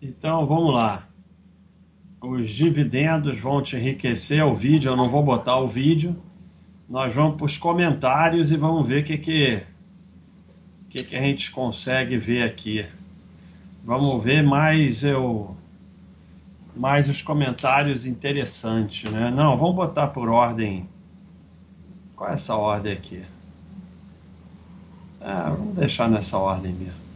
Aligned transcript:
Então 0.00 0.46
vamos 0.46 0.74
lá. 0.74 1.04
Os 2.20 2.50
dividendos 2.50 3.40
vão 3.40 3.62
te 3.62 3.76
enriquecer 3.76 4.44
o 4.44 4.54
vídeo. 4.54 4.90
Eu 4.90 4.96
não 4.96 5.08
vou 5.08 5.22
botar 5.22 5.58
o 5.58 5.68
vídeo. 5.68 6.16
Nós 6.88 7.14
vamos 7.14 7.36
para 7.36 7.46
os 7.46 7.58
comentários 7.58 8.50
e 8.50 8.56
vamos 8.56 8.86
ver 8.86 9.02
o 9.02 9.04
que, 9.04 9.18
que, 9.18 9.62
que, 10.88 11.02
que 11.02 11.16
a 11.16 11.20
gente 11.20 11.50
consegue 11.50 12.16
ver 12.16 12.42
aqui. 12.42 12.86
Vamos 13.84 14.22
ver 14.22 14.42
mais 14.42 15.04
eu 15.04 15.56
mais 16.76 17.08
os 17.08 17.20
comentários 17.20 18.06
interessantes, 18.06 19.10
né? 19.10 19.32
Não, 19.32 19.56
vamos 19.56 19.74
botar 19.74 20.06
por 20.08 20.28
ordem. 20.28 20.88
Qual 22.14 22.30
é 22.30 22.34
essa 22.34 22.54
ordem 22.54 22.92
aqui? 22.92 23.22
Ah, 25.20 25.50
vamos 25.50 25.74
deixar 25.74 26.08
nessa 26.08 26.38
ordem 26.38 26.72
mesmo. 26.72 27.07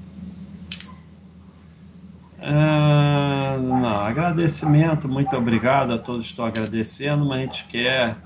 Ah, 2.44 3.56
não, 3.60 4.00
agradecimento, 4.00 5.08
muito 5.08 5.36
obrigado 5.36 5.92
a 5.92 5.98
todos 5.98 6.26
que 6.26 6.32
estão 6.32 6.44
agradecendo, 6.44 7.24
mas 7.24 7.38
a 7.38 7.42
gente 7.42 7.66
quer. 7.66 8.16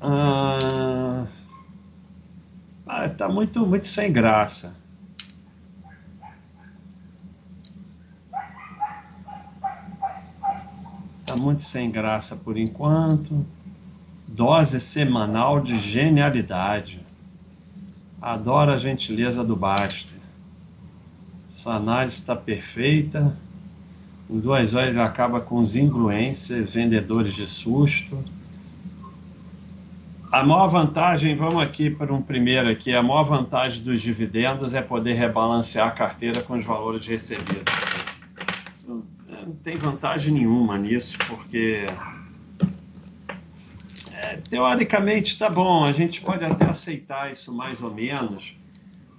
Ah, 0.00 1.26
ah, 2.86 3.08
tá 3.08 3.28
muito, 3.28 3.64
muito 3.64 3.86
sem 3.86 4.12
graça. 4.12 4.74
Tá 11.24 11.36
muito 11.38 11.62
sem 11.62 11.90
graça 11.90 12.34
por 12.34 12.56
enquanto. 12.56 13.46
Dose 14.26 14.80
semanal 14.80 15.60
de 15.60 15.78
genialidade. 15.78 17.04
Adoro 18.20 18.72
a 18.72 18.76
gentileza 18.76 19.44
do 19.44 19.54
Baster. 19.54 20.17
Sua 21.68 21.76
análise 21.76 22.14
está 22.14 22.34
perfeita. 22.34 23.36
Em 24.30 24.40
duas 24.40 24.72
horas 24.72 24.88
ele 24.88 25.02
acaba 25.02 25.38
com 25.38 25.58
os 25.58 25.76
influencers, 25.76 26.72
vendedores 26.72 27.34
de 27.34 27.46
susto. 27.46 28.24
A 30.32 30.42
maior 30.42 30.68
vantagem, 30.68 31.36
vamos 31.36 31.62
aqui 31.62 31.90
para 31.90 32.10
um 32.10 32.22
primeiro 32.22 32.70
aqui, 32.70 32.94
a 32.94 33.02
maior 33.02 33.24
vantagem 33.24 33.84
dos 33.84 34.00
dividendos 34.00 34.72
é 34.72 34.80
poder 34.80 35.12
rebalancear 35.12 35.88
a 35.88 35.90
carteira 35.90 36.40
com 36.40 36.56
os 36.58 36.64
valores 36.64 37.06
recebidos. 37.06 37.74
Não 38.86 39.52
tem 39.62 39.76
vantagem 39.76 40.32
nenhuma 40.32 40.78
nisso, 40.78 41.18
porque 41.28 41.84
é, 44.14 44.36
teoricamente 44.48 45.32
está 45.32 45.50
bom, 45.50 45.84
a 45.84 45.92
gente 45.92 46.22
pode 46.22 46.46
até 46.46 46.64
aceitar 46.64 47.30
isso 47.30 47.54
mais 47.54 47.82
ou 47.82 47.92
menos, 47.92 48.56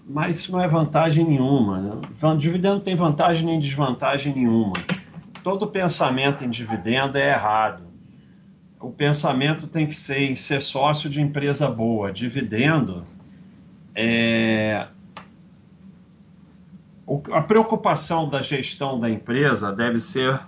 mas 0.10 0.40
isso 0.40 0.52
não 0.52 0.60
é 0.60 0.68
vantagem 0.68 1.24
nenhuma. 1.24 1.80
Né? 1.80 2.02
Dividendo 2.36 2.76
não 2.76 2.82
tem 2.82 2.96
vantagem 2.96 3.46
nem 3.46 3.60
desvantagem 3.60 4.34
nenhuma. 4.34 4.74
Todo 5.44 5.68
pensamento 5.68 6.44
em 6.44 6.50
dividendo 6.50 7.16
é 7.16 7.30
errado. 7.30 7.84
O 8.80 8.90
pensamento 8.90 9.68
tem 9.68 9.86
que 9.86 9.94
ser 9.94 10.22
em 10.22 10.34
ser 10.34 10.62
sócio 10.62 11.12
de 11.12 11.22
empresa 11.22 11.70
boa. 11.70 12.12
Dividendo 12.12 13.06
é. 13.94 14.88
A 17.32 17.42
preocupação 17.42 18.28
da 18.28 18.42
gestão 18.42 19.00
da 19.00 19.10
empresa 19.10 19.72
deve 19.72 20.00
ser 20.00 20.42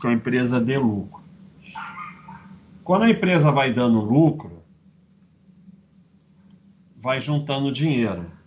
que 0.00 0.06
a 0.06 0.12
empresa 0.12 0.58
dê 0.58 0.78
lucro. 0.78 1.22
Quando 2.82 3.02
a 3.04 3.10
empresa 3.10 3.50
vai 3.50 3.72
dando 3.72 4.00
lucro, 4.00 4.62
vai 7.00 7.20
juntando 7.20 7.70
dinheiro 7.70 8.41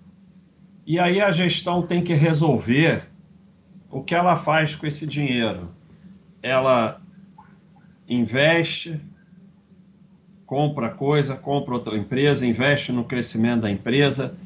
e 0.85 0.99
aí 0.99 1.19
a 1.19 1.31
gestão 1.31 1.81
tem 1.81 2.03
que 2.03 2.13
resolver 2.13 3.09
o 3.89 4.03
que 4.03 4.13
ela 4.13 4.35
faz 4.35 4.75
com 4.75 4.85
esse 4.85 5.07
dinheiro. 5.07 5.69
Ela 6.43 7.01
investe, 8.07 9.01
compra 10.45 10.89
coisa, 10.89 11.35
compra 11.35 11.73
outra 11.73 11.97
empresa, 11.97 12.45
investe 12.45 12.91
no 12.91 13.03
crescimento 13.03 13.61
da 13.61 13.71
empresa, 13.71 14.37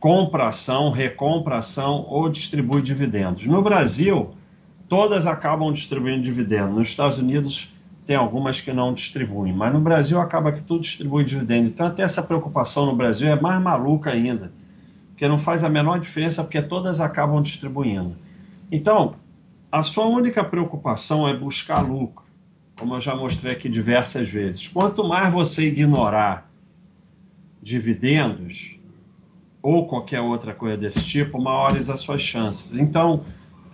compra 0.00 0.48
ação, 0.48 0.90
recompra 0.90 1.58
ação 1.58 2.04
ou 2.08 2.28
distribui 2.28 2.82
dividendos. 2.82 3.46
No 3.46 3.62
Brasil, 3.62 4.34
todas 4.88 5.24
acabam 5.24 5.72
distribuindo 5.72 6.22
dividendos. 6.22 6.74
Nos 6.74 6.88
Estados 6.88 7.18
Unidos, 7.18 7.72
tem 8.04 8.16
algumas 8.16 8.60
que 8.60 8.72
não 8.72 8.92
distribuem, 8.92 9.52
mas 9.52 9.72
no 9.72 9.80
Brasil 9.80 10.20
acaba 10.20 10.50
que 10.50 10.62
tudo 10.62 10.80
distribui 10.80 11.24
dividendo. 11.24 11.68
Então, 11.68 11.86
até 11.86 12.02
essa 12.02 12.24
preocupação 12.24 12.86
no 12.86 12.96
Brasil 12.96 13.28
é 13.28 13.40
mais 13.40 13.62
maluca 13.62 14.10
ainda 14.10 14.50
porque 15.14 15.28
não 15.28 15.38
faz 15.38 15.62
a 15.62 15.68
menor 15.68 16.00
diferença, 16.00 16.42
porque 16.42 16.60
todas 16.60 17.00
acabam 17.00 17.40
distribuindo. 17.40 18.16
Então, 18.70 19.14
a 19.70 19.80
sua 19.84 20.06
única 20.06 20.42
preocupação 20.42 21.28
é 21.28 21.36
buscar 21.36 21.80
lucro, 21.80 22.24
como 22.76 22.94
eu 22.96 23.00
já 23.00 23.14
mostrei 23.14 23.52
aqui 23.52 23.68
diversas 23.68 24.28
vezes. 24.28 24.66
Quanto 24.66 25.06
mais 25.06 25.32
você 25.32 25.68
ignorar 25.68 26.50
dividendos 27.62 28.76
ou 29.62 29.86
qualquer 29.86 30.20
outra 30.20 30.52
coisa 30.52 30.76
desse 30.76 31.04
tipo, 31.04 31.40
maiores 31.40 31.88
as 31.88 32.00
suas 32.00 32.20
chances. 32.20 32.74
Então, 32.74 33.22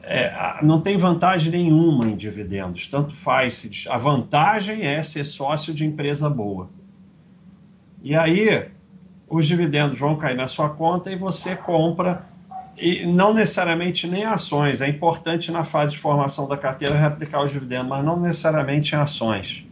é, 0.03 0.63
não 0.63 0.83
tem 0.83 0.99
vantagem 0.99 1.51
nenhuma 1.51 2.07
em 2.07 2.17
dividendos, 2.17 2.87
tanto 2.87 3.15
faz. 3.15 3.87
A 3.89 3.97
vantagem 3.97 4.87
é 4.87 5.03
ser 5.03 5.25
sócio 5.25 5.73
de 5.73 5.87
empresa 5.87 6.29
boa. 6.29 6.69
E 8.03 8.15
aí, 8.15 8.69
os 9.31 9.47
dividendos 9.47 9.97
vão 9.97 10.17
cair 10.17 10.37
na 10.37 10.49
sua 10.49 10.71
conta 10.71 11.11
e 11.11 11.15
você 11.17 11.55
compra, 11.55 12.27
e 12.77 13.07
não 13.07 13.33
necessariamente 13.33 14.09
nem 14.09 14.25
ações. 14.25 14.81
É 14.81 14.89
importante 14.89 15.53
na 15.53 15.65
fase 15.65 15.93
de 15.93 15.99
formação 15.99 16.49
da 16.49 16.57
carteira 16.57 16.97
replicar 16.97 17.45
os 17.45 17.53
dividendos, 17.53 17.89
mas 17.89 18.05
não 18.05 18.19
necessariamente 18.19 18.95
em 18.95 18.99
ações. 18.99 19.65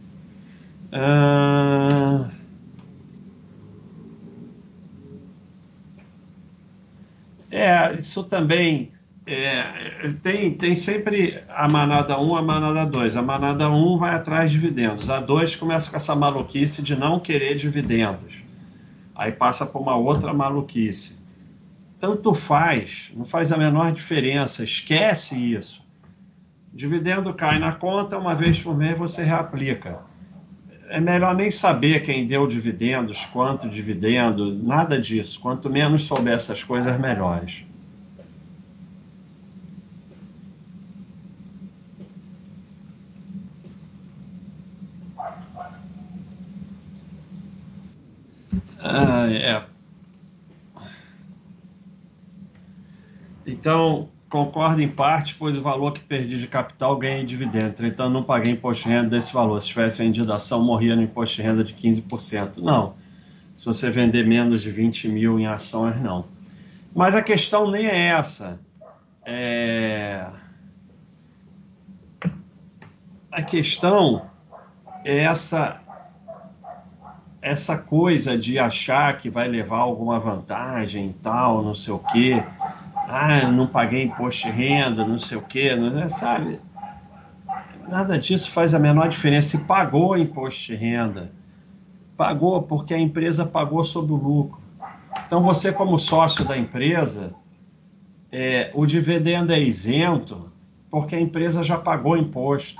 É, 7.51 7.95
isso 7.95 8.23
também 8.23 8.91
é, 9.25 10.09
tem, 10.23 10.53
tem 10.53 10.75
sempre 10.75 11.43
a 11.49 11.67
manada 11.67 12.17
1, 12.17 12.35
a 12.35 12.41
manada 12.41 12.85
2. 12.85 13.17
A 13.17 13.21
manada 13.21 13.69
1 13.69 13.97
vai 13.97 14.15
atrás 14.15 14.51
de 14.51 14.57
dividendos. 14.57 15.09
A 15.09 15.19
2 15.19 15.55
começa 15.55 15.91
com 15.91 15.97
essa 15.97 16.15
maluquice 16.15 16.81
de 16.81 16.95
não 16.95 17.19
querer 17.19 17.55
dividendos 17.55 18.48
aí 19.19 19.33
passa 19.33 19.65
por 19.65 19.81
uma 19.81 19.97
outra 19.97 20.33
maluquice. 20.33 21.19
Tanto 21.99 22.33
faz, 22.33 23.11
não 23.13 23.25
faz 23.25 23.51
a 23.51 23.57
menor 23.57 23.91
diferença, 23.91 24.63
esquece 24.63 25.53
isso. 25.53 25.85
Dividendo 26.73 27.33
cai 27.33 27.59
na 27.59 27.73
conta, 27.73 28.17
uma 28.17 28.33
vez 28.33 28.61
por 28.61 28.77
mês 28.77 28.97
você 28.97 29.21
reaplica. 29.21 29.99
É 30.87 31.01
melhor 31.01 31.35
nem 31.35 31.51
saber 31.51 32.03
quem 32.03 32.25
deu 32.25 32.47
dividendos, 32.47 33.25
quanto 33.25 33.67
dividendo, 33.69 34.55
nada 34.63 34.97
disso. 34.97 35.37
Quanto 35.41 35.69
menos 35.69 36.03
souber 36.03 36.35
essas 36.35 36.63
coisas, 36.63 36.97
melhores. 36.97 37.68
Ah, 48.81 49.27
é. 49.31 49.63
Então, 53.45 54.09
concordo 54.29 54.81
em 54.81 54.87
parte, 54.87 55.35
pois 55.35 55.57
o 55.57 55.61
valor 55.61 55.91
que 55.91 55.99
perdi 55.99 56.39
de 56.39 56.47
capital 56.47 56.95
ganhei 56.97 57.25
dividendo. 57.25 57.85
Então, 57.85 58.09
não 58.09 58.23
paguei 58.23 58.53
imposto 58.53 58.83
de 58.83 58.89
renda 58.89 59.09
desse 59.09 59.33
valor. 59.33 59.59
Se 59.61 59.67
tivesse 59.67 59.97
vendido 59.97 60.31
a 60.31 60.35
ação, 60.35 60.63
morria 60.63 60.95
no 60.95 61.01
imposto 61.01 61.35
de 61.35 61.41
renda 61.41 61.63
de 61.63 61.73
15%. 61.73 62.57
Não. 62.57 62.95
Se 63.53 63.65
você 63.65 63.89
vender 63.89 64.25
menos 64.25 64.61
de 64.61 64.71
20 64.71 65.09
mil 65.09 65.39
em 65.39 65.47
ações, 65.47 65.99
não. 66.01 66.25
Mas 66.95 67.15
a 67.15 67.21
questão 67.21 67.69
nem 67.69 67.85
é 67.85 68.09
essa. 68.09 68.59
É... 69.25 70.25
A 73.31 73.43
questão 73.43 74.29
é 75.03 75.23
essa 75.23 75.81
essa 77.41 77.77
coisa 77.77 78.37
de 78.37 78.59
achar 78.59 79.17
que 79.17 79.29
vai 79.29 79.47
levar 79.47 79.77
alguma 79.77 80.19
vantagem 80.19 81.15
tal, 81.21 81.63
não 81.63 81.73
sei 81.73 81.93
o 81.93 81.99
quê. 81.99 82.43
Ah, 83.07 83.49
não 83.51 83.67
paguei 83.67 84.03
imposto 84.03 84.47
de 84.47 84.53
renda, 84.53 85.05
não 85.05 85.17
sei 85.17 85.37
o 85.37 85.41
quê, 85.41 85.75
não, 85.75 86.09
sabe? 86.09 86.59
Nada 87.87 88.19
disso 88.19 88.51
faz 88.51 88.73
a 88.73 88.79
menor 88.79 89.09
diferença. 89.09 89.57
Se 89.57 89.63
pagou 89.65 90.17
imposto 90.17 90.67
de 90.67 90.75
renda, 90.75 91.31
pagou 92.15 92.61
porque 92.61 92.93
a 92.93 92.99
empresa 92.99 93.45
pagou 93.45 93.83
sob 93.83 94.11
o 94.11 94.15
lucro. 94.15 94.61
Então, 95.25 95.41
você, 95.41 95.71
como 95.71 95.97
sócio 95.97 96.45
da 96.45 96.57
empresa, 96.57 97.33
é, 98.31 98.71
o 98.75 98.85
dividendo 98.85 99.51
é 99.51 99.59
isento 99.59 100.51
porque 100.89 101.15
a 101.15 101.19
empresa 101.19 101.63
já 101.63 101.77
pagou 101.77 102.17
imposto. 102.17 102.79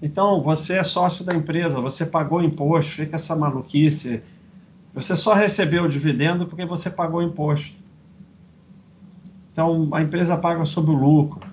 Então, 0.00 0.42
você 0.42 0.74
é 0.74 0.82
sócio 0.82 1.24
da 1.24 1.34
empresa, 1.34 1.80
você 1.80 2.04
pagou 2.04 2.42
imposto, 2.42 2.92
fica 2.92 3.16
essa 3.16 3.34
maluquice. 3.34 4.22
Você 4.94 5.16
só 5.16 5.34
recebeu 5.34 5.84
o 5.84 5.88
dividendo 5.88 6.46
porque 6.46 6.64
você 6.64 6.90
pagou 6.90 7.22
imposto. 7.22 7.74
Então, 9.52 9.88
a 9.92 10.02
empresa 10.02 10.36
paga 10.36 10.64
sobre 10.66 10.90
o 10.90 10.94
lucro. 10.94 11.46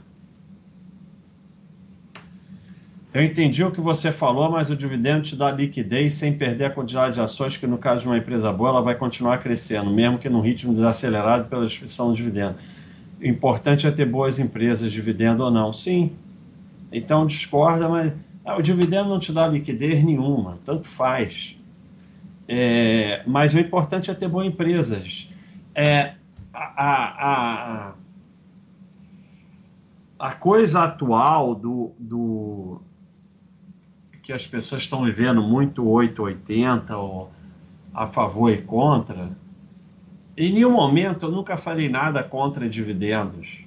Eu 3.14 3.24
entendi 3.24 3.64
o 3.64 3.72
que 3.72 3.80
você 3.80 4.12
falou, 4.12 4.50
mas 4.50 4.72
o 4.72 4.76
dividendo 4.76 5.22
te 5.22 5.36
dá 5.36 5.52
liquidez 5.52 6.16
sem 6.16 6.34
perder 6.36 6.66
a 6.66 6.70
quantidade 6.72 7.14
de 7.14 7.22
ações, 7.22 7.56
que 7.56 7.68
no 7.68 7.78
caso 7.78 8.02
de 8.02 8.08
uma 8.08 8.18
empresa 8.18 8.52
boa, 8.52 8.72
ela 8.72 8.82
vai 8.82 8.96
continuar 8.96 9.38
crescendo, 9.38 9.92
mesmo 9.92 10.18
que 10.18 10.28
num 10.28 10.42
ritmo 10.42 10.74
desacelerado 10.74 11.46
pela 11.46 11.64
distribuição 11.64 12.10
do 12.10 12.16
dividendo. 12.16 12.56
O 13.22 13.26
importante 13.26 13.86
é 13.86 13.92
ter 13.92 14.06
boas 14.06 14.40
empresas, 14.40 14.92
dividendo 14.92 15.44
ou 15.44 15.52
não. 15.52 15.72
Sim. 15.72 16.12
Então 16.92 17.26
discorda, 17.28 17.88
mas 17.88 18.14
ah, 18.46 18.58
o 18.58 18.62
dividendo 18.62 19.10
não 19.10 19.20
te 19.20 19.32
dá 19.32 19.48
liquidez 19.48 20.04
nenhuma, 20.04 20.60
tanto 20.66 20.88
faz. 20.88 21.58
É, 22.48 23.24
mas 23.26 23.54
o 23.54 23.60
importante 23.60 24.12
é 24.12 24.14
ter 24.14 24.28
boas 24.28 24.48
empresas. 24.48 25.30
É, 25.74 26.16
a, 26.54 27.90
a, 27.90 27.94
a, 30.20 30.32
coisa 30.34 30.84
atual 30.84 31.56
do, 31.56 31.92
do 31.98 32.82
que 34.22 34.34
as 34.34 34.46
pessoas 34.46 34.84
estão 34.84 35.06
vivendo 35.06 35.42
muito 35.42 35.88
880 35.88 36.98
ou 36.98 37.32
a 37.94 38.06
favor 38.06 38.52
e 38.52 38.62
contra, 38.62 39.30
em 40.36 40.52
nenhum 40.52 40.72
momento 40.72 41.28
eu 41.28 41.32
nunca 41.32 41.56
falei 41.56 41.88
nada 41.88 42.24
contra 42.24 42.68
dividendos. 42.68 43.64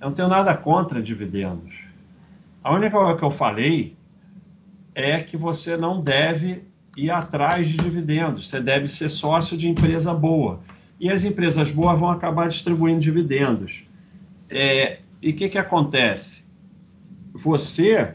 Eu 0.00 0.08
não 0.08 0.14
tenho 0.14 0.28
nada 0.28 0.56
contra 0.56 1.02
dividendos. 1.02 1.74
A 2.62 2.72
única 2.72 2.96
coisa 2.96 3.18
que 3.18 3.24
eu 3.24 3.30
falei 3.30 3.96
é 4.94 5.20
que 5.20 5.36
você 5.36 5.76
não 5.76 6.00
deve 6.00 6.64
ir 6.96 7.10
atrás 7.10 7.68
de 7.68 7.76
dividendos. 7.76 8.48
Você 8.48 8.60
deve 8.60 8.88
ser 8.88 9.10
sócio 9.10 9.56
de 9.56 9.68
empresa 9.68 10.14
boa. 10.14 10.60
E 11.00 11.10
as 11.10 11.24
empresas 11.24 11.70
boas 11.70 11.98
vão 11.98 12.10
acabar 12.10 12.48
distribuindo 12.48 13.00
dividendos. 13.00 13.88
É, 14.50 15.00
e 15.20 15.30
o 15.30 15.34
que, 15.34 15.48
que 15.48 15.58
acontece? 15.58 16.44
Você 17.32 18.14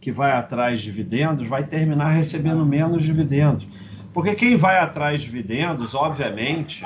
que 0.00 0.10
vai 0.10 0.32
atrás 0.32 0.80
de 0.80 0.86
dividendos 0.86 1.46
vai 1.46 1.64
terminar 1.64 2.10
recebendo 2.10 2.66
menos 2.66 3.04
dividendos. 3.04 3.66
Porque 4.12 4.34
quem 4.34 4.56
vai 4.56 4.78
atrás 4.78 5.20
de 5.20 5.26
dividendos, 5.26 5.94
obviamente, 5.94 6.84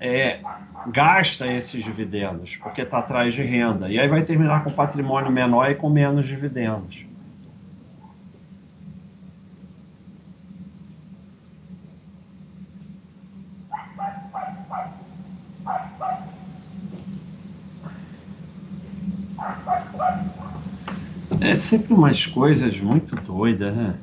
é, 0.00 0.40
gasta 0.86 1.46
esses 1.46 1.84
dividendos, 1.84 2.56
porque 2.56 2.82
está 2.82 2.98
atrás 2.98 3.34
de 3.34 3.42
renda. 3.42 3.88
E 3.90 3.98
aí 3.98 4.08
vai 4.08 4.22
terminar 4.22 4.64
com 4.64 4.70
patrimônio 4.70 5.30
menor 5.30 5.70
e 5.70 5.74
com 5.74 5.90
menos 5.90 6.26
dividendos. 6.26 7.07
É 21.40 21.54
sempre 21.54 21.94
umas 21.94 22.26
coisas 22.26 22.78
muito 22.80 23.14
doidas, 23.16 23.74
né? 23.74 23.98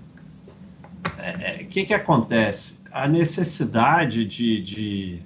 O 1.18 1.22
é, 1.22 1.62
é, 1.62 1.64
que, 1.66 1.86
que 1.86 1.94
acontece? 1.94 2.82
A 2.92 3.08
necessidade 3.08 4.26
de, 4.26 4.62
de... 4.62 5.22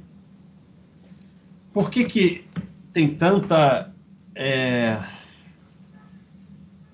Por 1.71 1.91
que, 1.91 2.06
que 2.06 2.45
tem 2.91 3.15
tanta. 3.15 3.94
É... 4.35 5.01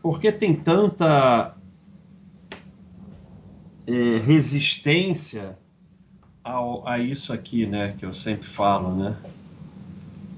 Por 0.02 0.20
que 0.20 0.32
tem 0.32 0.56
tanta 0.56 1.56
é, 3.88 4.18
resistência 4.18 5.58
ao, 6.44 6.88
a 6.88 7.00
isso 7.00 7.34
aqui, 7.34 7.66
né? 7.66 7.96
Que 7.98 8.06
eu 8.06 8.14
sempre 8.14 8.48
falo, 8.48 8.96
né? 8.96 9.18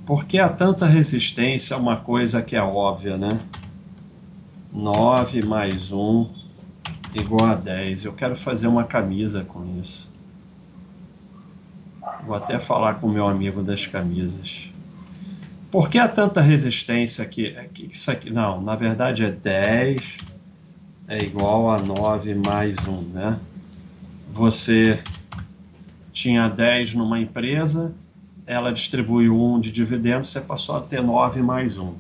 Por 0.07 0.23
que 0.23 0.39
há 0.39 0.47
tanta 0.47 0.85
resistência 0.85 1.75
a 1.75 1.79
uma 1.79 1.97
coisa 1.97 2.41
que 2.41 2.55
é 2.55 2.61
óbvia, 2.61 3.17
né? 3.17 3.41
9 4.71 5.45
mais 5.45 5.91
1 5.91 6.33
igual 7.13 7.51
a 7.51 7.55
10. 7.55 8.05
Eu 8.05 8.13
quero 8.13 8.37
fazer 8.37 8.67
uma 8.67 8.85
camisa 8.85 9.43
com 9.43 9.65
isso. 9.81 10.09
Vou 12.25 12.37
até 12.37 12.57
falar 12.57 12.95
com 12.95 13.07
o 13.07 13.11
meu 13.11 13.27
amigo 13.27 13.61
das 13.61 13.85
camisas. 13.85 14.69
Por 15.69 15.89
que 15.89 15.99
há 15.99 16.07
tanta 16.07 16.39
resistência 16.39 17.21
aqui? 17.21 17.53
Isso 17.91 18.09
aqui, 18.09 18.29
não, 18.29 18.61
na 18.61 18.77
verdade 18.77 19.25
é 19.25 19.31
10 19.31 20.17
é 21.09 21.21
igual 21.21 21.69
a 21.69 21.79
9 21.79 22.33
mais 22.33 22.77
1, 22.87 23.01
né? 23.09 23.37
Você 24.31 25.01
tinha 26.13 26.47
10 26.47 26.93
numa 26.93 27.19
empresa, 27.19 27.93
ela 28.47 28.71
distribuiu 28.71 29.37
1 29.37 29.59
de 29.59 29.71
dividendos, 29.73 30.29
você 30.29 30.39
passou 30.39 30.77
a 30.77 30.81
ter 30.81 31.03
9 31.03 31.41
mais 31.41 31.77
1. 31.77 31.93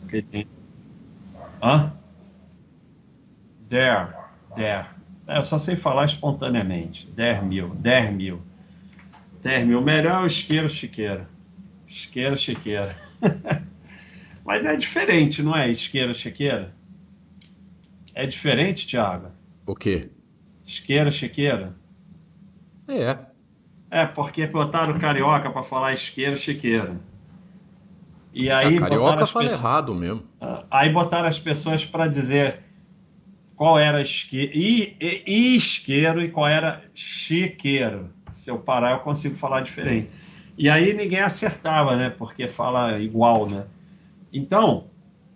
Porque 0.00 0.22
tem... 0.22 0.46
Hã? 1.60 1.92
There, 3.68 4.14
there. 4.54 4.86
É, 5.26 5.38
eu 5.38 5.42
só 5.42 5.58
sei 5.58 5.74
falar 5.74 6.06
espontaneamente. 6.06 7.08
10 7.08 7.42
mil, 7.42 7.74
10 7.74 8.12
mil. 8.14 8.40
10 9.42 9.66
mil. 9.66 9.82
Melhor 9.82 10.22
é 10.22 10.24
o 10.24 10.26
isqueiro 10.26 10.68
chiqueiro. 10.68 11.26
Isqueiro 11.86 12.36
chiqueiro. 12.36 12.94
Mas 14.46 14.64
é 14.64 14.76
diferente, 14.76 15.42
não 15.42 15.56
é? 15.56 15.68
Isqueiro 15.68 16.14
chiqueiro? 16.14 16.68
É 18.14 18.26
diferente, 18.26 18.86
Thiago? 18.86 19.28
O 19.66 19.74
quê? 19.74 20.08
Isqueiro 20.64 21.10
chiqueiro? 21.10 21.74
É. 22.88 23.29
É, 23.90 24.06
porque 24.06 24.46
botaram 24.46 24.98
carioca 24.98 25.50
para 25.50 25.62
falar 25.62 25.92
isqueiro 25.92 26.36
chiqueiro. 26.36 27.00
E 28.32 28.48
aí 28.48 28.78
a 28.78 28.80
carioca 28.80 29.26
fala 29.26 29.46
pessoas... 29.46 29.52
errado 29.52 29.94
mesmo. 29.94 30.22
Aí 30.70 30.90
botaram 30.90 31.28
as 31.28 31.38
pessoas 31.38 31.84
para 31.84 32.06
dizer 32.06 32.60
qual 33.56 33.78
era 33.78 34.00
isqueiro, 34.00 34.52
e, 34.54 34.96
e, 35.26 35.56
isqueiro 35.56 36.22
e 36.22 36.30
qual 36.30 36.46
era 36.46 36.82
chiqueiro. 36.94 38.10
Se 38.30 38.48
eu 38.48 38.58
parar, 38.58 38.92
eu 38.92 39.00
consigo 39.00 39.34
falar 39.34 39.62
diferente. 39.62 40.08
E 40.56 40.68
aí 40.68 40.94
ninguém 40.94 41.20
acertava, 41.20 41.96
né? 41.96 42.10
Porque 42.10 42.46
fala 42.46 42.98
igual, 43.00 43.48
né? 43.48 43.64
Então, 44.32 44.86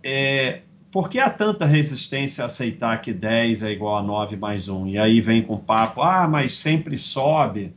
é, 0.03 0.63
por 0.93 1.09
que 1.09 1.19
há 1.19 1.29
tanta 1.29 1.67
resistência 1.67 2.45
a 2.45 2.47
aceitar 2.47 3.01
que 3.01 3.13
10 3.13 3.65
é 3.65 3.73
igual 3.73 3.99
a 3.99 4.03
9 4.03 4.37
mais 4.37 4.69
1? 4.69 4.87
E 4.87 4.99
aí 4.99 5.21
vem 5.21 5.43
com 5.43 5.59
papo, 5.59 6.01
ah, 6.01 6.29
mas 6.29 6.57
sempre 6.57 6.97
sobe 6.97 7.75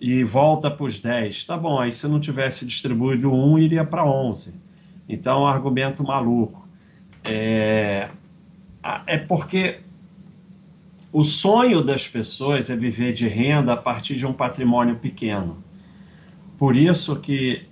e 0.00 0.24
volta 0.24 0.70
para 0.70 0.84
os 0.84 0.98
10. 0.98 1.44
Tá 1.44 1.56
bom, 1.56 1.78
aí 1.78 1.92
se 1.92 2.06
não 2.08 2.20
tivesse 2.20 2.66
distribuído 2.66 3.32
1, 3.32 3.58
iria 3.58 3.84
para 3.84 4.04
11. 4.04 4.54
Então, 5.08 5.46
argumento 5.46 6.02
maluco. 6.02 6.66
É, 7.24 8.10
é 9.06 9.18
porque 9.18 9.80
o 11.12 11.22
sonho 11.22 11.82
das 11.82 12.08
pessoas 12.08 12.68
é 12.70 12.76
viver 12.76 13.12
de 13.12 13.28
renda 13.28 13.72
a 13.74 13.76
partir 13.76 14.16
de 14.16 14.26
um 14.26 14.32
patrimônio 14.32 14.96
pequeno. 14.96 15.62
Por 16.58 16.76
isso 16.76 17.20
que 17.20 17.66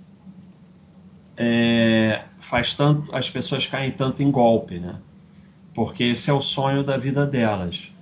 é, 1.37 2.23
faz 2.39 2.73
tanto 2.73 3.13
as 3.13 3.29
pessoas 3.29 3.67
caem 3.67 3.91
tanto 3.91 4.23
em 4.23 4.31
golpe, 4.31 4.79
né? 4.79 4.95
Porque 5.73 6.03
esse 6.03 6.29
é 6.29 6.33
o 6.33 6.41
sonho 6.41 6.83
da 6.83 6.97
vida 6.97 7.25
delas. 7.25 7.95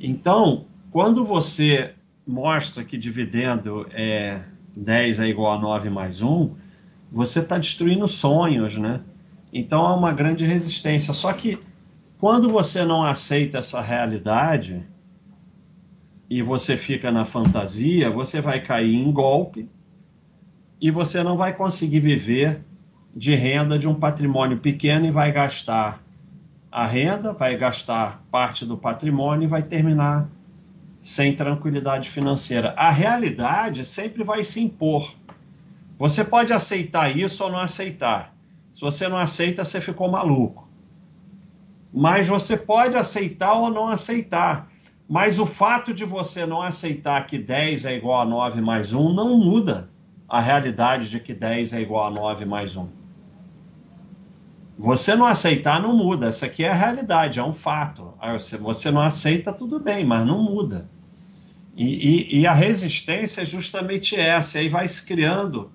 Então, 0.00 0.64
quando 0.90 1.24
você 1.24 1.94
mostra 2.26 2.84
que 2.84 2.96
dividendo 2.96 3.86
é 3.92 4.42
10 4.76 5.20
é 5.20 5.26
igual 5.28 5.52
a 5.54 5.58
9 5.58 5.90
mais 5.90 6.22
1, 6.22 6.54
você 7.10 7.40
está 7.40 7.58
destruindo 7.58 8.08
sonhos, 8.08 8.76
né? 8.78 9.00
Então 9.52 9.86
há 9.86 9.94
uma 9.94 10.12
grande 10.12 10.44
resistência. 10.44 11.12
Só 11.12 11.32
que 11.32 11.58
quando 12.18 12.48
você 12.48 12.84
não 12.84 13.02
aceita 13.04 13.58
essa 13.58 13.80
realidade 13.80 14.82
e 16.30 16.40
você 16.40 16.76
fica 16.76 17.10
na 17.10 17.24
fantasia, 17.24 18.10
você 18.10 18.40
vai 18.40 18.62
cair 18.62 18.94
em 18.94 19.12
golpe 19.12 19.68
e 20.80 20.90
você 20.90 21.22
não 21.22 21.36
vai 21.36 21.52
conseguir 21.54 22.00
viver 22.00 22.64
de 23.14 23.34
renda 23.34 23.78
de 23.78 23.86
um 23.86 23.94
patrimônio 23.94 24.58
pequeno 24.58 25.04
e 25.04 25.10
vai 25.10 25.30
gastar 25.30 26.02
a 26.70 26.86
renda, 26.86 27.34
vai 27.34 27.54
gastar 27.58 28.24
parte 28.30 28.64
do 28.64 28.78
patrimônio 28.78 29.44
e 29.44 29.48
vai 29.48 29.62
terminar 29.62 30.30
sem 31.02 31.36
tranquilidade 31.36 32.08
financeira. 32.08 32.72
A 32.78 32.90
realidade 32.90 33.84
sempre 33.84 34.24
vai 34.24 34.42
se 34.42 34.60
impor. 34.60 35.14
Você 35.98 36.24
pode 36.24 36.52
aceitar 36.52 37.14
isso 37.14 37.44
ou 37.44 37.50
não 37.50 37.60
aceitar. 37.60 38.34
Se 38.72 38.80
você 38.80 39.08
não 39.08 39.18
aceita, 39.18 39.64
você 39.64 39.80
ficou 39.80 40.10
maluco 40.10 40.72
mas 41.92 42.26
você 42.26 42.56
pode 42.56 42.96
aceitar 42.96 43.52
ou 43.52 43.70
não 43.70 43.88
aceitar. 43.88 44.70
Mas 45.08 45.38
o 45.38 45.44
fato 45.44 45.92
de 45.92 46.04
você 46.04 46.46
não 46.46 46.62
aceitar 46.62 47.26
que 47.26 47.36
10 47.36 47.84
é 47.84 47.94
igual 47.94 48.22
a 48.22 48.24
9 48.24 48.62
mais 48.62 48.94
1 48.94 49.12
não 49.12 49.36
muda 49.36 49.90
a 50.26 50.40
realidade 50.40 51.10
de 51.10 51.20
que 51.20 51.34
10 51.34 51.74
é 51.74 51.80
igual 51.82 52.06
a 52.06 52.10
9 52.10 52.46
mais 52.46 52.76
1. 52.76 52.88
Você 54.82 55.14
não 55.14 55.26
aceitar 55.26 55.80
não 55.80 55.96
muda. 55.96 56.26
Essa 56.26 56.46
aqui 56.46 56.64
é 56.64 56.68
a 56.68 56.74
realidade, 56.74 57.38
é 57.38 57.44
um 57.44 57.54
fato. 57.54 58.14
Se 58.40 58.56
você 58.56 58.90
não 58.90 59.00
aceita, 59.00 59.52
tudo 59.52 59.78
bem, 59.78 60.04
mas 60.04 60.26
não 60.26 60.42
muda. 60.42 60.90
E, 61.76 61.84
e, 62.34 62.40
e 62.40 62.46
a 62.48 62.52
resistência 62.52 63.42
é 63.42 63.46
justamente 63.46 64.16
essa. 64.16 64.58
E 64.58 64.62
aí 64.62 64.68
vai 64.68 64.88
se 64.88 65.06
criando 65.06 65.70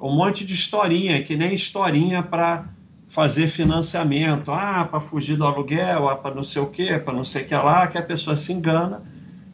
um 0.00 0.14
monte 0.14 0.44
de 0.44 0.54
historinha, 0.54 1.20
que 1.20 1.36
nem 1.36 1.52
historinha 1.52 2.22
para 2.22 2.68
fazer 3.08 3.48
financiamento. 3.48 4.52
Ah, 4.52 4.86
para 4.88 5.00
fugir 5.00 5.36
do 5.36 5.44
aluguel, 5.44 6.08
ah, 6.08 6.14
para 6.14 6.32
não 6.32 6.44
sei 6.44 6.62
o 6.62 6.66
quê, 6.66 6.96
para 6.96 7.14
não 7.14 7.24
sei 7.24 7.42
o 7.42 7.44
que 7.44 7.56
lá, 7.56 7.88
que 7.88 7.98
a 7.98 8.02
pessoa 8.02 8.36
se 8.36 8.52
engana 8.52 9.02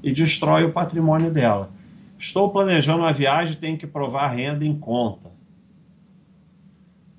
e 0.03 0.13
destrói 0.13 0.63
o 0.63 0.73
patrimônio 0.73 1.31
dela. 1.31 1.71
Estou 2.19 2.51
planejando 2.51 2.99
uma 2.99 3.15
viagem, 3.15 3.57
tenho 3.57 3.79
que 3.79 3.87
provar 3.87 4.29
renda 4.29 4.63
em 4.63 4.79
conta. 4.79 5.34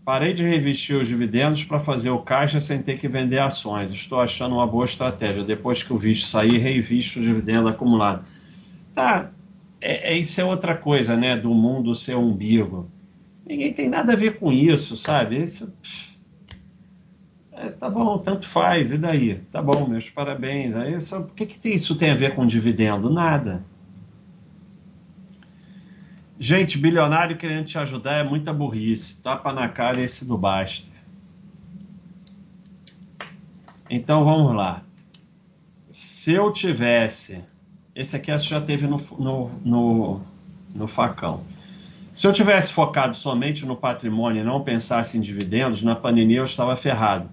Parei 0.05 0.33
de 0.33 0.43
revestir 0.43 0.95
os 0.95 1.07
dividendos 1.07 1.63
para 1.63 1.79
fazer 1.79 2.11
o 2.11 2.19
caixa 2.19 2.59
sem 2.59 2.79
ter 2.79 2.99
que 2.99 3.07
vender 3.07 3.39
ações. 3.39 3.91
Estou 3.91 4.21
achando 4.21 4.53
uma 4.53 4.67
boa 4.67 4.85
estratégia. 4.85 5.43
Depois 5.43 5.81
que 5.81 5.91
o 5.91 5.97
visto 5.97 6.27
sair, 6.27 6.59
revisto 6.59 7.19
o 7.19 7.23
dividendo 7.23 7.67
acumulado. 7.67 8.23
Tá, 8.93 9.31
é, 9.81 10.13
é, 10.13 10.17
isso 10.17 10.39
é 10.39 10.43
outra 10.43 10.75
coisa, 10.75 11.17
né? 11.17 11.35
Do 11.35 11.53
mundo 11.53 11.95
ser 11.95 12.15
umbigo. 12.15 12.87
Ninguém 13.45 13.73
tem 13.73 13.89
nada 13.89 14.13
a 14.13 14.15
ver 14.15 14.39
com 14.39 14.51
isso, 14.51 14.95
sabe? 14.95 15.41
Isso. 15.41 15.73
É, 17.51 17.69
tá 17.69 17.89
bom, 17.89 18.17
tanto 18.17 18.47
faz, 18.47 18.91
e 18.91 18.97
daí? 18.97 19.35
Tá 19.51 19.61
bom, 19.61 19.87
meus 19.87 20.09
parabéns. 20.09 20.75
Aí, 20.75 20.99
só, 21.01 21.19
o 21.21 21.27
que, 21.27 21.45
que 21.45 21.69
isso 21.69 21.95
tem 21.95 22.11
a 22.11 22.15
ver 22.15 22.35
com 22.35 22.45
dividendo? 22.45 23.09
Nada. 23.09 23.61
Gente, 26.37 26.77
bilionário 26.77 27.37
querendo 27.37 27.65
te 27.65 27.77
ajudar 27.77 28.13
é 28.13 28.23
muita 28.23 28.51
burrice. 28.51 29.21
Tapa 29.21 29.53
na 29.53 29.69
cara 29.69 30.01
esse 30.01 30.25
do 30.25 30.37
Baster. 30.37 30.93
Então 33.89 34.25
vamos 34.25 34.53
lá. 34.53 34.81
Se 35.89 36.33
eu 36.33 36.51
tivesse. 36.51 37.43
Esse 37.95 38.17
aqui 38.17 38.35
já 38.37 38.59
teve 38.59 38.85
no, 38.85 38.97
no, 39.17 39.51
no, 39.63 40.21
no 40.73 40.87
facão. 40.87 41.43
Se 42.11 42.27
eu 42.27 42.33
tivesse 42.33 42.73
focado 42.73 43.15
somente 43.15 43.65
no 43.65 43.77
patrimônio 43.77 44.41
e 44.41 44.43
não 44.43 44.61
pensasse 44.61 45.17
em 45.17 45.21
dividendos, 45.21 45.81
na 45.81 45.95
pandemia 45.95 46.39
eu 46.39 46.45
estava 46.45 46.75
ferrado, 46.75 47.29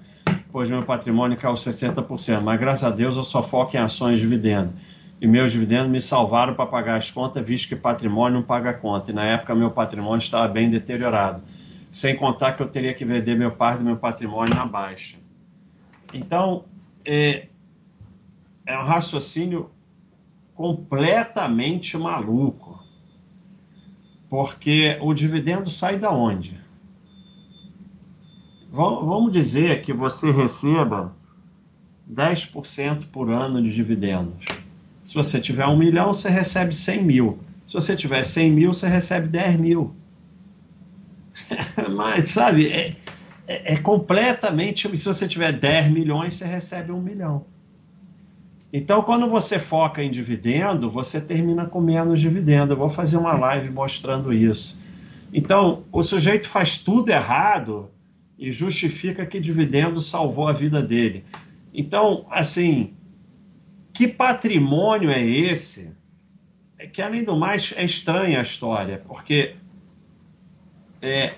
pois 0.53 0.71
meu 0.71 0.85
patrimônio 0.85 1.37
caiu 1.37 1.55
60%. 1.55 2.41
Mas 2.43 2.61
graças 2.61 2.85
a 2.85 2.91
Deus 2.91 3.17
eu 3.17 3.25
só 3.25 3.43
foco 3.43 3.77
em 3.77 3.81
ações 3.81 4.21
e 4.21 4.23
dividendos 4.23 4.73
e 5.23 5.27
meus 5.29 5.53
dividendos 5.53 5.89
me 5.89 6.03
salvaram 6.03 6.53
para 6.53 6.67
pagar 6.67 6.97
as 6.97 7.09
contas, 7.09 7.47
visto 7.47 7.69
que 7.69 7.77
patrimônio 7.77 8.41
não 8.41 8.43
paga 8.45 8.75
conta. 8.75 9.13
E 9.13 9.15
na 9.15 9.25
época 9.25 9.55
meu 9.55 9.71
patrimônio 9.71 10.19
estava 10.19 10.49
bem 10.49 10.69
deteriorado. 10.69 11.45
Sem 11.93 12.17
contar 12.17 12.55
que 12.55 12.63
eu 12.63 12.69
teria 12.69 12.93
que 12.93 13.05
vender 13.05 13.37
meu 13.37 13.53
parte 13.53 13.79
do 13.79 13.85
meu 13.85 13.97
patrimônio 13.97 14.53
na 14.53 14.67
baixa. 14.67 15.17
Então, 16.13 16.65
é, 17.05 17.47
é 18.67 18.77
um 18.77 18.83
raciocínio 18.83 19.71
completamente 20.57 21.97
maluco. 21.97 22.83
Porque 24.29 24.99
o 25.01 25.15
dividendo 25.15 25.71
sai 25.71 26.01
da 26.01 26.11
onde? 26.11 26.61
Vamos 28.73 29.33
dizer 29.33 29.83
que 29.83 29.93
você 29.93 30.33
receba 30.33 31.15
10% 32.13 33.07
por 33.13 33.31
ano 33.31 33.63
de 33.63 33.73
dividendos 33.73 34.62
se 35.05 35.15
você 35.15 35.41
tiver 35.41 35.67
um 35.67 35.77
milhão, 35.77 36.13
você 36.13 36.29
recebe 36.29 36.75
100 36.75 37.03
mil. 37.03 37.39
Se 37.67 37.75
você 37.75 37.97
tiver 37.97 38.23
100 38.25 38.53
mil, 38.53 38.73
você 38.73 38.87
recebe 38.87 39.29
10 39.29 39.57
mil. 39.57 39.95
Mas, 41.91 42.27
sabe, 42.27 42.69
é, 42.69 42.97
é, 43.47 43.75
é, 43.75 43.77
completamente. 43.77 44.89
Se 44.97 45.05
você 45.05 45.27
tiver 45.27 45.53
10 45.53 45.91
milhões, 45.91 46.35
você 46.35 46.45
recebe 46.45 46.93
um 46.93 47.01
milhão. 47.01 47.45
Então, 48.73 49.03
quando 49.03 49.29
você 49.29 49.59
foca 49.59 50.03
em 50.03 50.11
dividendo, 50.11 50.91
você 50.91 51.21
termina 51.21 51.67
com 51.67 51.81
menos 51.81 52.21
dividendo. 52.21 52.73
Eu 52.73 52.79
vou 52.79 52.89
fazer 52.89 53.19
uma 53.19 53.35
live 53.35 53.71
mostrando 53.71 54.33
isso. 54.33 54.79
Então, 55.33 55.85
o 55.93 56.03
sujeito 56.03 56.49
faz 56.49 56.79
tudo 56.79 57.11
errado 57.11 57.91
e 58.39 58.51
justifica 58.51 59.27
que 59.27 59.39
dividendo 59.39 60.01
salvou 60.01 60.49
a 60.49 60.53
vida 60.53 60.83
dele. 60.83 61.25
Então, 61.73 62.27
assim, 62.31 62.95
que 63.93 64.09
patrimônio 64.09 65.11
é 65.11 65.23
esse? 65.23 65.93
É 66.79 66.87
que, 66.87 67.01
além 67.01 67.25
do 67.25 67.37
mais, 67.37 67.73
é 67.77 67.85
estranha 67.85 68.39
a 68.39 68.43
história, 68.43 69.03
porque 69.07 69.55
é, 71.01 71.35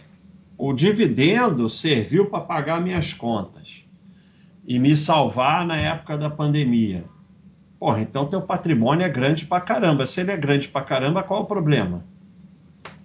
o 0.57 0.73
dividendo 0.73 1.69
serviu 1.69 2.27
para 2.27 2.41
pagar 2.41 2.81
minhas 2.81 3.13
contas 3.13 3.83
e 4.67 4.79
me 4.79 4.97
salvar 4.97 5.67
na 5.67 5.77
época 5.77 6.17
da 6.17 6.31
pandemia. 6.31 7.05
Porra, 7.79 8.01
então 8.01 8.27
teu 8.27 8.41
patrimônio 8.41 9.05
é 9.05 9.09
grande 9.09 9.45
para 9.45 9.61
caramba. 9.61 10.07
Se 10.07 10.21
ele 10.21 10.31
é 10.31 10.37
grande 10.37 10.69
para 10.69 10.81
caramba, 10.81 11.23
qual 11.23 11.43
o 11.43 11.47
problema? 11.47 12.05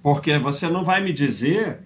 Porque 0.02 0.38
você 0.38 0.70
não 0.70 0.84
vai 0.86 1.02
me 1.02 1.12
dizer 1.12 1.80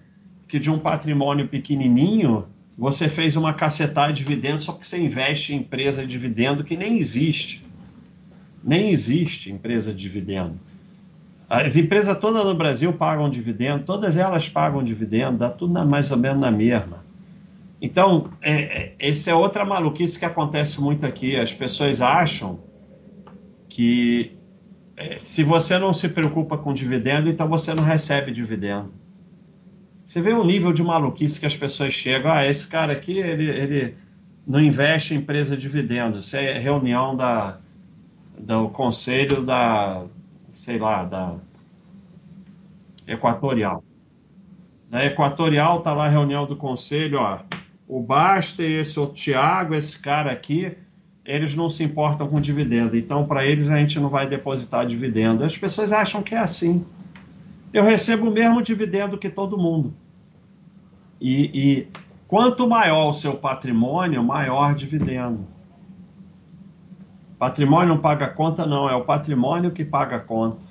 que 0.46 0.58
de 0.58 0.70
um 0.70 0.78
patrimônio 0.78 1.48
pequenininho 1.48 2.46
você 2.76 3.08
fez 3.08 3.36
uma 3.36 3.54
cacetada 3.54 4.12
de 4.12 4.24
dividendos 4.24 4.64
só 4.64 4.72
porque 4.72 4.86
você 4.86 5.00
investe 5.00 5.54
em 5.54 5.58
empresa 5.58 6.02
de 6.02 6.08
dividendo 6.08 6.64
que 6.64 6.76
nem 6.76 6.98
existe. 6.98 7.64
Nem 8.62 8.90
existe 8.90 9.52
empresa 9.52 9.92
de 9.92 10.02
dividendo. 10.02 10.58
As 11.48 11.76
empresas 11.76 12.18
todas 12.18 12.44
no 12.44 12.54
Brasil 12.54 12.92
pagam 12.92 13.28
dividendo, 13.30 13.84
todas 13.84 14.16
elas 14.16 14.48
pagam 14.48 14.82
dividendo, 14.82 15.38
dá 15.38 15.50
tudo 15.50 15.72
na, 15.72 15.84
mais 15.84 16.10
ou 16.10 16.16
menos 16.16 16.40
na 16.40 16.50
mesma. 16.50 17.04
Então, 17.80 18.30
é, 18.42 18.52
é, 18.52 18.94
essa 18.98 19.30
é 19.30 19.34
outra 19.34 19.64
maluquice 19.64 20.18
que 20.18 20.24
acontece 20.24 20.80
muito 20.80 21.04
aqui. 21.04 21.36
As 21.36 21.52
pessoas 21.52 22.00
acham 22.00 22.60
que 23.68 24.32
é, 24.96 25.18
se 25.20 25.42
você 25.44 25.78
não 25.78 25.92
se 25.92 26.08
preocupa 26.08 26.56
com 26.56 26.72
dividendo, 26.72 27.28
então 27.28 27.46
você 27.46 27.74
não 27.74 27.84
recebe 27.84 28.32
dividendo. 28.32 28.90
Você 30.04 30.20
vê 30.20 30.32
o 30.32 30.44
nível 30.44 30.72
de 30.72 30.82
maluquice 30.82 31.40
que 31.40 31.46
as 31.46 31.56
pessoas 31.56 31.94
chegam. 31.94 32.30
Ah, 32.30 32.46
esse 32.46 32.68
cara 32.68 32.92
aqui, 32.92 33.18
ele, 33.18 33.48
ele 33.50 33.94
não 34.46 34.60
investe 34.60 35.14
em 35.14 35.18
empresa 35.18 35.56
de 35.56 35.62
dividendos. 35.62 36.26
Isso 36.26 36.36
é 36.36 36.58
reunião 36.58 37.16
da, 37.16 37.58
do 38.38 38.68
conselho 38.68 39.42
da, 39.42 40.04
sei 40.52 40.78
lá, 40.78 41.04
da 41.04 41.34
Equatorial. 43.06 43.82
Da 44.90 45.04
Equatorial 45.06 45.80
tá 45.80 45.94
lá 45.94 46.04
a 46.04 46.08
reunião 46.08 46.46
do 46.46 46.56
conselho, 46.56 47.18
ó. 47.18 47.40
O 47.88 48.00
Basta 48.00 48.62
e 48.62 48.80
esse 48.80 48.98
outro 49.00 49.14
Tiago, 49.14 49.74
esse 49.74 49.98
cara 49.98 50.30
aqui, 50.30 50.76
eles 51.24 51.54
não 51.54 51.70
se 51.70 51.82
importam 51.82 52.28
com 52.28 52.40
dividendo. 52.40 52.96
Então, 52.96 53.26
para 53.26 53.46
eles, 53.46 53.70
a 53.70 53.78
gente 53.78 53.98
não 53.98 54.08
vai 54.08 54.28
depositar 54.28 54.86
dividendo. 54.86 55.44
As 55.44 55.56
pessoas 55.56 55.92
acham 55.92 56.22
que 56.22 56.34
é 56.34 56.38
assim 56.38 56.84
eu 57.74 57.82
recebo 57.82 58.28
o 58.28 58.30
mesmo 58.30 58.62
dividendo 58.62 59.18
que 59.18 59.28
todo 59.28 59.58
mundo. 59.58 59.92
E, 61.20 61.50
e 61.52 61.88
quanto 62.28 62.68
maior 62.68 63.10
o 63.10 63.12
seu 63.12 63.34
patrimônio, 63.34 64.22
maior 64.22 64.76
dividendo. 64.76 65.44
Patrimônio 67.36 67.88
não 67.88 68.00
paga 68.00 68.28
conta, 68.28 68.64
não, 68.64 68.88
é 68.88 68.94
o 68.94 69.04
patrimônio 69.04 69.72
que 69.72 69.84
paga 69.84 70.20
conta. 70.20 70.64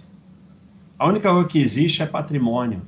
A 0.97 1.05
única 1.05 1.29
coisa 1.29 1.45
que 1.45 1.59
existe 1.59 2.01
é 2.01 2.05
patrimônio. 2.05 2.81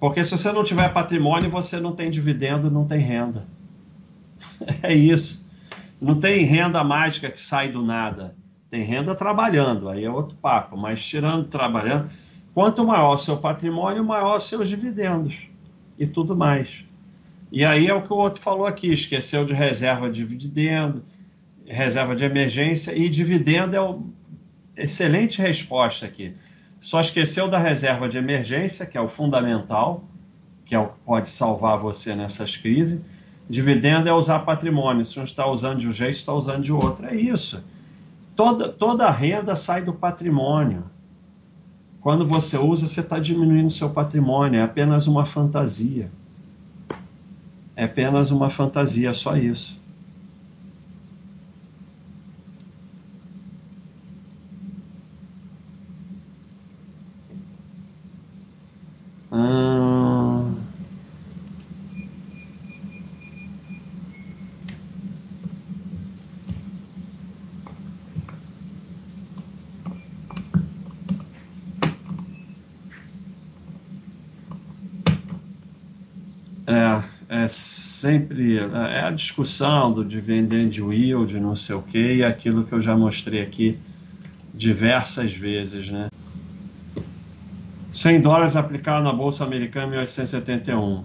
Porque 0.00 0.24
se 0.24 0.32
você 0.32 0.50
não 0.50 0.64
tiver 0.64 0.92
patrimônio, 0.92 1.48
você 1.48 1.78
não 1.78 1.92
tem 1.92 2.10
dividendo, 2.10 2.68
não 2.68 2.84
tem 2.84 2.98
renda. 2.98 3.46
É 4.82 4.92
isso. 4.92 5.48
Não 6.00 6.18
tem 6.18 6.44
renda 6.44 6.82
mágica 6.82 7.30
que 7.30 7.40
sai 7.40 7.70
do 7.70 7.82
nada. 7.82 8.34
Tem 8.70 8.82
renda 8.82 9.14
trabalhando, 9.14 9.88
aí 9.88 10.04
é 10.04 10.10
outro 10.10 10.36
papo. 10.36 10.76
Mas 10.76 11.02
tirando 11.04 11.44
trabalhando, 11.44 12.10
Quanto 12.60 12.86
maior 12.86 13.16
seu 13.16 13.38
patrimônio, 13.38 14.04
maior 14.04 14.38
seus 14.38 14.68
dividendos 14.68 15.48
e 15.98 16.06
tudo 16.06 16.36
mais. 16.36 16.84
E 17.50 17.64
aí 17.64 17.86
é 17.86 17.94
o 17.94 18.02
que 18.02 18.12
o 18.12 18.16
outro 18.16 18.42
falou 18.42 18.66
aqui: 18.66 18.92
esqueceu 18.92 19.46
de 19.46 19.54
reserva 19.54 20.10
de 20.10 20.22
dividendo, 20.22 21.02
reserva 21.64 22.14
de 22.14 22.22
emergência 22.22 22.94
e 22.94 23.08
dividendo 23.08 23.76
é 23.76 23.80
uma 23.80 24.04
excelente 24.76 25.40
resposta 25.40 26.04
aqui. 26.04 26.34
Só 26.82 27.00
esqueceu 27.00 27.48
da 27.48 27.56
reserva 27.56 28.06
de 28.10 28.18
emergência, 28.18 28.84
que 28.84 28.98
é 28.98 29.00
o 29.00 29.08
fundamental, 29.08 30.04
que 30.66 30.74
é 30.74 30.78
o 30.78 30.88
que 30.88 30.98
pode 31.02 31.30
salvar 31.30 31.78
você 31.78 32.14
nessas 32.14 32.58
crises. 32.58 33.00
Dividendo 33.48 34.06
é 34.06 34.12
usar 34.12 34.40
patrimônio. 34.40 35.02
Se 35.02 35.18
um 35.18 35.22
está 35.22 35.46
usando 35.46 35.78
de 35.78 35.88
um 35.88 35.92
jeito, 35.92 36.16
está 36.16 36.34
usando 36.34 36.62
de 36.62 36.74
outro. 36.74 37.06
É 37.06 37.14
isso. 37.16 37.64
Toda, 38.36 38.68
toda 38.68 39.06
a 39.06 39.10
renda 39.10 39.56
sai 39.56 39.82
do 39.82 39.94
patrimônio. 39.94 40.84
Quando 42.00 42.24
você 42.24 42.56
usa, 42.56 42.88
você 42.88 43.00
está 43.00 43.18
diminuindo 43.18 43.70
seu 43.70 43.90
patrimônio, 43.90 44.58
é 44.58 44.62
apenas 44.62 45.06
uma 45.06 45.26
fantasia. 45.26 46.10
É 47.76 47.84
apenas 47.84 48.30
uma 48.30 48.48
fantasia, 48.48 49.10
é 49.10 49.12
só 49.12 49.36
isso. 49.36 49.78
Ah, 59.30 59.69
é 78.74 79.02
a 79.02 79.10
discussão 79.10 79.92
do 79.92 80.04
dividend 80.04 80.80
yield, 80.80 81.38
não 81.40 81.56
sei 81.56 81.74
o 81.74 81.82
que, 81.82 82.16
e 82.16 82.24
aquilo 82.24 82.64
que 82.64 82.72
eu 82.72 82.80
já 82.80 82.96
mostrei 82.96 83.42
aqui 83.42 83.78
diversas 84.54 85.32
vezes, 85.32 85.88
né? 85.88 86.08
100 87.92 88.20
dólares 88.20 88.56
aplicado 88.56 89.02
na 89.02 89.12
Bolsa 89.12 89.44
Americana 89.44 89.86
em 89.86 89.90
1871. 89.90 91.04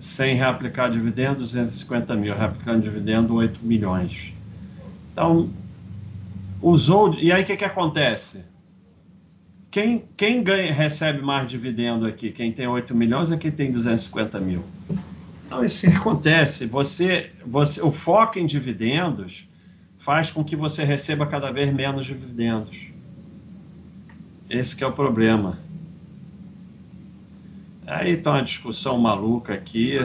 100 0.00 0.36
reaplicar 0.36 0.90
dividendo, 0.90 1.36
250 1.36 2.16
mil. 2.16 2.36
Reaplicando 2.36 2.82
dividendo, 2.82 3.34
8 3.34 3.60
milhões. 3.62 4.32
Então, 5.12 5.48
usou... 6.60 7.14
E 7.14 7.30
aí, 7.30 7.42
o 7.42 7.46
que, 7.46 7.56
que 7.56 7.64
acontece? 7.64 8.44
Quem, 9.70 10.04
quem 10.16 10.42
ganha, 10.42 10.72
recebe 10.72 11.22
mais 11.22 11.48
dividendo 11.48 12.06
aqui? 12.06 12.32
Quem 12.32 12.50
tem 12.50 12.66
8 12.66 12.94
milhões 12.94 13.30
é 13.30 13.36
quem 13.36 13.50
tem 13.50 13.70
250 13.70 14.40
mil. 14.40 14.64
Então, 15.46 15.64
isso 15.64 15.86
acontece. 15.88 16.66
Você, 16.66 17.32
você, 17.46 17.80
o 17.80 17.90
foco 17.90 18.38
em 18.38 18.46
dividendos 18.46 19.48
faz 19.96 20.30
com 20.30 20.44
que 20.44 20.56
você 20.56 20.84
receba 20.84 21.26
cada 21.26 21.50
vez 21.52 21.72
menos 21.72 22.04
dividendos. 22.04 22.86
Esse 24.50 24.82
é 24.82 24.86
o 24.86 24.92
problema. 24.92 25.58
Aí 27.86 28.12
está 28.12 28.32
uma 28.32 28.42
discussão 28.42 28.98
maluca 28.98 29.54
aqui. 29.54 29.98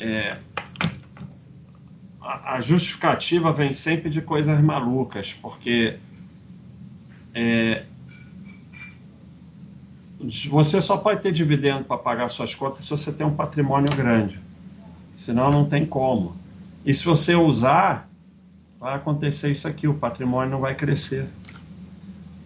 É, 0.00 0.27
a, 2.48 2.62
justificativa 2.62 3.52
vem 3.52 3.74
sempre 3.74 4.08
de 4.08 4.22
coisas 4.22 4.58
malucas, 4.58 5.34
porque 5.34 5.98
é, 7.34 7.84
você 10.48 10.80
só 10.80 10.96
pode 10.96 11.20
ter 11.20 11.30
dividendo 11.30 11.84
para 11.84 11.98
pagar 11.98 12.30
suas 12.30 12.54
contas 12.54 12.84
se 12.84 12.90
você 12.90 13.12
tem 13.12 13.26
um 13.26 13.34
patrimônio 13.34 13.94
grande. 13.94 14.40
Senão 15.14 15.50
não 15.50 15.66
tem 15.66 15.84
como. 15.84 16.36
E 16.86 16.94
se 16.94 17.04
você 17.04 17.34
usar, 17.34 18.08
vai 18.78 18.94
acontecer 18.94 19.50
isso 19.50 19.68
aqui, 19.68 19.86
o 19.86 19.92
patrimônio 19.92 20.50
não 20.50 20.60
vai 20.60 20.74
crescer. 20.74 21.28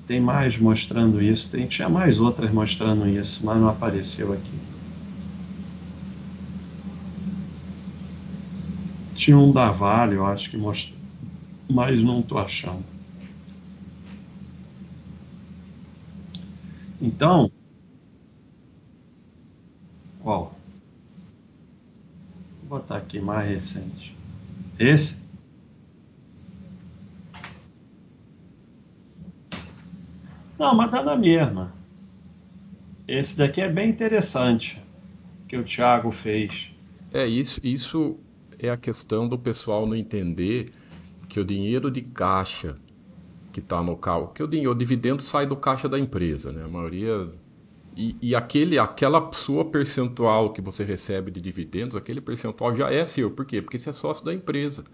Tem 0.04 0.20
mais 0.20 0.58
mostrando 0.58 1.22
isso, 1.22 1.48
tem, 1.48 1.66
tinha 1.68 1.88
mais 1.88 2.18
outras 2.18 2.52
mostrando 2.52 3.06
isso, 3.06 3.46
mas 3.46 3.56
não 3.56 3.68
apareceu 3.68 4.32
aqui. 4.32 4.71
Tinha 9.22 9.38
um 9.38 9.52
da 9.52 9.70
Vale, 9.70 10.16
eu 10.16 10.26
acho 10.26 10.50
que 10.50 10.56
mostrou, 10.56 10.98
mas 11.70 12.02
não 12.02 12.18
estou 12.18 12.38
achando. 12.38 12.82
Então, 17.00 17.48
qual? 20.18 20.58
Vou 22.62 22.80
botar 22.80 22.96
aqui 22.96 23.20
mais 23.20 23.48
recente. 23.48 24.12
Esse? 24.76 25.16
Não, 30.58 30.74
mas 30.74 30.90
tá 30.90 31.00
na 31.00 31.14
mesma. 31.14 31.72
Esse 33.06 33.38
daqui 33.38 33.60
é 33.60 33.70
bem 33.70 33.88
interessante 33.88 34.82
que 35.46 35.56
o 35.56 35.62
Thiago 35.62 36.10
fez. 36.10 36.72
É 37.12 37.24
isso, 37.24 37.60
isso 37.62 38.18
é 38.62 38.70
a 38.70 38.76
questão 38.76 39.28
do 39.28 39.38
pessoal 39.38 39.86
não 39.86 39.96
entender 39.96 40.72
que 41.28 41.40
o 41.40 41.44
dinheiro 41.44 41.90
de 41.90 42.00
caixa 42.00 42.78
que 43.52 43.60
está 43.60 43.82
no 43.82 43.96
carro, 43.96 44.28
que 44.28 44.42
o 44.42 44.46
dinheiro, 44.46 44.70
o 44.70 44.74
dividendo 44.74 45.22
sai 45.22 45.46
do 45.46 45.56
caixa 45.56 45.88
da 45.88 45.98
empresa, 45.98 46.52
né? 46.52 46.64
A 46.64 46.68
maioria 46.68 47.28
e, 47.94 48.16
e, 48.22 48.34
aquele, 48.34 48.78
aquela 48.78 49.30
sua 49.32 49.66
percentual 49.66 50.52
que 50.52 50.62
você 50.62 50.82
recebe 50.82 51.30
de 51.30 51.40
dividendos, 51.40 51.94
aquele 51.94 52.22
percentual 52.22 52.74
já 52.74 52.90
é 52.90 53.04
seu. 53.04 53.30
Por 53.30 53.44
quê? 53.44 53.60
Porque 53.60 53.78
você 53.78 53.90
é 53.90 53.92
sócio 53.92 54.24
da 54.24 54.32
empresa. 54.32 54.84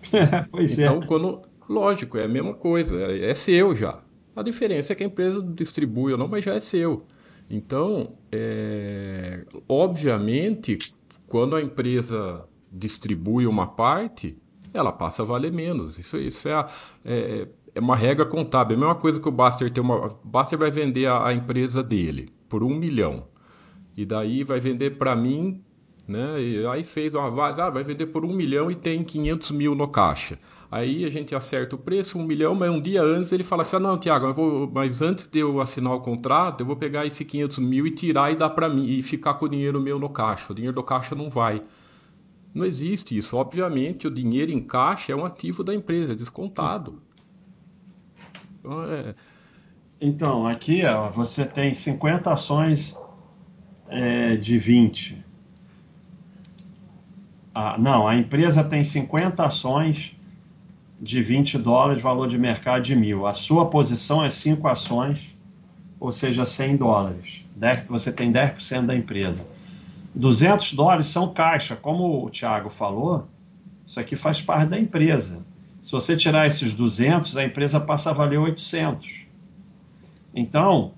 pois 0.50 0.78
é. 0.78 0.84
então, 0.84 1.02
é. 1.02 1.06
quando. 1.06 1.42
Lógico, 1.68 2.16
é 2.16 2.24
a 2.24 2.28
mesma 2.28 2.54
coisa, 2.54 2.96
é, 2.96 3.28
é, 3.28 3.34
seu 3.34 3.76
já. 3.76 4.00
A 4.34 4.42
diferença 4.42 4.94
é 4.94 4.96
que 4.96 5.02
a 5.02 5.06
empresa 5.06 5.42
distribui 5.42 6.12
ou 6.12 6.18
não, 6.18 6.26
mas 6.26 6.42
já 6.42 6.54
é 6.54 6.60
seu. 6.60 7.04
Então, 7.50 8.14
é, 8.32 9.44
obviamente, 9.68 10.78
quando 11.26 11.54
a 11.54 11.60
empresa 11.60 12.42
distribui 12.70 13.46
uma 13.46 13.66
parte, 13.66 14.36
ela 14.72 14.92
passa 14.92 15.22
a 15.22 15.26
valer 15.26 15.52
menos. 15.52 15.98
Isso, 15.98 16.16
isso 16.16 16.48
é, 16.48 16.66
é, 17.04 17.48
é 17.74 17.80
uma 17.80 17.96
regra 17.96 18.26
contábil. 18.26 18.74
É 18.74 18.76
a 18.76 18.80
mesma 18.80 18.94
coisa 18.94 19.20
que 19.20 19.28
o 19.28 19.32
Baster 19.32 19.72
tem 19.72 19.82
uma. 19.82 20.08
Baster 20.24 20.58
vai 20.58 20.70
vender 20.70 21.06
a, 21.06 21.26
a 21.26 21.32
empresa 21.32 21.82
dele 21.82 22.30
por 22.48 22.62
um 22.62 22.74
milhão. 22.74 23.26
E 23.96 24.04
daí 24.04 24.44
vai 24.44 24.60
vender 24.60 24.96
para 24.96 25.16
mim, 25.16 25.62
né? 26.06 26.40
E 26.40 26.66
aí 26.66 26.84
fez 26.84 27.14
uma 27.14 27.30
vaza, 27.30 27.64
ah, 27.64 27.70
vai 27.70 27.82
vender 27.82 28.06
por 28.06 28.24
um 28.24 28.32
milhão 28.32 28.70
e 28.70 28.76
tem 28.76 29.02
500 29.02 29.50
mil 29.50 29.74
no 29.74 29.88
caixa. 29.88 30.38
Aí 30.70 31.04
a 31.04 31.08
gente 31.08 31.34
acerta 31.34 31.76
o 31.76 31.78
preço, 31.78 32.18
um 32.18 32.24
milhão, 32.24 32.54
mas 32.54 32.70
um 32.70 32.80
dia 32.80 33.02
antes 33.02 33.32
ele 33.32 33.42
fala 33.42 33.62
assim: 33.62 33.76
ah, 33.76 33.80
não, 33.80 33.98
Tiago, 33.98 34.70
mas 34.72 35.02
antes 35.02 35.26
de 35.26 35.38
eu 35.38 35.60
assinar 35.60 35.94
o 35.94 36.00
contrato, 36.00 36.60
eu 36.60 36.66
vou 36.66 36.76
pegar 36.76 37.06
esse 37.06 37.24
500 37.24 37.58
mil 37.58 37.86
e 37.86 37.90
tirar 37.90 38.30
e 38.30 38.36
dar 38.36 38.50
para 38.50 38.68
mim 38.68 38.86
e 38.86 39.02
ficar 39.02 39.34
com 39.34 39.46
o 39.46 39.48
dinheiro 39.48 39.80
meu 39.80 39.98
no 39.98 40.08
caixa. 40.08 40.52
O 40.52 40.54
dinheiro 40.54 40.74
do 40.74 40.82
caixa 40.82 41.14
não 41.14 41.28
vai. 41.28 41.62
Não 42.58 42.66
existe 42.66 43.16
isso. 43.16 43.36
Obviamente, 43.36 44.08
o 44.08 44.10
dinheiro 44.10 44.50
em 44.50 44.60
caixa 44.60 45.12
é 45.12 45.14
um 45.14 45.24
ativo 45.24 45.62
da 45.62 45.72
empresa, 45.72 46.12
é 46.12 46.16
descontado. 46.16 47.00
Então, 48.58 48.84
é, 48.84 49.14
então, 50.00 50.44
aqui 50.44 50.82
ó, 50.84 51.08
você 51.08 51.46
tem 51.46 51.72
50 51.72 52.32
ações 52.32 53.00
é, 53.86 54.36
de 54.36 54.58
20. 54.58 55.24
Ah, 57.54 57.76
não, 57.78 58.08
a 58.08 58.16
empresa 58.16 58.64
tem 58.64 58.82
50 58.82 59.46
ações 59.46 60.16
de 61.00 61.22
20 61.22 61.58
dólares, 61.58 62.02
valor 62.02 62.26
de 62.26 62.36
mercado 62.36 62.82
de 62.82 62.96
mil. 62.96 63.24
A 63.24 63.34
sua 63.34 63.66
posição 63.70 64.24
é 64.24 64.30
5 64.30 64.66
ações, 64.66 65.32
ou 66.00 66.10
seja, 66.10 66.44
100 66.44 66.76
dólares. 66.76 67.44
10, 67.54 67.86
você 67.86 68.12
tem 68.12 68.32
10% 68.32 68.86
da 68.86 68.96
empresa. 68.96 69.46
200 70.18 70.72
dólares 70.72 71.06
são 71.06 71.32
caixa, 71.32 71.76
como 71.76 72.24
o 72.24 72.28
Thiago 72.28 72.70
falou, 72.70 73.28
isso 73.86 74.00
aqui 74.00 74.16
faz 74.16 74.42
parte 74.42 74.68
da 74.68 74.78
empresa. 74.78 75.46
Se 75.80 75.92
você 75.92 76.16
tirar 76.16 76.44
esses 76.44 76.74
200, 76.74 77.36
a 77.36 77.44
empresa 77.44 77.78
passa 77.78 78.10
a 78.10 78.12
valer 78.12 78.36
800. 78.36 79.26
Então, 80.34 80.92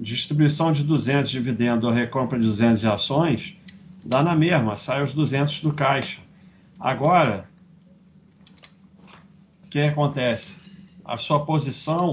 distribuição 0.00 0.72
de 0.72 0.82
200 0.82 1.30
dividendo 1.30 1.86
ou 1.86 1.92
recompra 1.92 2.36
de 2.36 2.44
200 2.44 2.80
de 2.80 2.88
ações, 2.88 3.56
dá 4.04 4.20
na 4.20 4.34
mesma, 4.34 4.76
sai 4.76 5.04
os 5.04 5.14
200 5.14 5.60
do 5.60 5.72
caixa. 5.72 6.20
Agora, 6.80 7.48
o 9.64 9.68
que 9.68 9.80
acontece? 9.80 10.60
A 11.04 11.16
sua 11.16 11.44
posição, 11.44 12.10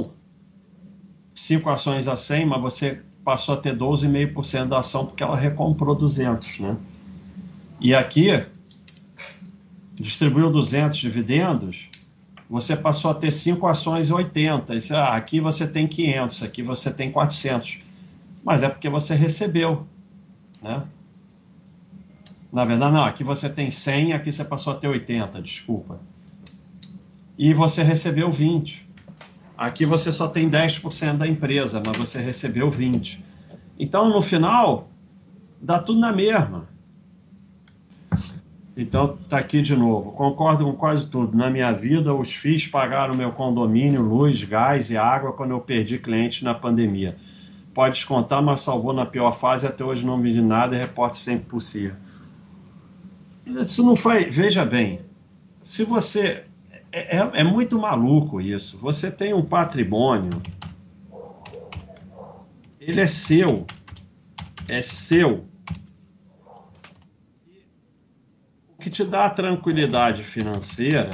5 1.34 1.67
ações 1.67 2.08
a 2.08 2.15
100, 2.15 2.45
mas 2.45 2.62
você 2.62 3.01
passou 3.23 3.55
a 3.55 3.57
ter 3.57 3.77
12,5% 3.77 4.67
da 4.67 4.79
ação 4.79 5.05
porque 5.05 5.23
ela 5.23 5.38
recomprou 5.38 5.95
200, 5.95 6.60
né? 6.60 6.77
E 7.79 7.95
aqui, 7.95 8.45
distribuiu 9.95 10.51
200 10.51 10.97
dividendos, 10.97 11.89
você 12.49 12.75
passou 12.75 13.12
a 13.12 13.13
ter 13.13 13.31
5 13.31 13.65
ações 13.65 14.12
80. 14.12 14.75
Isso, 14.75 14.93
ah, 14.93 15.15
aqui 15.15 15.39
você 15.39 15.67
tem 15.67 15.88
500, 15.88 16.43
aqui 16.43 16.62
você 16.62 16.91
tem 16.91 17.12
400. 17.12 17.79
Mas 18.43 18.62
é 18.63 18.69
porque 18.69 18.89
você 18.89 19.15
recebeu, 19.15 19.86
né? 20.62 20.84
Na 22.51 22.63
verdade, 22.63 22.93
não, 22.93 23.05
aqui 23.05 23.23
você 23.23 23.49
tem 23.49 23.71
100, 23.71 24.13
aqui 24.13 24.31
você 24.31 24.43
passou 24.43 24.73
a 24.73 24.75
ter 24.75 24.88
80, 24.88 25.41
desculpa. 25.41 25.99
E 27.38 27.53
você 27.53 27.81
recebeu 27.81 28.31
20. 28.31 28.90
Aqui 29.62 29.86
você 29.86 30.12
só 30.12 30.28
tem 30.28 30.50
10% 30.50 31.17
da 31.17 31.28
empresa, 31.28 31.84
mas 31.86 31.95
você 31.95 32.19
recebeu 32.19 32.71
20. 32.71 33.24
Então, 33.78 34.10
no 34.10 34.19
final, 34.19 34.89
dá 35.62 35.78
tudo 35.78 36.00
na 36.00 36.12
mesma. 36.12 36.67
Então, 38.76 39.19
tá 39.30 39.38
aqui 39.38 39.62
de 39.62 39.76
novo. 39.76 40.13
Concordo 40.13 40.65
com 40.65 40.74
quase 40.74 41.08
tudo. 41.08 41.38
Na 41.38 41.47
minha 41.47 41.71
vida, 41.71 42.12
os 42.12 42.34
FIIs 42.34 42.65
pagaram 42.65 43.13
meu 43.13 43.34
condomínio, 43.34 44.02
luz, 44.02 44.43
gás 44.43 44.89
e 44.89 44.97
água 44.97 45.32
quando 45.32 45.52
eu 45.52 45.60
perdi 45.60 46.00
cliente 46.00 46.43
na 46.43 46.56
pandemia. 46.56 47.15
Pode 47.71 47.97
descontar, 47.97 48.41
mas 48.41 48.62
salvou 48.62 48.93
na 48.93 49.06
pior 49.06 49.32
fase. 49.32 49.67
Até 49.67 49.86
hoje 49.86 50.04
não 50.04 50.19
vi 50.19 50.34
de 50.34 50.41
nada 50.41 50.76
e 50.76 50.80
reporte 50.80 51.19
sempre 51.19 51.45
possível. 51.45 51.97
Isso 53.45 53.86
não 53.86 53.95
foi. 53.95 54.26
Veja 54.26 54.65
bem, 54.65 55.02
se 55.62 55.84
você. 55.84 56.45
É, 56.91 57.17
é, 57.17 57.32
é, 57.41 57.43
muito 57.43 57.80
maluco 57.80 58.41
isso. 58.41 58.77
Você 58.77 59.10
tem 59.10 59.34
um 59.34 59.45
patrimônio, 59.45 60.41
ele 62.80 62.99
é 62.99 63.08
seu, 63.08 63.65
é 64.67 64.82
seu. 64.82 65.45
O 68.69 68.82
que 68.82 68.89
te 68.89 69.06
dá 69.06 69.30
tranquilidade 69.30 70.23
financeira 70.23 71.12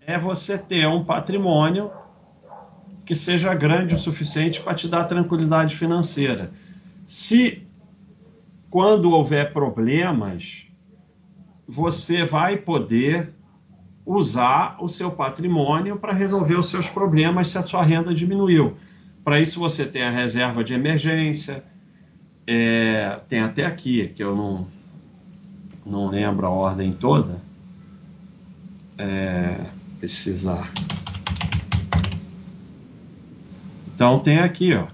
é 0.00 0.18
você 0.18 0.56
ter 0.56 0.86
um 0.86 1.04
patrimônio 1.04 1.90
que 3.04 3.14
seja 3.14 3.54
grande 3.54 3.94
o 3.94 3.98
suficiente 3.98 4.62
para 4.62 4.74
te 4.74 4.88
dar 4.88 5.04
tranquilidade 5.04 5.76
financeira. 5.76 6.50
Se 7.06 7.66
quando 8.70 9.10
houver 9.10 9.52
problemas, 9.52 10.66
você 11.66 12.24
vai 12.24 12.56
poder 12.56 13.32
usar 14.04 14.76
o 14.80 14.88
seu 14.88 15.10
patrimônio 15.10 15.98
para 15.98 16.12
resolver 16.12 16.56
os 16.56 16.68
seus 16.68 16.88
problemas 16.88 17.48
se 17.48 17.58
a 17.58 17.62
sua 17.62 17.82
renda 17.82 18.14
diminuiu. 18.14 18.76
Para 19.24 19.40
isso 19.40 19.58
você 19.58 19.86
tem 19.86 20.02
a 20.02 20.10
reserva 20.10 20.62
de 20.62 20.74
emergência, 20.74 21.64
é, 22.46 23.20
tem 23.26 23.40
até 23.40 23.64
aqui, 23.64 24.08
que 24.08 24.22
eu 24.22 24.36
não, 24.36 24.66
não 25.84 26.08
lembro 26.08 26.46
a 26.46 26.50
ordem 26.50 26.92
toda. 26.92 27.40
É, 28.98 29.64
precisar. 29.98 30.70
Então 33.94 34.18
tem 34.18 34.38
aqui, 34.38 34.74
ó. 34.74 34.86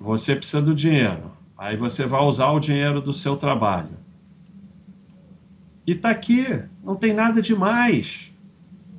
Você 0.00 0.34
precisa 0.34 0.62
do 0.62 0.74
dinheiro. 0.74 1.32
Aí 1.58 1.76
você 1.76 2.06
vai 2.06 2.22
usar 2.22 2.50
o 2.52 2.60
dinheiro 2.60 3.00
do 3.00 3.12
seu 3.12 3.36
trabalho. 3.36 4.05
E 5.86 5.94
tá 5.94 6.10
aqui, 6.10 6.62
não 6.82 6.96
tem 6.96 7.12
nada 7.12 7.40
demais. 7.40 8.32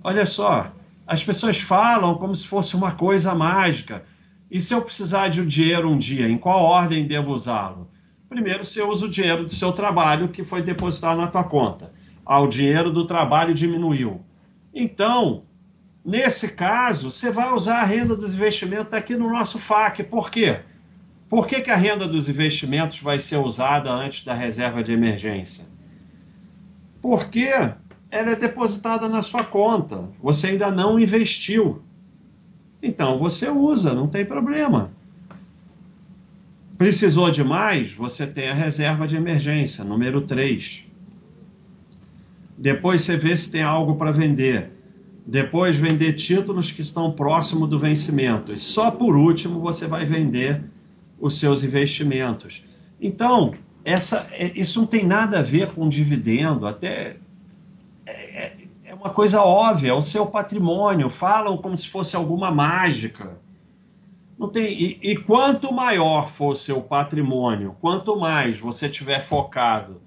Olha 0.01 0.25
só, 0.25 0.71
as 1.05 1.21
pessoas 1.21 1.59
falam 1.59 2.15
como 2.15 2.33
se 2.33 2.47
fosse 2.47 2.77
uma 2.77 2.93
coisa 2.93 3.35
mágica. 3.35 4.03
E 4.49 4.61
se 4.61 4.73
eu 4.73 4.81
precisar 4.81 5.27
de 5.27 5.41
um 5.41 5.45
dinheiro 5.45 5.89
um 5.89 5.97
dia, 5.97 6.29
em 6.29 6.37
qual 6.37 6.63
ordem 6.63 7.05
devo 7.05 7.33
usá-lo? 7.33 7.89
Primeiro, 8.29 8.63
você 8.63 8.81
usa 8.81 9.05
o 9.05 9.09
dinheiro 9.09 9.45
do 9.45 9.53
seu 9.53 9.73
trabalho 9.73 10.29
que 10.29 10.45
foi 10.45 10.61
depositado 10.61 11.19
na 11.19 11.27
tua 11.27 11.43
conta. 11.43 11.91
Ah, 12.25 12.39
o 12.39 12.47
dinheiro 12.47 12.89
do 12.89 13.05
trabalho 13.05 13.53
diminuiu. 13.53 14.21
Então, 14.73 15.43
nesse 16.05 16.53
caso, 16.53 17.11
você 17.11 17.29
vai 17.29 17.51
usar 17.51 17.81
a 17.81 17.85
renda 17.85 18.15
dos 18.15 18.33
investimentos 18.33 18.93
aqui 18.93 19.17
no 19.17 19.29
nosso 19.29 19.59
FAQ. 19.59 20.03
Por 20.05 20.31
quê? 20.31 20.61
Por 21.27 21.47
que, 21.47 21.59
que 21.59 21.71
a 21.71 21.75
renda 21.75 22.07
dos 22.07 22.29
investimentos 22.29 23.01
vai 23.01 23.19
ser 23.19 23.37
usada 23.37 23.91
antes 23.91 24.23
da 24.23 24.33
reserva 24.33 24.81
de 24.81 24.93
emergência? 24.93 25.65
Porque 27.01 27.49
ela 28.09 28.31
é 28.31 28.35
depositada 28.35 29.07
na 29.07 29.21
sua 29.21 29.43
conta. 29.43 30.09
Você 30.21 30.47
ainda 30.47 30.71
não 30.71 30.99
investiu. 30.99 31.81
Então 32.81 33.17
você 33.19 33.49
usa, 33.49 33.93
não 33.93 34.07
tem 34.07 34.25
problema. 34.25 34.91
Precisou 36.77 37.31
de 37.31 37.43
mais? 37.43 37.91
Você 37.93 38.27
tem 38.27 38.49
a 38.49 38.53
reserva 38.53 39.07
de 39.07 39.15
emergência, 39.15 39.83
número 39.83 40.21
3. 40.21 40.85
Depois 42.57 43.01
você 43.01 43.17
vê 43.17 43.35
se 43.35 43.51
tem 43.51 43.63
algo 43.63 43.95
para 43.95 44.11
vender. 44.11 44.71
Depois 45.25 45.75
vender 45.75 46.13
títulos 46.13 46.71
que 46.71 46.81
estão 46.81 47.11
próximo 47.11 47.67
do 47.67 47.77
vencimento. 47.77 48.53
E 48.53 48.57
só 48.57 48.91
por 48.91 49.15
último 49.15 49.59
você 49.59 49.87
vai 49.87 50.05
vender 50.05 50.63
os 51.19 51.39
seus 51.39 51.63
investimentos. 51.63 52.63
Então, 53.01 53.53
essa, 53.87 54.27
é, 54.31 54.51
isso 54.59 54.81
não 54.81 54.85
tem 54.85 55.05
nada 55.05 55.39
a 55.39 55.41
ver 55.41 55.71
com 55.71 55.87
dividendo, 55.87 56.67
até 56.67 57.15
é, 58.05 58.11
é, 58.11 58.57
é 58.83 58.93
uma 58.93 59.11
coisa 59.11 59.41
óbvia, 59.41 59.91
é 59.91 59.93
o 59.93 60.03
seu 60.03 60.25
patrimônio, 60.25 61.09
falam 61.09 61.57
como 61.57 61.77
se 61.77 61.87
fosse 61.87 62.13
alguma 62.13 62.51
mágica. 62.51 63.39
Não 64.37 64.49
tem, 64.49 64.73
e, 64.73 64.99
e 65.01 65.15
quanto 65.15 65.71
maior 65.71 66.27
for 66.27 66.51
o 66.51 66.55
seu 66.55 66.81
patrimônio, 66.81 67.77
quanto 67.79 68.19
mais 68.19 68.59
você 68.59 68.89
tiver 68.89 69.21
focado 69.21 70.01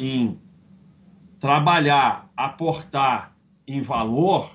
em 0.00 0.40
trabalhar, 1.38 2.30
aportar 2.34 3.36
em 3.68 3.82
valor, 3.82 4.50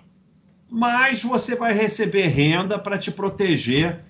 mais 0.68 1.22
você 1.22 1.56
vai 1.56 1.74
receber 1.74 2.26
renda 2.26 2.80
para 2.80 2.98
te 2.98 3.12
proteger 3.12 4.04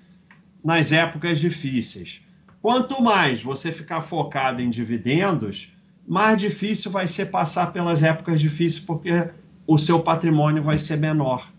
nas 0.63 0.93
épocas 0.93 1.37
difíceis. 1.37 2.25
Quanto 2.61 3.01
mais 3.01 3.41
você 3.41 3.71
ficar 3.71 4.01
focado 4.01 4.61
em 4.61 4.69
dividendos, 4.69 5.75
mais 6.07 6.39
difícil 6.39 6.91
vai 6.91 7.07
ser 7.07 7.27
passar 7.27 7.73
pelas 7.73 8.03
épocas 8.03 8.39
difíceis, 8.39 8.79
porque 8.79 9.29
o 9.65 9.77
seu 9.77 9.99
patrimônio 10.01 10.61
vai 10.61 10.77
ser 10.77 10.97
menor. 10.97 11.51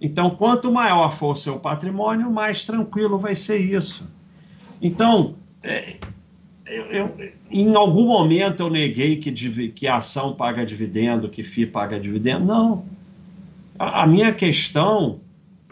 Então, 0.00 0.30
quanto 0.30 0.72
maior 0.72 1.12
for 1.12 1.32
o 1.32 1.36
seu 1.36 1.58
patrimônio, 1.58 2.30
mais 2.30 2.64
tranquilo 2.64 3.18
vai 3.18 3.34
ser 3.34 3.58
isso. 3.58 4.08
Então, 4.80 5.34
é, 5.62 5.96
eu, 6.66 6.84
eu, 6.86 7.30
em 7.50 7.74
algum 7.74 8.06
momento 8.06 8.60
eu 8.60 8.70
neguei 8.70 9.16
que, 9.16 9.32
que 9.70 9.88
ação 9.88 10.34
paga 10.34 10.64
dividendo, 10.64 11.28
que 11.28 11.42
FI 11.42 11.66
paga 11.66 11.98
dividendo. 11.98 12.44
Não. 12.44 12.84
A, 13.78 14.04
a 14.04 14.06
minha 14.06 14.32
questão 14.32 15.20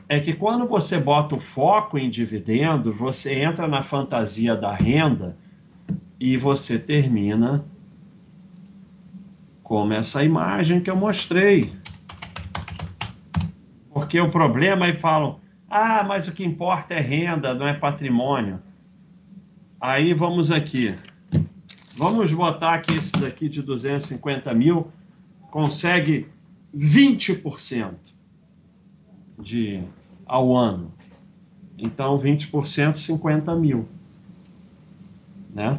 é 0.09 0.21
que 0.21 0.33
quando 0.33 0.67
você 0.67 0.99
bota 0.99 1.35
o 1.35 1.39
foco 1.39 1.99
em 1.99 2.09
dividendos, 2.09 2.97
você 2.97 3.41
entra 3.41 3.67
na 3.67 3.83
fantasia 3.83 4.55
da 4.55 4.73
renda 4.73 5.37
e 6.19 6.37
você 6.37 6.79
termina 6.79 7.65
como 9.63 9.93
essa 9.93 10.23
imagem 10.23 10.81
que 10.81 10.89
eu 10.89 10.97
mostrei. 10.97 11.73
Porque 13.93 14.21
o 14.21 14.31
problema 14.31 14.87
é 14.87 14.93
falam, 14.93 15.41
ah, 15.69 16.05
mas 16.05 16.29
o 16.29 16.33
que 16.33 16.45
importa 16.45 16.95
é 16.95 17.01
renda, 17.01 17.53
não 17.53 17.67
é 17.67 17.75
patrimônio. 17.75 18.63
Aí 19.81 20.15
vamos 20.15 20.53
aqui. 20.53 20.97
Vamos 21.97 22.33
botar 22.33 22.79
que 22.81 22.95
esse 22.95 23.13
daqui 23.13 23.49
de 23.49 23.63
250 23.63 24.55
mil 24.55 24.93
consegue 25.51 26.29
20% 26.75 27.95
de, 29.39 29.83
ao 30.27 30.55
ano. 30.57 30.93
Então, 31.79 32.19
20%, 32.19 32.95
50 32.95 33.55
mil. 33.55 33.89
Né? 35.55 35.79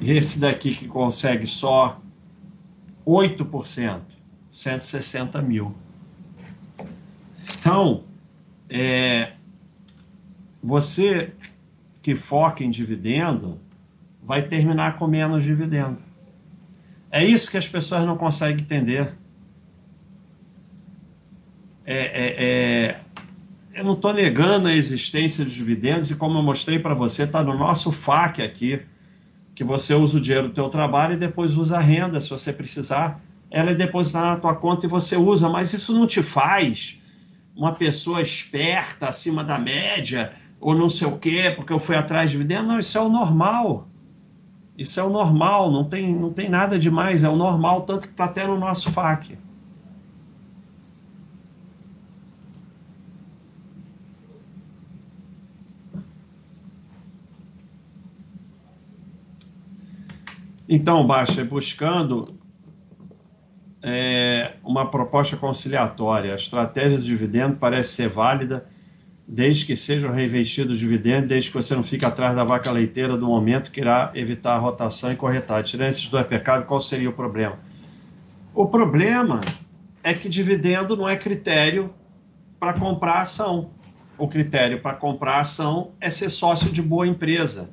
E 0.00 0.10
esse 0.12 0.40
daqui 0.40 0.74
que 0.74 0.88
consegue 0.88 1.46
só 1.46 2.00
8%, 3.06 4.00
160 4.50 5.40
mil. 5.40 5.74
Então, 7.58 8.04
é, 8.68 9.32
você 10.62 11.32
que 12.02 12.14
foca 12.14 12.64
em 12.64 12.70
dividendo 12.70 13.58
vai 14.22 14.46
terminar 14.46 14.98
com 14.98 15.06
menos 15.06 15.44
dividendo. 15.44 15.98
É 17.10 17.24
isso 17.24 17.50
que 17.50 17.56
as 17.56 17.68
pessoas 17.68 18.04
não 18.04 18.16
conseguem 18.16 18.64
entender. 18.64 19.12
É, 21.86 21.96
é, 21.96 22.34
é, 22.44 23.00
eu 23.74 23.84
não 23.84 23.94
estou 23.94 24.12
negando 24.12 24.68
a 24.68 24.74
existência 24.74 25.44
de 25.44 25.54
dividendos 25.54 26.10
e 26.10 26.16
como 26.16 26.38
eu 26.38 26.42
mostrei 26.42 26.78
para 26.78 26.94
você, 26.94 27.24
está 27.24 27.42
no 27.42 27.56
nosso 27.56 27.92
FAQ 27.92 28.42
aqui, 28.42 28.80
que 29.54 29.62
você 29.62 29.94
usa 29.94 30.18
o 30.18 30.20
dinheiro 30.20 30.48
do 30.48 30.54
teu 30.54 30.68
trabalho 30.68 31.14
e 31.14 31.16
depois 31.16 31.56
usa 31.56 31.76
a 31.76 31.80
renda, 31.80 32.20
se 32.20 32.30
você 32.30 32.52
precisar, 32.52 33.20
ela 33.50 33.70
é 33.70 33.74
depositada 33.74 34.26
na 34.26 34.36
tua 34.36 34.54
conta 34.54 34.86
e 34.86 34.88
você 34.88 35.16
usa, 35.16 35.48
mas 35.48 35.72
isso 35.72 35.92
não 35.92 36.06
te 36.06 36.22
faz 36.22 37.00
uma 37.54 37.72
pessoa 37.72 38.20
esperta, 38.20 39.08
acima 39.08 39.44
da 39.44 39.58
média, 39.58 40.32
ou 40.60 40.74
não 40.74 40.90
sei 40.90 41.06
o 41.06 41.18
quê, 41.18 41.52
porque 41.54 41.72
eu 41.72 41.78
fui 41.78 41.94
atrás 41.94 42.30
de 42.30 42.36
dividendo. 42.36 42.68
Não, 42.68 42.78
isso 42.78 42.98
é 42.98 43.00
o 43.00 43.08
normal. 43.08 43.86
Isso 44.76 44.98
é 44.98 45.04
o 45.04 45.10
normal, 45.10 45.70
não 45.70 45.84
tem, 45.84 46.12
não 46.12 46.32
tem 46.32 46.48
nada 46.48 46.76
demais, 46.78 47.22
é 47.22 47.28
o 47.28 47.36
normal, 47.36 47.82
tanto 47.82 48.08
que 48.08 48.12
está 48.12 48.24
até 48.24 48.44
no 48.44 48.58
nosso 48.58 48.90
FAQ. 48.90 49.38
Então, 60.74 61.06
Baixa, 61.06 61.44
buscando 61.44 62.24
é, 63.80 64.54
uma 64.64 64.90
proposta 64.90 65.36
conciliatória, 65.36 66.32
a 66.32 66.36
estratégia 66.36 66.98
de 66.98 67.04
dividendo 67.04 67.58
parece 67.58 67.92
ser 67.92 68.08
válida 68.08 68.66
desde 69.24 69.66
que 69.66 69.76
sejam 69.76 70.10
reinvestidos 70.10 70.80
dividendos, 70.80 71.28
desde 71.28 71.48
que 71.48 71.56
você 71.56 71.76
não 71.76 71.84
fique 71.84 72.04
atrás 72.04 72.34
da 72.34 72.42
vaca 72.42 72.72
leiteira 72.72 73.16
do 73.16 73.26
momento 73.28 73.70
que 73.70 73.78
irá 73.78 74.10
evitar 74.16 74.56
a 74.56 74.58
rotação 74.58 75.12
e 75.12 75.16
corretagem. 75.16 75.70
Tirando 75.70 75.90
esses 75.90 76.08
dois 76.08 76.26
pecados, 76.26 76.66
qual 76.66 76.80
seria 76.80 77.08
o 77.08 77.12
problema? 77.12 77.56
O 78.52 78.66
problema 78.66 79.38
é 80.02 80.12
que 80.12 80.28
dividendo 80.28 80.96
não 80.96 81.08
é 81.08 81.16
critério 81.16 81.94
para 82.58 82.72
comprar 82.72 83.20
ação. 83.20 83.70
O 84.18 84.26
critério 84.26 84.82
para 84.82 84.96
comprar 84.96 85.38
ação 85.38 85.92
é 86.00 86.10
ser 86.10 86.30
sócio 86.30 86.68
de 86.72 86.82
boa 86.82 87.06
empresa. 87.06 87.70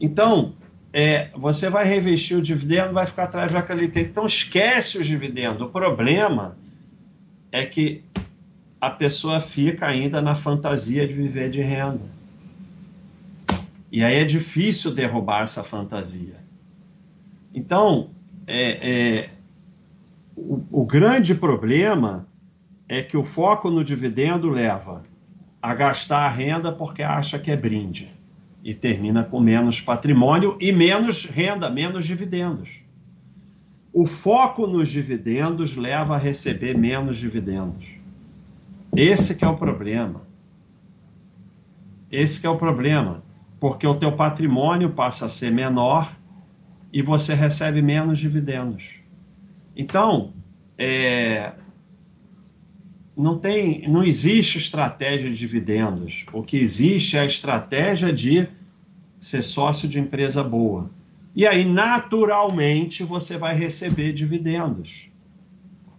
Então, 0.00 0.54
é, 0.92 1.28
você 1.36 1.68
vai 1.68 1.84
reinvestir 1.84 2.36
o 2.36 2.42
dividendo, 2.42 2.92
vai 2.92 3.06
ficar 3.06 3.24
atrás 3.24 3.52
da 3.52 3.64
leiteira. 3.74 4.08
Então, 4.08 4.26
esquece 4.26 4.98
os 4.98 5.06
dividendos. 5.06 5.60
O 5.60 5.68
problema 5.68 6.56
é 7.52 7.64
que 7.66 8.02
a 8.80 8.90
pessoa 8.90 9.40
fica 9.40 9.86
ainda 9.86 10.22
na 10.22 10.34
fantasia 10.34 11.06
de 11.06 11.12
viver 11.12 11.50
de 11.50 11.60
renda. 11.60 12.18
E 13.90 14.02
aí 14.02 14.16
é 14.16 14.24
difícil 14.24 14.94
derrubar 14.94 15.42
essa 15.42 15.64
fantasia. 15.64 16.36
Então, 17.54 18.10
é, 18.46 18.90
é, 18.90 19.30
o, 20.36 20.62
o 20.70 20.84
grande 20.84 21.34
problema 21.34 22.26
é 22.88 23.02
que 23.02 23.16
o 23.16 23.24
foco 23.24 23.70
no 23.70 23.82
dividendo 23.84 24.48
leva 24.48 25.02
a 25.60 25.74
gastar 25.74 26.20
a 26.20 26.28
renda 26.28 26.70
porque 26.70 27.02
acha 27.02 27.38
que 27.38 27.50
é 27.50 27.56
brinde 27.56 28.17
e 28.62 28.74
termina 28.74 29.24
com 29.24 29.40
menos 29.40 29.80
patrimônio 29.80 30.56
e 30.60 30.72
menos 30.72 31.24
renda, 31.24 31.70
menos 31.70 32.04
dividendos. 32.04 32.82
O 33.92 34.06
foco 34.06 34.66
nos 34.66 34.88
dividendos 34.88 35.76
leva 35.76 36.16
a 36.16 36.18
receber 36.18 36.76
menos 36.76 37.16
dividendos. 37.16 37.86
Esse 38.94 39.34
que 39.34 39.44
é 39.44 39.48
o 39.48 39.56
problema. 39.56 40.22
Esse 42.10 42.40
que 42.40 42.46
é 42.46 42.50
o 42.50 42.56
problema, 42.56 43.22
porque 43.60 43.86
o 43.86 43.94
teu 43.94 44.12
patrimônio 44.12 44.90
passa 44.90 45.26
a 45.26 45.28
ser 45.28 45.50
menor 45.50 46.10
e 46.92 47.02
você 47.02 47.34
recebe 47.34 47.82
menos 47.82 48.18
dividendos. 48.18 48.94
Então, 49.76 50.32
é, 50.76 51.52
não 53.18 53.36
tem, 53.36 53.88
não 53.88 54.04
existe 54.04 54.58
estratégia 54.58 55.28
de 55.28 55.36
dividendos. 55.36 56.24
O 56.32 56.40
que 56.40 56.56
existe 56.56 57.16
é 57.16 57.20
a 57.20 57.26
estratégia 57.26 58.12
de 58.12 58.48
ser 59.18 59.42
sócio 59.42 59.88
de 59.88 59.98
empresa 59.98 60.44
boa. 60.44 60.88
E 61.34 61.44
aí, 61.44 61.64
naturalmente, 61.64 63.02
você 63.02 63.36
vai 63.36 63.56
receber 63.56 64.12
dividendos. 64.12 65.10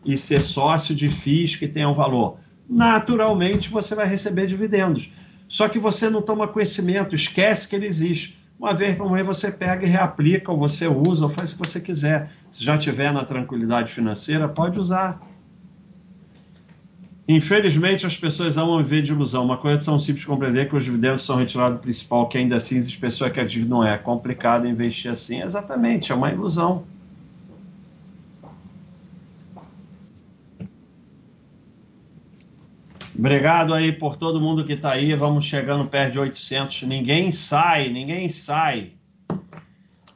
E 0.06 0.18
ser 0.18 0.40
sócio 0.40 0.96
de 0.96 1.10
FIIs 1.10 1.58
que 1.58 1.68
tenham 1.68 1.94
valor. 1.94 2.38
Naturalmente, 2.70 3.70
você 3.70 3.94
vai 3.96 4.08
receber 4.08 4.48
dividendos. 4.48 5.12
Só 5.46 5.68
que 5.68 5.78
você 5.78 6.10
não 6.10 6.22
toma 6.22 6.48
conhecimento, 6.48 7.16
esquece 7.16 7.68
que 7.68 7.76
ele 7.76 7.86
existe. 7.86 8.40
Uma 8.58 8.74
vez 8.74 8.96
por 8.96 9.12
mês 9.12 9.26
você 9.26 9.52
pega 9.52 9.86
e 9.86 9.90
reaplica, 9.90 10.52
ou 10.52 10.58
você 10.58 10.88
usa, 10.88 11.26
ou 11.26 11.30
faz 11.30 11.52
o 11.52 11.58
que 11.58 11.68
você 11.68 11.82
quiser. 11.82 12.32
Se 12.50 12.64
já 12.64 12.78
tiver 12.78 13.12
na 13.12 13.26
tranquilidade 13.26 13.92
financeira, 13.92 14.48
pode 14.48 14.80
usar. 14.80 15.22
Infelizmente, 17.32 18.08
as 18.08 18.18
pessoas 18.18 18.58
amam 18.58 18.82
viver 18.82 19.04
de 19.04 19.12
ilusão. 19.12 19.46
Uma 19.46 19.56
coisa 19.56 19.80
é 19.80 19.86
tão 19.86 20.00
simples 20.00 20.22
de 20.22 20.26
compreender 20.26 20.68
que 20.68 20.76
os 20.76 20.84
dividendos 20.84 21.22
são 21.22 21.36
retirados 21.36 21.78
do 21.78 21.80
principal, 21.80 22.28
que 22.28 22.40
ainda 22.40 22.56
assim 22.56 22.80
as 22.80 22.96
pessoas 22.96 23.30
acreditam 23.30 23.66
que 23.66 23.70
não 23.70 23.86
é. 23.86 23.94
É 23.94 23.98
complicado 24.00 24.68
investir 24.68 25.12
assim. 25.12 25.40
Exatamente, 25.40 26.12
é 26.12 26.16
uma 26.16 26.32
ilusão. 26.32 26.86
Obrigado 33.16 33.76
aí 33.76 33.92
por 33.92 34.16
todo 34.16 34.42
mundo 34.42 34.66
que 34.66 34.74
está 34.74 34.94
aí. 34.94 35.14
Vamos 35.14 35.46
chegando 35.46 35.86
perto 35.86 36.14
de 36.14 36.20
800. 36.20 36.82
Ninguém 36.82 37.32
sai, 37.32 37.90
ninguém 37.90 38.28
sai. 38.28 38.94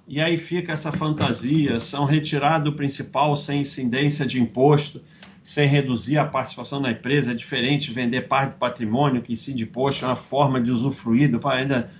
E 0.07 0.19
aí 0.19 0.35
fica 0.35 0.73
essa 0.73 0.91
fantasia. 0.91 1.79
São 1.79 2.05
retirados 2.05 2.71
do 2.71 2.75
principal 2.75 3.35
sem 3.35 3.61
incidência 3.61 4.25
de 4.25 4.41
imposto 4.41 4.99
sem 5.43 5.67
reduzir 5.67 6.17
a 6.17 6.25
participação 6.25 6.79
na 6.79 6.91
empresa, 6.91 7.31
é 7.31 7.35
diferente 7.35 7.91
vender 7.91 8.21
parte 8.21 8.53
do 8.53 8.57
patrimônio 8.57 9.21
que 9.21 9.33
de 9.53 9.65
poxa, 9.65 10.05
é 10.05 10.09
uma 10.09 10.15
forma 10.15 10.61
de 10.61 10.71
usufruir 10.71 11.29
do 11.29 11.45
ainda. 11.47 11.91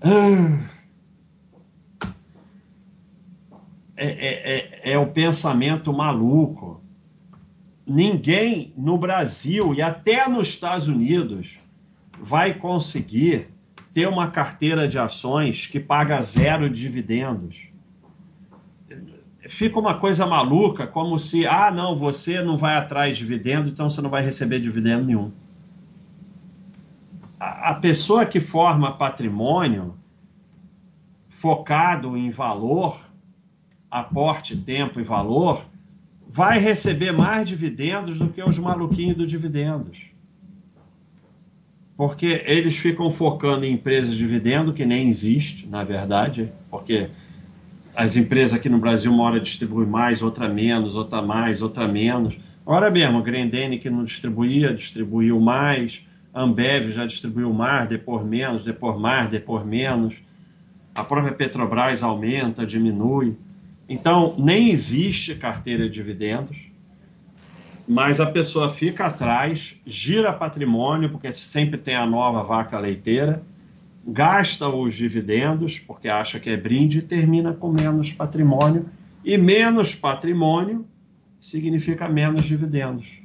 Ah. 0.00 0.70
É, 3.96 4.06
é, 4.06 4.90
é, 4.90 4.92
é 4.92 4.98
o 4.98 5.08
pensamento 5.08 5.92
maluco. 5.92 6.80
Ninguém 7.84 8.72
no 8.76 8.96
Brasil 8.96 9.74
e 9.74 9.82
até 9.82 10.28
nos 10.28 10.48
Estados 10.48 10.86
Unidos 10.86 11.58
vai 12.18 12.54
conseguir 12.54 13.48
ter 13.92 14.06
uma 14.06 14.30
carteira 14.30 14.86
de 14.86 14.96
ações 14.96 15.66
que 15.66 15.80
paga 15.80 16.20
zero 16.20 16.70
dividendos 16.70 17.69
fica 19.50 19.80
uma 19.80 19.98
coisa 19.98 20.24
maluca, 20.26 20.86
como 20.86 21.18
se, 21.18 21.44
ah, 21.44 21.72
não, 21.72 21.96
você 21.96 22.40
não 22.40 22.56
vai 22.56 22.76
atrás 22.76 23.16
de 23.16 23.24
dividendo, 23.24 23.68
então 23.68 23.90
você 23.90 24.00
não 24.00 24.08
vai 24.08 24.22
receber 24.22 24.60
dividendo 24.60 25.04
nenhum. 25.04 25.32
A, 27.38 27.74
pessoa 27.74 28.24
que 28.24 28.38
forma 28.38 28.96
patrimônio 28.96 29.96
focado 31.28 32.16
em 32.16 32.30
valor, 32.30 33.00
aporte, 33.90 34.56
tempo 34.56 35.00
e 35.00 35.02
valor, 35.02 35.66
vai 36.28 36.60
receber 36.60 37.10
mais 37.10 37.48
dividendos 37.48 38.20
do 38.20 38.28
que 38.28 38.42
os 38.42 38.56
maluquinhos 38.56 39.16
do 39.16 39.26
dividendos. 39.26 39.98
Porque 41.96 42.44
eles 42.46 42.76
ficam 42.76 43.10
focando 43.10 43.64
em 43.64 43.72
empresas 43.72 44.12
de 44.12 44.18
dividendo 44.18 44.72
que 44.72 44.86
nem 44.86 45.08
existe, 45.08 45.66
na 45.66 45.82
verdade, 45.82 46.52
porque 46.70 47.10
as 48.00 48.16
empresas 48.16 48.54
aqui 48.54 48.66
no 48.66 48.78
Brasil, 48.78 49.12
uma 49.12 49.24
hora 49.24 49.38
distribui 49.38 49.84
mais, 49.84 50.22
outra 50.22 50.48
menos, 50.48 50.96
outra 50.96 51.20
mais, 51.20 51.60
outra 51.60 51.86
menos. 51.86 52.34
Agora 52.64 52.90
mesmo, 52.90 53.18
a 53.18 53.20
Grendene 53.20 53.78
que 53.78 53.90
não 53.90 54.04
distribuía, 54.04 54.72
distribuiu 54.72 55.38
mais. 55.38 56.02
A 56.32 56.40
Ambev 56.40 56.92
já 56.92 57.04
distribuiu 57.04 57.52
mais, 57.52 57.90
depois 57.90 58.24
menos, 58.24 58.64
depois 58.64 58.98
mais, 58.98 59.28
depois 59.28 59.66
menos. 59.66 60.14
A 60.94 61.04
própria 61.04 61.34
Petrobras 61.34 62.02
aumenta, 62.02 62.64
diminui. 62.64 63.36
Então, 63.86 64.34
nem 64.38 64.70
existe 64.70 65.34
carteira 65.34 65.84
de 65.86 65.92
dividendos, 65.92 66.56
mas 67.86 68.18
a 68.18 68.30
pessoa 68.30 68.70
fica 68.70 69.08
atrás, 69.08 69.78
gira 69.84 70.32
patrimônio, 70.32 71.10
porque 71.10 71.30
sempre 71.34 71.76
tem 71.76 71.96
a 71.96 72.06
nova 72.06 72.42
vaca 72.42 72.78
leiteira, 72.78 73.42
gasta 74.06 74.68
os 74.68 74.94
dividendos, 74.94 75.78
porque 75.78 76.08
acha 76.08 76.40
que 76.40 76.50
é 76.50 76.56
brinde, 76.56 76.98
e 76.98 77.02
termina 77.02 77.52
com 77.52 77.70
menos 77.70 78.12
patrimônio. 78.12 78.86
E 79.24 79.36
menos 79.36 79.94
patrimônio 79.94 80.86
significa 81.40 82.08
menos 82.08 82.44
dividendos. 82.44 83.20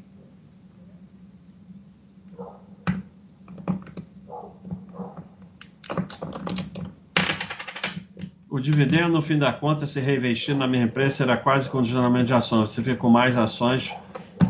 O 8.55 8.59
dividendo, 8.61 9.09
no 9.09 9.21
fim 9.21 9.37
da 9.37 9.51
conta, 9.51 9.85
se 9.85 9.99
reinvestir 9.99 10.55
na 10.55 10.65
minha 10.65 10.85
empresa, 10.85 11.17
será 11.17 11.35
quase 11.35 11.69
condicionamento 11.69 12.27
de 12.27 12.33
ações. 12.33 12.69
Você 12.69 12.81
fica 12.81 12.95
com 12.95 13.09
mais 13.09 13.35
ações, 13.35 13.93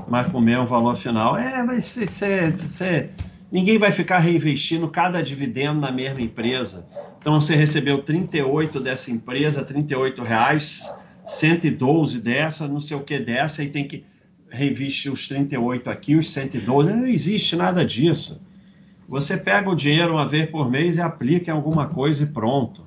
mas 0.08 0.30
com 0.30 0.38
o 0.38 0.42
mesmo 0.42 0.64
valor 0.68 0.96
final. 0.96 1.36
É, 1.36 1.64
mas 1.64 1.86
você, 1.86 2.52
você, 2.52 3.10
Ninguém 3.51 3.77
vai 3.77 3.91
ficar 3.91 4.19
reinvestindo 4.19 4.88
cada 4.88 5.21
dividendo 5.21 5.79
na 5.79 5.91
mesma 5.91 6.21
empresa. 6.21 6.88
Então 7.19 7.39
você 7.39 7.55
recebeu 7.55 8.01
38 8.01 8.79
dessa 8.79 9.12
empresa, 9.12 9.63
38 9.63 10.21
reais, 10.23 10.93
112 11.27 12.21
dessa, 12.21 12.67
não 12.67 12.79
sei 12.79 12.97
o 12.97 13.01
que 13.01 13.19
dessa, 13.19 13.63
e 13.63 13.69
tem 13.69 13.88
que 13.88 14.03
reinvestir 14.49 15.12
os 15.12 15.27
38 15.27 15.89
aqui, 15.89 16.15
os 16.15 16.31
112. 16.31 16.93
Não 16.93 17.05
existe 17.05 17.55
nada 17.55 17.86
disso. 17.86 18.41
Você 19.08 19.38
pega 19.38 19.69
o 19.69 19.75
dinheiro 19.75 20.13
uma 20.13 20.27
vez 20.27 20.49
por 20.49 20.69
mês 20.69 20.97
e 20.97 21.01
aplica 21.01 21.51
em 21.51 21.53
alguma 21.53 21.88
coisa 21.88 22.23
e 22.23 22.27
pronto. 22.27 22.86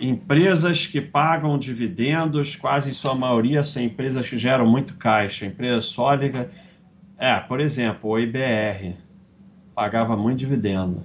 Empresas 0.00 0.86
que 0.86 1.00
pagam 1.00 1.58
dividendos, 1.58 2.54
quase 2.54 2.90
em 2.90 2.92
sua 2.92 3.16
maioria, 3.16 3.64
são 3.64 3.82
empresas 3.82 4.28
que 4.28 4.38
geram 4.38 4.64
muito 4.64 4.94
caixa, 4.94 5.44
empresa 5.44 5.80
sólida 5.80 6.48
é, 7.18 7.38
por 7.40 7.60
exemplo, 7.60 8.10
o 8.10 8.18
IBR 8.18 8.96
pagava 9.74 10.16
muito 10.16 10.38
dividendo. 10.38 11.02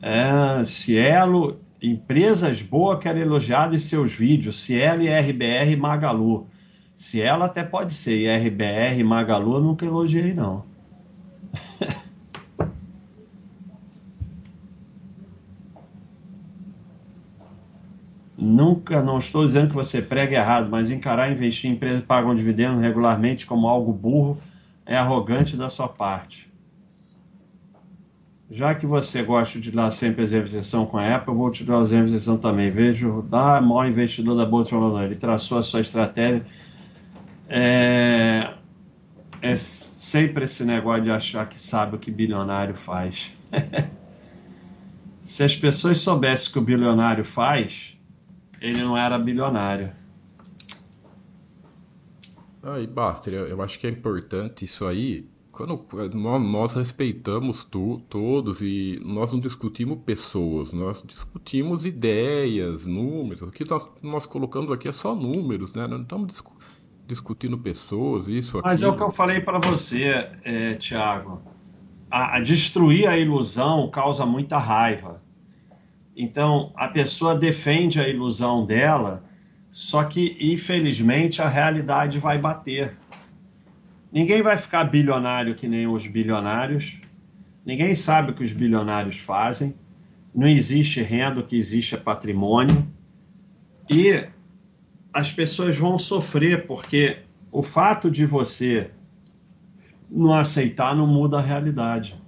É, 0.00 0.64
Cielo, 0.64 1.60
empresas 1.82 2.62
boas 2.62 2.98
que 2.98 3.08
eram 3.08 3.20
elogiadas 3.20 3.74
em 3.74 3.88
seus 3.88 4.12
vídeos, 4.12 4.60
Cielo, 4.60 5.02
e 5.02 5.76
Magalu. 5.76 6.48
Cielo 6.96 7.44
até 7.44 7.64
pode 7.64 7.94
ser, 7.94 8.18
e 8.20 9.04
Magalu 9.04 9.56
eu 9.56 9.60
nunca 9.60 9.84
elogiei 9.84 10.32
não. 10.32 10.64
Nunca, 18.52 19.00
não 19.02 19.18
estou 19.18 19.46
dizendo 19.46 19.68
que 19.68 19.74
você 19.74 20.02
prega 20.02 20.36
errado, 20.36 20.68
mas 20.70 20.90
encarar 20.90 21.32
investir 21.32 21.70
em 21.70 21.74
empresas 21.74 22.02
que 22.02 22.06
pagam 22.06 22.34
dividendo 22.34 22.78
regularmente 22.78 23.46
como 23.46 23.66
algo 23.66 23.92
burro 23.92 24.38
é 24.84 24.94
arrogante 24.94 25.56
da 25.56 25.70
sua 25.70 25.88
parte. 25.88 26.52
Já 28.50 28.74
que 28.74 28.84
você 28.84 29.22
gosta 29.22 29.58
de 29.58 29.70
dar 29.70 29.90
sempre 29.90 30.22
exemplo 30.22 30.46
de 30.46 30.58
exceção 30.58 30.84
com 30.84 30.98
a 30.98 31.16
Apple, 31.16 31.32
eu 31.32 31.38
vou 31.38 31.50
te 31.50 31.64
dar 31.64 31.78
o 31.78 31.80
exemplo 31.82 32.08
de 32.08 32.16
exceção 32.16 32.36
também. 32.36 32.70
Vejo 32.70 33.22
da 33.22 33.58
maior 33.58 33.86
investidor 33.86 34.36
da 34.36 34.44
Bolsa 34.44 34.76
de 34.76 35.04
ele 35.04 35.14
traçou 35.16 35.56
a 35.56 35.62
sua 35.62 35.80
estratégia. 35.80 36.44
É, 37.48 38.52
é 39.40 39.56
sempre 39.56 40.44
esse 40.44 40.62
negócio 40.62 41.04
de 41.04 41.10
achar 41.10 41.48
que 41.48 41.58
sabe 41.58 41.96
o 41.96 41.98
que 41.98 42.10
bilionário 42.10 42.74
faz. 42.74 43.32
Se 45.22 45.42
as 45.42 45.56
pessoas 45.56 46.00
soubessem 46.00 46.50
o 46.50 46.52
que 46.52 46.58
o 46.58 46.62
bilionário 46.62 47.24
faz, 47.24 47.91
ele 48.62 48.82
não 48.82 48.96
era 48.96 49.18
bilionário. 49.18 49.90
Aí, 52.62 52.86
Baster, 52.86 53.34
eu 53.34 53.60
acho 53.60 53.78
que 53.78 53.88
é 53.88 53.90
importante 53.90 54.64
isso 54.64 54.86
aí, 54.86 55.28
quando 55.50 55.84
nós 56.38 56.74
respeitamos 56.74 57.64
tu, 57.64 58.00
todos 58.08 58.62
e 58.62 59.00
nós 59.04 59.32
não 59.32 59.40
discutimos 59.40 59.98
pessoas, 60.04 60.72
nós 60.72 61.02
discutimos 61.02 61.84
ideias, 61.84 62.86
números. 62.86 63.42
O 63.42 63.50
que 63.50 63.68
nós, 63.68 63.88
nós 64.00 64.26
colocamos 64.26 64.70
aqui 64.70 64.88
é 64.88 64.92
só 64.92 65.12
números, 65.14 65.74
né? 65.74 65.88
Não 65.88 66.02
estamos 66.02 66.28
discu 66.28 66.52
discutindo 67.04 67.58
pessoas, 67.58 68.28
isso, 68.28 68.58
aqui. 68.58 68.68
Mas 68.68 68.80
é 68.80 68.88
o 68.88 68.96
que 68.96 69.02
eu 69.02 69.10
falei 69.10 69.40
para 69.40 69.58
você, 69.58 70.30
é, 70.44 70.74
Tiago. 70.76 71.42
A, 72.10 72.36
a 72.36 72.40
destruir 72.40 73.06
a 73.06 73.18
ilusão 73.18 73.90
causa 73.90 74.24
muita 74.24 74.56
raiva. 74.56 75.21
Então, 76.16 76.72
a 76.76 76.88
pessoa 76.88 77.34
defende 77.34 78.00
a 78.00 78.08
ilusão 78.08 78.66
dela, 78.66 79.24
só 79.70 80.04
que, 80.04 80.36
infelizmente, 80.40 81.40
a 81.40 81.48
realidade 81.48 82.18
vai 82.18 82.38
bater. 82.38 82.96
Ninguém 84.12 84.42
vai 84.42 84.58
ficar 84.58 84.84
bilionário 84.84 85.54
que 85.54 85.66
nem 85.66 85.86
os 85.86 86.06
bilionários. 86.06 87.00
Ninguém 87.64 87.94
sabe 87.94 88.30
o 88.32 88.34
que 88.34 88.44
os 88.44 88.52
bilionários 88.52 89.16
fazem. 89.18 89.74
Não 90.34 90.46
existe 90.46 91.00
renda, 91.00 91.40
o 91.40 91.46
que 91.46 91.56
existe 91.56 91.94
é 91.94 91.98
patrimônio. 91.98 92.86
E 93.88 94.26
as 95.14 95.32
pessoas 95.32 95.76
vão 95.76 95.98
sofrer, 95.98 96.66
porque 96.66 97.18
o 97.50 97.62
fato 97.62 98.10
de 98.10 98.26
você 98.26 98.90
não 100.10 100.34
aceitar 100.34 100.94
não 100.94 101.06
muda 101.06 101.38
a 101.38 101.42
realidade. 101.42 102.21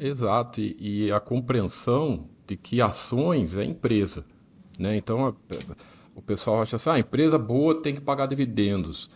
Exato, 0.00 0.62
e, 0.62 1.04
e 1.06 1.12
a 1.12 1.20
compreensão 1.20 2.26
de 2.46 2.56
que 2.56 2.80
ações 2.80 3.58
é 3.58 3.64
empresa. 3.64 4.24
Né? 4.78 4.96
Então, 4.96 5.26
a, 5.26 5.34
o 6.14 6.22
pessoal 6.22 6.62
acha 6.62 6.76
assim, 6.76 6.88
ah, 6.88 6.98
empresa 6.98 7.38
boa 7.38 7.82
tem 7.82 7.94
que 7.94 8.00
pagar 8.00 8.24
dividendos. 8.26 9.10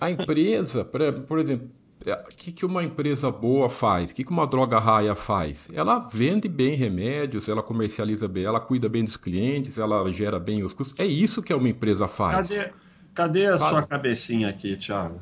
A 0.00 0.08
empresa, 0.08 0.84
por 0.84 1.38
exemplo, 1.40 1.68
é, 2.06 2.12
o 2.14 2.24
que, 2.28 2.52
que 2.52 2.64
uma 2.64 2.84
empresa 2.84 3.28
boa 3.28 3.68
faz? 3.68 4.12
O 4.12 4.14
que, 4.14 4.22
que 4.22 4.30
uma 4.30 4.46
droga 4.46 4.78
raia 4.78 5.16
faz? 5.16 5.68
Ela 5.74 5.98
vende 5.98 6.48
bem 6.48 6.76
remédios, 6.76 7.48
ela 7.48 7.62
comercializa 7.62 8.28
bem, 8.28 8.44
ela 8.44 8.60
cuida 8.60 8.88
bem 8.88 9.04
dos 9.04 9.16
clientes, 9.16 9.78
ela 9.78 10.10
gera 10.12 10.38
bem 10.38 10.62
os 10.62 10.72
custos. 10.72 10.98
É 10.98 11.04
isso 11.04 11.42
que 11.42 11.52
uma 11.52 11.68
empresa 11.68 12.06
faz. 12.06 12.48
Cadê, 12.50 12.72
cadê 13.12 13.46
a 13.46 13.56
Sabe? 13.56 13.70
sua 13.70 13.82
cabecinha 13.82 14.48
aqui, 14.48 14.76
Thiago? 14.76 15.20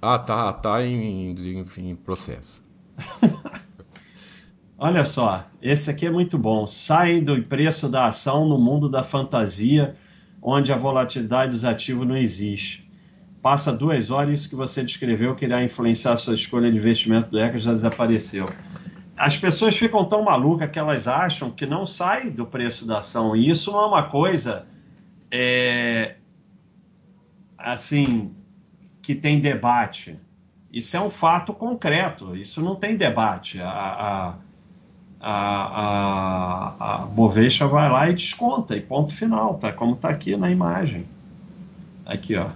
Ah, 0.00 0.18
tá, 0.18 0.50
tá 0.52 0.82
em, 0.82 1.30
em, 1.30 1.64
em 1.78 1.94
processo. 1.94 2.62
Olha 4.84 5.02
só, 5.04 5.46
esse 5.62 5.90
aqui 5.90 6.04
é 6.04 6.10
muito 6.10 6.36
bom. 6.36 6.66
Sai 6.66 7.18
do 7.20 7.40
preço 7.42 7.88
da 7.88 8.04
ação 8.04 8.46
no 8.46 8.58
mundo 8.58 8.86
da 8.86 9.02
fantasia, 9.02 9.94
onde 10.42 10.70
a 10.70 10.76
volatilidade 10.76 11.52
dos 11.52 11.64
ativos 11.64 12.06
não 12.06 12.16
existe 12.16 12.84
passa 13.44 13.70
duas 13.70 14.10
horas, 14.10 14.40
isso 14.40 14.48
que 14.48 14.56
você 14.56 14.82
descreveu 14.82 15.34
que 15.34 15.44
irá 15.44 15.62
influenciar 15.62 16.14
a 16.14 16.16
sua 16.16 16.34
escolha 16.34 16.72
de 16.72 16.78
investimento 16.78 17.28
do 17.28 17.38
ECA 17.38 17.58
já 17.58 17.72
desapareceu. 17.72 18.46
As 19.14 19.36
pessoas 19.36 19.76
ficam 19.76 20.02
tão 20.06 20.22
malucas 20.22 20.70
que 20.70 20.78
elas 20.78 21.06
acham 21.06 21.50
que 21.50 21.66
não 21.66 21.86
sai 21.86 22.30
do 22.30 22.46
preço 22.46 22.86
da 22.86 23.00
ação. 23.00 23.36
E 23.36 23.50
isso 23.50 23.70
não 23.70 23.82
é 23.82 23.86
uma 23.86 24.02
coisa 24.04 24.66
é, 25.30 26.16
assim 27.58 28.34
que 29.02 29.14
tem 29.14 29.38
debate. 29.40 30.18
Isso 30.72 30.96
é 30.96 31.00
um 31.02 31.10
fato 31.10 31.52
concreto. 31.52 32.34
Isso 32.34 32.62
não 32.62 32.74
tem 32.74 32.96
debate. 32.96 33.60
A, 33.60 33.68
a, 33.68 34.34
a, 35.20 36.74
a, 36.80 36.94
a 36.94 36.98
Bovespa 37.06 37.66
vai 37.66 37.90
lá 37.90 38.10
e 38.10 38.14
desconta, 38.14 38.76
e 38.76 38.80
ponto 38.80 39.12
final, 39.14 39.54
tá? 39.54 39.72
Como 39.72 39.94
está 39.94 40.10
aqui 40.10 40.36
na 40.36 40.50
imagem. 40.50 41.06
Aqui, 42.04 42.36
ó. 42.36 42.50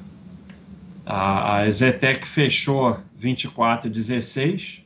A, 1.07 1.57
a 1.57 1.71
Zetec 1.71 2.27
fechou 2.27 2.99
24,16 3.19 4.83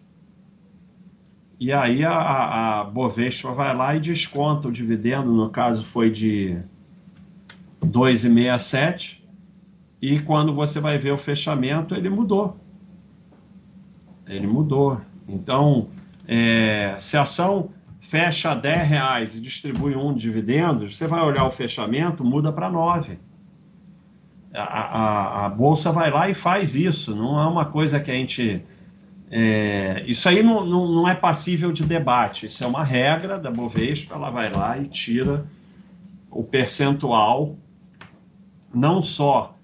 e 1.59 1.73
aí 1.73 2.05
a, 2.05 2.81
a 2.81 2.85
Bovespa 2.85 3.53
vai 3.53 3.77
lá 3.77 3.95
e 3.95 4.01
desconta 4.01 4.67
o 4.67 4.73
dividendo, 4.73 5.33
no 5.33 5.49
caso 5.49 5.85
foi 5.85 6.11
de 6.11 6.59
2,67 7.85 9.23
e 10.01 10.19
quando 10.19 10.53
você 10.53 10.81
vai 10.81 10.99
ver 10.99 11.13
o 11.13 11.19
fechamento 11.19 11.95
ele 11.95 12.09
mudou. 12.09 12.57
Ele 14.27 14.47
mudou. 14.47 15.01
Então, 15.29 15.89
é, 16.27 16.97
se 16.99 17.17
a 17.17 17.23
ação 17.23 17.71
fecha 18.01 18.51
a 18.51 18.55
10 18.55 18.89
reais 18.89 19.37
e 19.37 19.41
distribui 19.41 19.97
um 19.97 20.13
dividendos, 20.15 20.97
você 20.97 21.07
vai 21.07 21.21
olhar 21.23 21.45
o 21.45 21.51
fechamento, 21.51 22.25
muda 22.25 22.53
para 22.53 22.71
9 22.71 23.19
a, 24.55 24.63
a, 24.63 25.47
a, 25.47 25.49
bolsa 25.49 25.91
vai 25.91 26.11
lá 26.11 26.29
e 26.29 26.35
faz 26.35 26.75
isso, 26.75 27.17
não 27.17 27.41
é 27.41 27.47
uma 27.47 27.65
coisa 27.65 27.99
que 27.99 28.11
a 28.11 28.15
gente. 28.15 28.63
É, 29.31 30.05
isso 30.07 30.29
aí 30.29 30.43
não, 30.43 30.65
não, 30.65 30.93
não, 30.93 31.09
é 31.09 31.15
passível 31.15 31.73
de 31.73 31.85
debate, 31.85 32.47
isso 32.47 32.63
é 32.63 32.67
uma 32.67 32.85
regra 32.85 33.39
da 33.39 33.51
Bovespa, 33.51 34.15
ela 34.15 34.29
vai 34.29 34.53
lá 34.53 34.77
e 34.77 34.89
tira 34.89 35.47
o 36.31 36.43
percentual, 36.45 37.57
não 38.75 39.03
só 39.03 39.57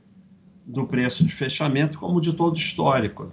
do 0.66 0.87
preço 0.87 1.23
de 1.25 1.33
fechamento, 1.33 1.99
como 1.99 2.21
de 2.21 2.33
todo 2.33 2.57
histórico. 2.57 3.31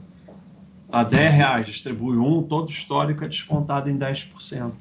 A 0.92 1.04
10 1.04 1.34
reais 1.34 1.66
distribui 1.66 2.18
um, 2.18 2.44
todo 2.44 2.70
histórico 2.70 3.24
é 3.24 3.28
descontado 3.28 3.90
em 3.90 3.98
10%. 3.98 4.72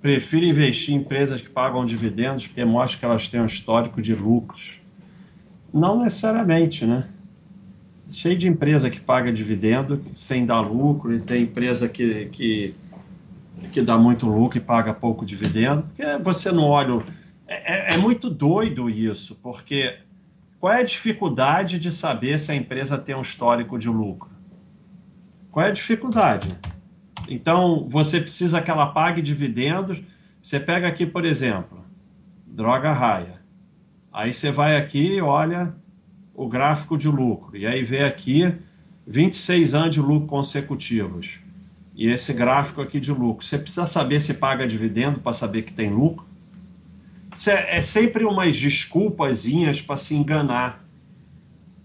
Prefiro 0.00 0.44
investir 0.44 0.94
em 0.94 0.98
empresas 0.98 1.40
que 1.40 1.48
pagam 1.48 1.84
dividendos, 1.86 2.46
porque 2.46 2.64
mostra 2.64 2.98
que 2.98 3.04
elas 3.04 3.26
têm 3.28 3.40
um 3.40 3.46
histórico 3.46 4.02
de 4.02 4.14
lucros 4.14 4.84
não 5.74 6.04
necessariamente, 6.04 6.86
né? 6.86 7.08
Cheio 8.08 8.38
de 8.38 8.46
empresa 8.46 8.88
que 8.88 9.00
paga 9.00 9.32
dividendo 9.32 10.00
sem 10.12 10.46
dar 10.46 10.60
lucro, 10.60 11.12
e 11.12 11.20
tem 11.20 11.42
empresa 11.42 11.88
que, 11.88 12.26
que, 12.26 12.74
que 13.72 13.82
dá 13.82 13.98
muito 13.98 14.24
lucro 14.26 14.56
e 14.56 14.60
paga 14.60 14.94
pouco 14.94 15.26
dividendo, 15.26 15.82
porque 15.82 16.04
você 16.22 16.52
não 16.52 16.64
olha. 16.64 17.02
É, 17.48 17.92
é, 17.92 17.94
é 17.94 17.96
muito 17.96 18.30
doido 18.30 18.88
isso, 18.88 19.34
porque 19.42 19.98
qual 20.60 20.72
é 20.72 20.80
a 20.80 20.84
dificuldade 20.84 21.78
de 21.80 21.90
saber 21.90 22.38
se 22.38 22.52
a 22.52 22.54
empresa 22.54 22.96
tem 22.96 23.16
um 23.16 23.20
histórico 23.20 23.76
de 23.76 23.88
lucro? 23.88 24.30
Qual 25.54 25.64
é 25.64 25.68
a 25.68 25.72
dificuldade? 25.72 26.48
Então, 27.28 27.86
você 27.88 28.20
precisa 28.20 28.60
que 28.60 28.72
ela 28.72 28.86
pague 28.86 29.22
dividendos. 29.22 30.00
Você 30.42 30.58
pega 30.58 30.88
aqui, 30.88 31.06
por 31.06 31.24
exemplo, 31.24 31.78
droga 32.44 32.92
raia. 32.92 33.40
Aí 34.12 34.34
você 34.34 34.50
vai 34.50 34.76
aqui 34.76 35.14
e 35.14 35.20
olha 35.20 35.72
o 36.34 36.48
gráfico 36.48 36.98
de 36.98 37.06
lucro. 37.06 37.56
E 37.56 37.68
aí 37.68 37.84
vê 37.84 38.02
aqui 38.02 38.52
26 39.06 39.74
anos 39.74 39.94
de 39.94 40.00
lucro 40.00 40.26
consecutivos. 40.26 41.38
E 41.94 42.08
esse 42.08 42.32
gráfico 42.32 42.82
aqui 42.82 42.98
de 42.98 43.12
lucro. 43.12 43.46
Você 43.46 43.56
precisa 43.56 43.86
saber 43.86 44.18
se 44.18 44.34
paga 44.34 44.66
dividendo 44.66 45.20
para 45.20 45.32
saber 45.32 45.62
que 45.62 45.72
tem 45.72 45.88
lucro. 45.88 46.26
É, 47.46 47.78
é 47.78 47.80
sempre 47.80 48.24
umas 48.24 48.58
desculpazinhas 48.58 49.80
para 49.80 49.96
se 49.98 50.16
enganar. 50.16 50.84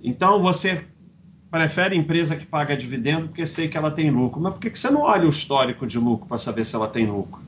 Então 0.01 0.41
você 0.41 0.85
prefere 1.49 1.95
empresa 1.95 2.35
que 2.35 2.45
paga 2.45 2.77
dividendo 2.77 3.27
porque 3.27 3.45
sei 3.45 3.67
que 3.67 3.77
ela 3.77 3.91
tem 3.91 4.11
lucro. 4.11 4.39
Mas 4.39 4.53
por 4.53 4.59
que 4.59 4.77
você 4.77 4.89
não 4.89 5.01
olha 5.01 5.25
o 5.25 5.29
histórico 5.29 5.87
de 5.87 5.97
lucro 5.97 6.27
para 6.27 6.37
saber 6.37 6.65
se 6.65 6.75
ela 6.75 6.87
tem 6.87 7.07
lucro? 7.07 7.41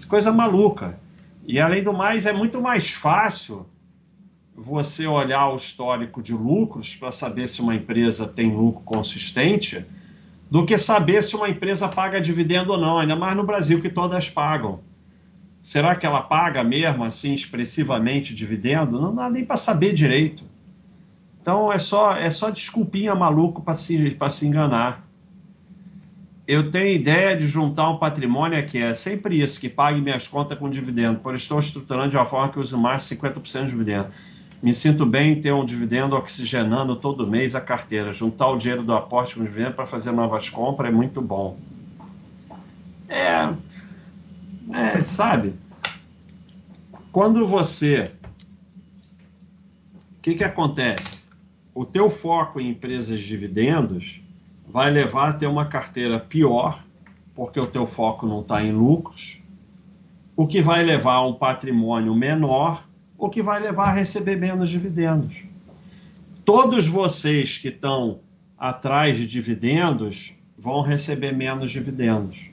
É 0.00 0.06
coisa 0.06 0.32
maluca. 0.32 0.98
E 1.46 1.58
além 1.60 1.82
do 1.82 1.92
mais, 1.92 2.26
é 2.26 2.32
muito 2.32 2.60
mais 2.60 2.90
fácil 2.90 3.66
você 4.54 5.06
olhar 5.06 5.48
o 5.48 5.56
histórico 5.56 6.22
de 6.22 6.32
lucros 6.32 6.94
para 6.94 7.10
saber 7.10 7.48
se 7.48 7.60
uma 7.60 7.74
empresa 7.74 8.26
tem 8.26 8.54
lucro 8.54 8.82
consistente 8.84 9.84
do 10.50 10.66
que 10.66 10.76
saber 10.76 11.22
se 11.22 11.34
uma 11.34 11.48
empresa 11.48 11.88
paga 11.88 12.20
dividendo 12.20 12.72
ou 12.72 12.78
não, 12.78 12.98
ainda 12.98 13.16
mais 13.16 13.34
no 13.34 13.42
Brasil 13.42 13.80
que 13.80 13.88
todas 13.88 14.28
pagam. 14.28 14.80
Será 15.62 15.94
que 15.94 16.04
ela 16.04 16.20
paga 16.20 16.62
mesmo 16.62 17.04
assim 17.04 17.32
expressivamente 17.32 18.34
dividendo? 18.34 19.00
Não 19.00 19.14
dá 19.14 19.30
nem 19.30 19.44
para 19.44 19.56
saber 19.56 19.94
direito. 19.94 20.44
Então 21.42 21.70
é 21.70 21.78
só 21.78 22.16
é 22.16 22.30
só 22.30 22.48
desculpinha 22.48 23.14
maluco 23.14 23.60
para 23.60 23.76
se, 23.76 24.16
se 24.30 24.46
enganar 24.46 25.04
eu 26.46 26.70
tenho 26.70 26.88
ideia 26.88 27.36
de 27.36 27.46
juntar 27.46 27.88
um 27.88 27.98
patrimônio 27.98 28.64
que 28.66 28.78
é 28.78 28.94
sempre 28.94 29.40
isso, 29.40 29.60
que 29.60 29.68
pague 29.68 30.00
minhas 30.00 30.26
contas 30.26 30.58
com 30.58 30.68
dividendo, 30.68 31.20
por 31.20 31.34
estou 31.34 31.60
estruturando 31.60 32.10
de 32.10 32.16
uma 32.16 32.26
forma 32.26 32.50
que 32.50 32.58
use 32.58 32.76
mais 32.76 33.02
50% 33.02 33.66
de 33.66 33.70
dividendo. 33.70 34.08
Me 34.62 34.74
sinto 34.74 35.06
bem 35.06 35.32
em 35.32 35.40
ter 35.40 35.52
um 35.52 35.64
dividendo 35.64 36.14
oxigenando 36.14 36.94
todo 36.96 37.26
mês 37.26 37.54
a 37.54 37.60
carteira. 37.60 38.12
Juntar 38.12 38.48
o 38.48 38.56
dinheiro 38.56 38.82
do 38.82 38.92
aporte 38.92 39.34
com 39.34 39.42
dividendo 39.42 39.74
para 39.74 39.86
fazer 39.86 40.12
novas 40.12 40.48
compras 40.48 40.92
é 40.92 40.94
muito 40.94 41.20
bom. 41.20 41.56
É, 43.08 43.52
é, 44.72 44.92
sabe? 44.92 45.54
Quando 47.10 47.46
você... 47.46 48.04
O 50.18 50.22
que, 50.22 50.34
que 50.34 50.44
acontece? 50.44 51.21
O 51.74 51.84
teu 51.84 52.10
foco 52.10 52.60
em 52.60 52.70
empresas 52.70 53.20
de 53.20 53.28
dividendos 53.28 54.22
vai 54.68 54.90
levar 54.90 55.30
a 55.30 55.32
ter 55.32 55.46
uma 55.46 55.66
carteira 55.66 56.20
pior, 56.20 56.84
porque 57.34 57.58
o 57.58 57.66
teu 57.66 57.86
foco 57.86 58.26
não 58.26 58.40
está 58.40 58.62
em 58.62 58.72
lucros, 58.72 59.42
o 60.36 60.46
que 60.46 60.60
vai 60.60 60.82
levar 60.82 61.14
a 61.14 61.26
um 61.26 61.34
patrimônio 61.34 62.14
menor, 62.14 62.86
o 63.16 63.30
que 63.30 63.42
vai 63.42 63.60
levar 63.60 63.88
a 63.88 63.92
receber 63.92 64.36
menos 64.36 64.70
dividendos. 64.70 65.44
Todos 66.44 66.86
vocês 66.86 67.58
que 67.58 67.68
estão 67.68 68.20
atrás 68.58 69.16
de 69.16 69.26
dividendos 69.26 70.34
vão 70.58 70.82
receber 70.82 71.32
menos 71.32 71.70
dividendos. 71.70 72.50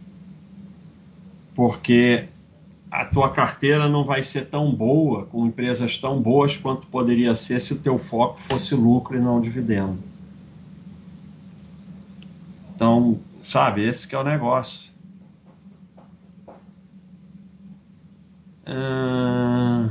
Porque 1.55 2.27
a 2.91 3.05
tua 3.05 3.31
carteira 3.31 3.87
não 3.87 4.03
vai 4.03 4.23
ser 4.23 4.45
tão 4.49 4.73
boa, 4.73 5.25
com 5.25 5.45
empresas 5.45 5.97
tão 5.97 6.19
boas 6.21 6.57
quanto 6.57 6.87
poderia 6.87 7.35
ser 7.35 7.59
se 7.59 7.73
o 7.73 7.79
teu 7.79 7.97
foco 7.97 8.39
fosse 8.39 8.73
lucro 8.73 9.17
e 9.17 9.21
não 9.21 9.39
dividendo. 9.39 9.99
Então, 12.73 13.19
sabe, 13.39 13.87
esse 13.87 14.07
que 14.07 14.15
é 14.15 14.17
o 14.17 14.23
negócio. 14.23 14.89
Ah... 18.65 19.89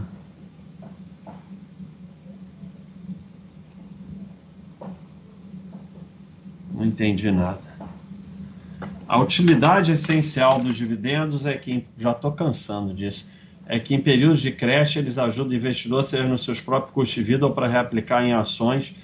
Não 6.72 6.86
entendi 6.86 7.30
nada. 7.30 7.67
A 9.09 9.18
utilidade 9.18 9.90
essencial 9.90 10.61
dos 10.61 10.76
dividendos 10.76 11.46
é 11.46 11.54
que, 11.54 11.86
já 11.96 12.11
estou 12.11 12.30
cansando 12.30 12.92
disso, 12.92 13.30
é 13.66 13.80
que 13.80 13.94
em 13.94 14.00
períodos 14.02 14.42
de 14.42 14.52
creche 14.52 14.98
eles 14.98 15.16
ajudam 15.16 15.52
o 15.52 15.56
investidor 15.56 16.00
a 16.00 16.04
ser 16.04 16.24
nos 16.28 16.42
seus 16.42 16.61
próprios 16.61 16.92
custos 16.92 17.14
de 17.14 17.22
vida 17.22 17.46
ou 17.46 17.54
para 17.54 17.66
reaplicar 17.66 18.22
em 18.22 18.34
ações 18.34 18.94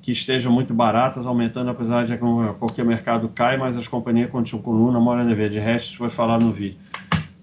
que 0.00 0.12
estejam 0.12 0.50
muito 0.50 0.72
baratas, 0.72 1.26
aumentando 1.26 1.70
apesar 1.70 2.06
de 2.06 2.16
que 2.16 2.24
qualquer 2.58 2.86
mercado 2.86 3.28
cai, 3.28 3.58
mas 3.58 3.76
as 3.76 3.86
companhias 3.86 4.30
continuam 4.30 4.78
luna, 4.78 4.98
mora 4.98 5.26
dever. 5.26 5.50
De 5.50 5.58
resto, 5.58 5.96
foi 5.98 6.08
falar 6.08 6.40
no 6.40 6.50
vídeo. 6.50 6.78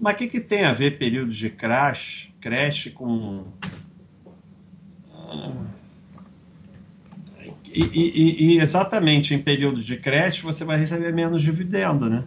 Mas 0.00 0.14
o 0.14 0.16
que, 0.16 0.26
que 0.26 0.40
tem 0.40 0.64
a 0.64 0.72
ver 0.72 0.98
períodos 0.98 1.36
de 1.36 1.50
crash, 1.50 2.32
creche 2.40 2.90
com 2.90 3.44
e, 7.72 7.82
e, 7.82 8.44
e, 8.54 8.60
exatamente 8.60 9.34
em 9.34 9.38
período 9.38 9.82
de 9.82 9.96
crédito 9.96 10.44
você 10.44 10.64
vai 10.64 10.76
receber 10.76 11.12
menos 11.12 11.42
dividendo, 11.42 12.08
né? 12.08 12.24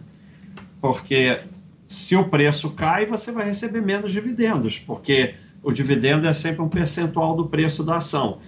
Porque 0.80 1.40
se 1.86 2.16
o 2.16 2.28
preço 2.28 2.72
cai, 2.72 3.06
você 3.06 3.30
vai 3.30 3.46
receber 3.46 3.80
menos 3.80 4.12
dividendos, 4.12 4.78
porque 4.78 5.34
o 5.62 5.72
dividendo 5.72 6.26
é 6.26 6.34
sempre 6.34 6.62
um 6.62 6.68
percentual 6.68 7.36
do 7.36 7.46
preço 7.46 7.84
da 7.84 7.96
ação. 7.96 8.40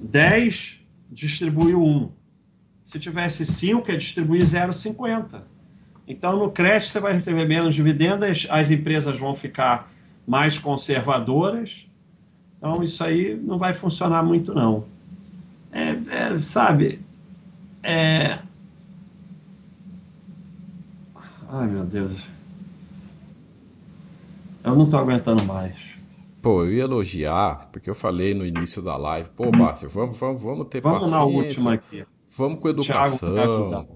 10 0.00 0.80
distribui 1.10 1.74
1. 1.74 2.10
Se 2.84 2.98
tivesse 2.98 3.46
5, 3.46 3.90
é 3.90 3.96
distribuir 3.96 4.42
0,50. 4.42 5.42
Então, 6.06 6.38
no 6.38 6.50
crédito, 6.50 6.88
você 6.88 7.00
vai 7.00 7.12
receber 7.12 7.46
menos 7.46 7.74
dividendos, 7.74 8.46
as 8.50 8.70
empresas 8.70 9.18
vão 9.18 9.34
ficar 9.34 9.92
mais 10.26 10.58
conservadoras. 10.58 11.86
Então, 12.56 12.82
isso 12.82 13.04
aí 13.04 13.36
não 13.36 13.58
vai 13.58 13.74
funcionar 13.74 14.22
muito, 14.22 14.54
não 14.54 14.97
é, 15.72 15.90
é, 15.90 16.38
sabe, 16.38 17.04
é... 17.82 18.38
Ai, 21.50 21.66
meu 21.66 21.84
Deus. 21.84 22.26
Eu 24.62 24.76
não 24.76 24.86
tô 24.86 24.98
aguentando 24.98 25.42
mais. 25.44 25.74
Pô, 26.42 26.64
eu 26.64 26.72
ia 26.72 26.82
elogiar, 26.82 27.68
porque 27.72 27.88
eu 27.88 27.94
falei 27.94 28.34
no 28.34 28.44
início 28.44 28.82
da 28.82 28.96
live, 28.96 29.30
pô, 29.30 29.50
Bárcio, 29.50 29.88
vamos, 29.88 30.18
vamos, 30.18 30.42
vamos 30.42 30.66
ter 30.68 30.80
vamos 30.80 30.98
paciência. 30.98 31.18
Vamos 31.18 31.34
na 31.34 31.40
última 31.40 31.74
aqui. 31.74 32.04
Vamos 32.36 32.60
com 32.60 32.68
educação. 32.68 33.88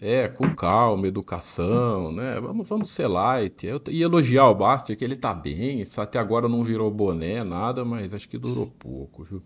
É, 0.00 0.28
com 0.28 0.54
calma, 0.54 1.08
educação, 1.08 2.12
né? 2.12 2.38
Vamos, 2.40 2.68
vamos 2.68 2.90
ser 2.90 3.08
light. 3.08 3.66
Eu 3.66 3.80
ia 3.88 4.04
elogiar 4.04 4.48
o 4.48 4.54
Basti, 4.54 4.94
que 4.94 5.04
ele 5.04 5.16
tá 5.16 5.34
bem, 5.34 5.82
até 5.96 6.20
agora 6.20 6.48
não 6.48 6.62
virou 6.62 6.88
boné, 6.88 7.42
nada, 7.42 7.84
mas 7.84 8.14
acho 8.14 8.28
que 8.28 8.38
durou 8.38 8.66
pouco, 8.78 9.24
viu? 9.24 9.42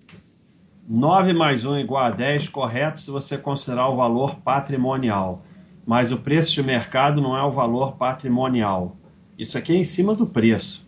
9 0.88 1.32
mais 1.32 1.64
1 1.64 1.78
igual 1.78 2.02
a 2.02 2.10
10, 2.10 2.48
correto 2.48 2.98
se 2.98 3.08
você 3.08 3.38
considerar 3.38 3.88
o 3.88 3.96
valor 3.96 4.40
patrimonial. 4.40 5.38
Mas 5.86 6.10
o 6.10 6.16
preço 6.16 6.52
de 6.54 6.62
mercado 6.62 7.20
não 7.20 7.36
é 7.36 7.42
o 7.42 7.52
valor 7.52 7.92
patrimonial. 7.92 8.96
Isso 9.38 9.56
aqui 9.56 9.72
é 9.72 9.76
em 9.76 9.84
cima 9.84 10.12
do 10.12 10.26
preço. 10.26 10.84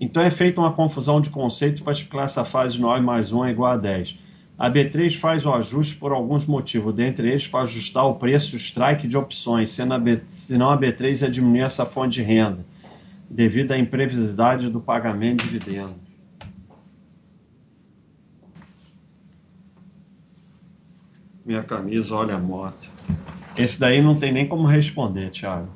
Então 0.00 0.22
é 0.22 0.30
feita 0.30 0.60
uma 0.60 0.72
confusão 0.72 1.20
de 1.20 1.28
conceito 1.28 1.82
para 1.82 1.92
explicar 1.92 2.24
essa 2.24 2.42
fase 2.42 2.76
de 2.76 2.80
9 2.80 3.02
mais 3.02 3.30
1 3.30 3.44
é 3.44 3.50
igual 3.50 3.72
a 3.72 3.76
10. 3.76 4.18
A 4.56 4.70
B3 4.70 5.14
faz 5.14 5.44
o 5.44 5.52
ajuste 5.52 5.96
por 5.96 6.10
alguns 6.10 6.46
motivos, 6.46 6.94
dentre 6.94 7.28
eles 7.28 7.46
para 7.46 7.60
ajustar 7.60 8.06
o 8.06 8.14
preço 8.14 8.56
strike 8.56 9.06
de 9.06 9.16
opções, 9.16 9.70
sendo 9.70 9.92
a 9.92 9.98
B, 9.98 10.22
senão 10.26 10.70
a 10.70 10.78
B3 10.78 11.22
ia 11.22 11.30
diminuir 11.30 11.60
essa 11.60 11.84
fonte 11.84 12.14
de 12.14 12.22
renda, 12.22 12.64
devido 13.28 13.72
à 13.72 13.78
imprevisibilidade 13.78 14.70
do 14.70 14.80
pagamento 14.80 15.44
de 15.44 15.50
dividendos. 15.50 16.07
Minha 21.48 21.62
camisa, 21.62 22.14
olha 22.14 22.34
a 22.34 22.38
moto. 22.38 22.90
Esse 23.56 23.80
daí 23.80 24.02
não 24.02 24.18
tem 24.18 24.30
nem 24.30 24.46
como 24.46 24.68
responder, 24.68 25.30
Thiago. 25.30 25.70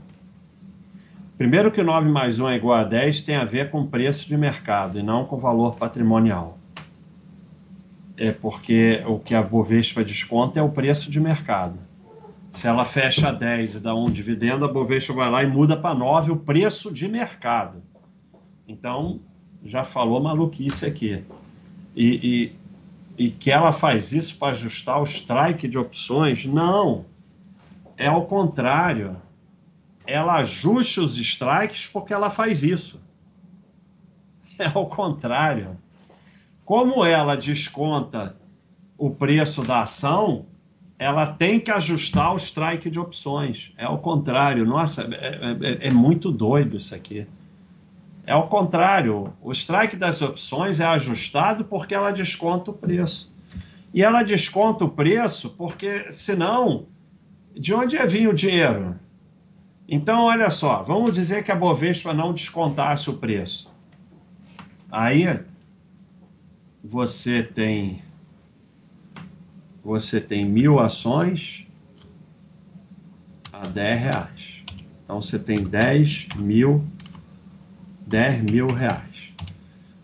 Primeiro 1.39 1.73
que 1.73 1.83
9 1.83 2.11
mais 2.11 2.39
1 2.39 2.51
é 2.51 2.57
igual 2.57 2.79
a 2.79 2.85
10 2.85 3.23
tem 3.23 3.37
a 3.37 3.47
ver 3.47 3.70
com 3.70 3.87
preço 3.87 4.29
de 4.29 4.37
mercado 4.37 4.99
e 4.99 5.03
não 5.03 5.25
com 5.25 5.39
valor 5.39 5.77
patrimonial. 5.77 6.59
É 8.18 8.31
porque 8.31 9.03
o 9.07 9.18
que 9.18 9.35
a 9.35 9.43
Bovespa 9.43 10.05
desconta 10.05 10.61
é 10.61 10.62
o 10.62 10.68
preço 10.68 11.11
de 11.11 11.18
mercado. 11.18 11.79
Se 12.53 12.68
ela 12.68 12.85
fecha 12.85 13.31
a 13.31 13.33
10 13.33 13.77
e 13.77 13.81
dá 13.81 13.95
um 13.95 14.11
dividendo, 14.11 14.66
a 14.66 14.68
Bovespa 14.68 15.14
vai 15.14 15.31
lá 15.31 15.43
e 15.43 15.47
muda 15.47 15.75
para 15.75 15.95
9 15.95 16.33
o 16.33 16.37
preço 16.37 16.93
de 16.93 17.09
mercado. 17.09 17.83
Então, 18.68 19.20
já 19.64 19.85
falou 19.85 20.20
maluquice 20.20 20.85
aqui. 20.85 21.25
E, 21.97 22.53
e 23.23 23.31
que 23.31 23.53
ela 23.53 23.73
faz 23.73 24.12
isso 24.12 24.37
para 24.37 24.51
ajustar 24.51 25.01
o 25.01 25.05
strike 25.05 25.68
de 25.68 25.79
opções. 25.79 26.45
Não. 26.45 27.05
É 27.97 28.09
ao 28.09 28.27
contrário. 28.27 29.16
Ela 30.05 30.39
ajusta 30.39 31.03
os 31.03 31.16
strikes 31.16 31.87
porque 31.87 32.12
ela 32.12 32.31
faz 32.31 32.64
isso. 32.64 33.01
É 34.59 34.66
ao 34.66 34.87
contrário. 34.87 35.79
Como 36.64 37.05
ela 37.05 37.37
desconta 37.37 38.37
o 38.99 39.09
preço 39.09 39.62
da 39.62 39.83
ação, 39.83 40.47
ela 40.99 41.27
tem 41.27 41.61
que 41.61 41.70
ajustar 41.70 42.35
o 42.35 42.37
strike 42.37 42.91
de 42.91 42.99
opções. 42.99 43.73
É 43.79 43.85
ao 43.85 43.99
contrário. 43.99 44.64
Nossa, 44.64 45.09
é, 45.12 45.85
é, 45.85 45.89
é 45.89 45.91
muito 45.93 46.33
doido 46.33 46.77
isso 46.77 46.93
aqui. 46.93 47.25
É 48.25 48.35
o 48.35 48.47
contrário. 48.47 49.33
O 49.41 49.53
strike 49.53 49.97
das 49.97 50.23
opções 50.23 50.81
é 50.81 50.85
ajustado 50.85 51.64
porque 51.64 51.95
ela 51.95 52.12
desconta 52.12 52.70
o 52.70 52.75
preço. 52.75 53.33
E 53.93 54.03
ela 54.03 54.23
desconta 54.23 54.85
o 54.85 54.89
preço 54.89 55.51
porque, 55.51 56.11
senão, 56.12 56.87
de 57.55 57.75
onde 57.75 57.97
ia 57.97 58.07
vir 58.07 58.29
o 58.29 58.35
dinheiro? 58.35 58.95
Então, 59.89 60.25
olha 60.25 60.51
só, 60.51 60.83
vamos 60.83 61.12
dizer 61.14 61.45
que 61.45 61.53
a 61.53 61.57
Bovespa 61.57 62.14
não 62.14 62.33
descontasse 62.33 63.11
o 63.11 63.18
preço. 63.18 63.70
Aí 64.91 65.41
você 66.83 67.43
tem 67.43 68.03
você 69.85 70.20
tem 70.20 70.45
mil 70.45 70.79
ações 70.79 71.66
a 73.53 73.66
10 73.66 74.01
reais. 74.01 74.62
Então 75.03 75.20
você 75.20 75.39
tem 75.39 75.64
10 75.64 76.29
mil 76.37 76.85
10 78.13 78.43
mil 78.43 78.67
reais. 78.67 79.33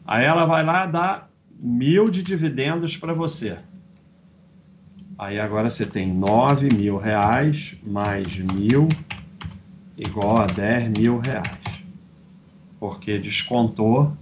Aí 0.07 0.25
ela 0.25 0.47
vai 0.47 0.65
lá 0.65 0.87
dar 0.87 1.29
mil 1.61 2.09
de 2.09 2.23
dividendos 2.23 2.97
para 2.97 3.13
você. 3.13 3.59
Aí 5.19 5.39
agora 5.39 5.69
você 5.69 5.85
tem 5.85 6.11
9 6.11 6.71
mil 6.75 6.97
reais 6.97 7.77
mais 7.83 8.39
mil 8.39 8.89
igual 9.95 10.39
a 10.39 10.47
10 10.47 10.89
mil 10.99 11.19
reais. 11.19 11.85
Porque 12.81 13.19
descontou, 13.19 14.15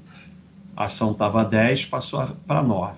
a 0.77 0.87
ação 0.87 1.13
estava 1.13 1.45
10, 1.45 1.85
passou 1.85 2.27
para 2.45 2.65
9. 2.65 2.97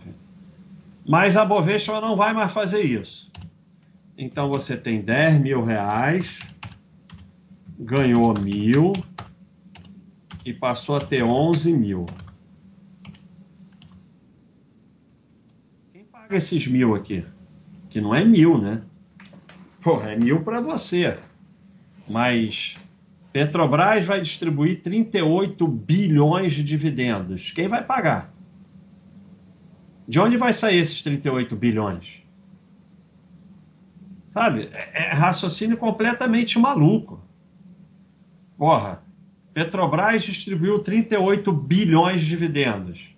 Mas 1.06 1.36
a 1.36 1.44
Bovespa 1.44 2.00
não 2.00 2.16
vai 2.16 2.32
mais 2.32 2.50
fazer 2.50 2.82
isso. 2.82 3.30
Então 4.16 4.48
você 4.48 4.74
tem 4.74 5.02
10 5.02 5.38
mil 5.40 5.62
reais, 5.62 6.38
ganhou 7.78 8.32
mil, 8.40 8.94
e 10.48 10.54
passou 10.54 10.96
a 10.96 11.00
ter 11.00 11.22
11 11.22 11.74
mil. 11.74 12.06
Quem 15.92 16.04
paga 16.04 16.36
esses 16.36 16.66
mil 16.66 16.94
aqui? 16.94 17.22
Que 17.90 18.00
não 18.00 18.14
é 18.14 18.24
mil, 18.24 18.56
né? 18.56 18.80
Porra, 19.82 20.12
é 20.12 20.16
mil 20.16 20.42
para 20.42 20.62
você. 20.62 21.18
Mas 22.08 22.76
Petrobras 23.30 24.06
vai 24.06 24.22
distribuir 24.22 24.80
38 24.80 25.68
bilhões 25.68 26.54
de 26.54 26.64
dividendos. 26.64 27.50
Quem 27.50 27.68
vai 27.68 27.84
pagar? 27.84 28.32
De 30.08 30.18
onde 30.18 30.38
vai 30.38 30.54
sair 30.54 30.78
esses 30.78 31.02
38 31.02 31.54
bilhões? 31.54 32.22
Sabe? 34.32 34.70
É, 34.72 35.10
é 35.10 35.12
raciocínio 35.12 35.76
completamente 35.76 36.58
maluco. 36.58 37.22
Porra, 38.56 39.06
Petrobras 39.58 40.22
distribuiu 40.22 40.78
38 40.78 41.50
bilhões 41.50 42.20
de 42.20 42.28
dividendos. 42.28 43.08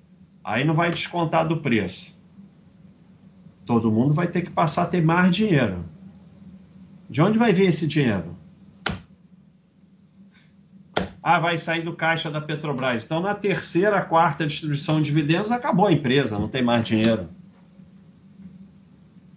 Aí 0.43 0.65
não 0.65 0.73
vai 0.73 0.89
descontar 0.89 1.47
do 1.47 1.59
preço. 1.59 2.19
Todo 3.67 3.93
mundo 3.93 4.15
vai 4.15 4.27
ter 4.27 4.41
que 4.41 4.51
passar 4.51 4.85
a 4.85 4.87
ter 4.87 5.03
mais 5.03 5.37
dinheiro. 5.37 5.85
De 7.11 7.21
onde 7.21 7.39
vai 7.39 7.53
vir 7.53 7.69
esse 7.69 7.87
dinheiro? 7.87 8.35
Ah, 11.23 11.39
vai 11.39 11.59
sair 11.59 11.83
do 11.83 11.95
caixa 11.95 12.31
da 12.31 12.41
Petrobras. 12.41 13.05
Então, 13.05 13.21
na 13.21 13.35
terceira, 13.35 14.01
quarta 14.01 14.47
distribuição 14.47 14.97
de 14.97 15.11
dividendos, 15.11 15.51
acabou 15.51 15.89
a 15.89 15.93
empresa, 15.93 16.39
não 16.39 16.49
tem 16.49 16.63
mais 16.63 16.83
dinheiro. 16.85 17.29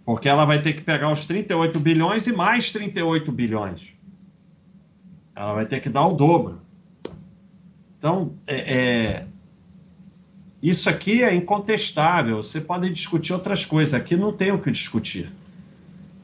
Porque 0.06 0.26
ela 0.26 0.46
vai 0.46 0.62
ter 0.62 0.72
que 0.72 0.80
pegar 0.80 1.12
os 1.12 1.26
38 1.26 1.78
bilhões 1.78 2.26
e 2.26 2.32
mais 2.32 2.72
38 2.72 3.30
bilhões. 3.30 3.82
Ela 5.36 5.52
vai 5.52 5.66
ter 5.66 5.80
que 5.80 5.90
dar 5.90 6.06
o 6.06 6.14
dobro. 6.14 6.63
Então, 8.04 8.34
é, 8.46 8.74
é, 8.76 9.26
isso 10.62 10.90
aqui 10.90 11.22
é 11.22 11.34
incontestável. 11.34 12.36
Você 12.36 12.60
pode 12.60 12.90
discutir 12.90 13.32
outras 13.32 13.64
coisas. 13.64 13.94
Aqui 13.94 14.14
não 14.14 14.30
tem 14.30 14.52
o 14.52 14.60
que 14.60 14.70
discutir. 14.70 15.32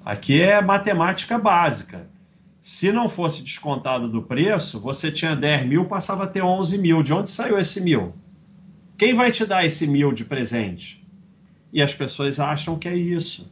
Aqui 0.05 0.43
é 0.43 0.61
matemática 0.61 1.39
básica. 1.39 2.07
Se 2.61 2.93
não 2.93 3.09
fosse 3.09 3.43
descontado 3.43 4.11
do 4.11 4.21
preço, 4.21 4.79
você 4.79 5.11
tinha 5.11 5.35
10 5.35 5.67
mil, 5.67 5.87
passava 5.87 6.25
a 6.25 6.27
ter 6.27 6.43
11 6.43 6.77
mil. 6.77 7.03
De 7.03 7.15
onde 7.15 7.31
saiu 7.31 7.59
esse 7.59 7.81
mil? 7.81 8.13
Quem 8.99 9.15
vai 9.15 9.33
te 9.33 9.47
dar 9.47 9.65
esse 9.65 9.87
mil 9.87 10.13
de 10.13 10.27
presente? 10.27 11.03
E 11.73 11.81
as 11.81 11.95
pessoas 11.95 12.39
acham 12.39 12.79
que 12.79 12.89
é 12.89 12.95
isso. 12.95 13.51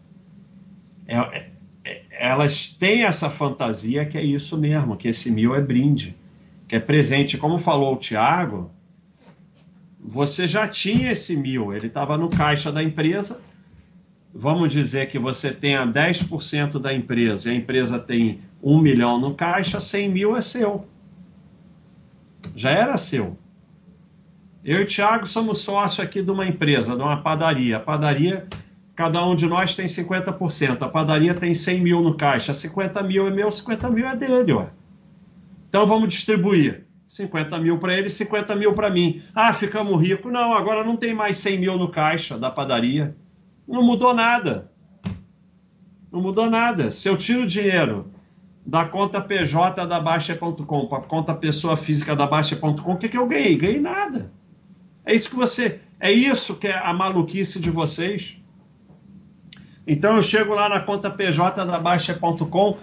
É, 1.06 1.16
é, 1.16 1.50
é, 1.82 2.02
elas 2.10 2.76
têm 2.78 3.04
essa 3.04 3.30
fantasia 3.30 4.04
que 4.04 4.18
é 4.18 4.22
isso 4.22 4.58
mesmo, 4.58 4.98
que 4.98 5.08
esse 5.08 5.30
mil 5.30 5.54
é 5.54 5.62
brinde, 5.62 6.14
que 6.68 6.76
é 6.76 6.80
presente. 6.80 7.38
Como 7.38 7.58
falou 7.58 7.94
o 7.94 7.98
Tiago, 7.98 8.70
você 9.98 10.46
já 10.46 10.68
tinha 10.68 11.10
esse 11.10 11.36
mil, 11.36 11.74
ele 11.74 11.88
estava 11.88 12.16
no 12.16 12.28
caixa 12.28 12.70
da 12.70 12.82
empresa. 12.82 13.40
Vamos 14.32 14.70
dizer 14.70 15.08
que 15.08 15.18
você 15.18 15.52
tenha 15.52 15.86
10% 15.86 16.78
da 16.78 16.92
empresa 16.92 17.48
e 17.48 17.54
a 17.54 17.56
empresa 17.56 17.98
tem 17.98 18.40
um 18.62 18.78
milhão 18.78 19.18
no 19.18 19.34
caixa, 19.34 19.80
100 19.80 20.10
mil 20.10 20.36
é 20.36 20.42
seu. 20.42 20.86
Já 22.54 22.70
era 22.70 22.96
seu. 22.98 23.36
Eu 24.64 24.80
e 24.80 24.82
o 24.82 24.86
Thiago 24.86 25.26
somos 25.26 25.60
sócios 25.60 26.00
aqui 26.00 26.20
de 26.20 26.30
uma 26.30 26.46
empresa, 26.46 26.94
de 26.94 27.02
uma 27.02 27.22
padaria. 27.22 27.78
A 27.78 27.80
padaria, 27.80 28.46
cada 28.94 29.24
um 29.26 29.34
de 29.34 29.46
nós 29.46 29.74
tem 29.74 29.86
50%. 29.86 30.82
A 30.82 30.88
padaria 30.88 31.34
tem 31.34 31.54
100 31.54 31.80
mil 31.80 32.02
no 32.02 32.16
caixa. 32.16 32.52
50 32.52 33.02
mil 33.02 33.26
é 33.26 33.30
meu, 33.30 33.50
50 33.50 33.90
mil 33.90 34.06
é 34.06 34.14
dele. 34.14 34.52
Ué. 34.52 34.68
Então 35.68 35.86
vamos 35.86 36.08
distribuir. 36.08 36.86
50 37.08 37.58
mil 37.58 37.78
para 37.78 37.96
ele, 37.96 38.10
50 38.10 38.54
mil 38.54 38.74
para 38.74 38.90
mim. 38.90 39.22
Ah, 39.34 39.52
ficamos 39.52 40.00
ricos. 40.00 40.30
Não, 40.30 40.52
agora 40.52 40.84
não 40.84 40.96
tem 40.96 41.14
mais 41.14 41.38
100 41.38 41.58
mil 41.58 41.78
no 41.78 41.88
caixa 41.88 42.38
da 42.38 42.50
padaria. 42.50 43.16
Não 43.66 43.82
mudou 43.82 44.12
nada. 44.14 44.70
Não 46.12 46.20
mudou 46.20 46.50
nada. 46.50 46.90
Se 46.90 47.08
eu 47.08 47.16
tiro 47.16 47.46
dinheiro 47.46 48.10
da 48.64 48.84
conta 48.84 49.20
PJ 49.20 49.86
da 49.86 49.98
Baixa.com 49.98 50.86
para 50.86 51.00
conta 51.02 51.34
pessoa 51.34 51.76
física 51.76 52.14
da 52.14 52.26
Baixa.com, 52.26 52.92
o 52.92 52.96
que, 52.98 53.08
que 53.08 53.16
eu 53.16 53.26
ganhei? 53.26 53.56
Ganhei 53.56 53.80
nada. 53.80 54.30
É 55.04 55.14
isso 55.14 55.30
que 55.30 55.36
você. 55.36 55.80
É 55.98 56.12
isso 56.12 56.58
que 56.58 56.68
é 56.68 56.78
a 56.78 56.92
maluquice 56.92 57.58
de 57.58 57.70
vocês. 57.70 58.36
Então 59.86 60.16
eu 60.16 60.22
chego 60.22 60.54
lá 60.54 60.68
na 60.68 60.80
conta 60.80 61.10
PJ 61.10 61.64
da 61.64 61.78
Baixa.com, 61.78 62.76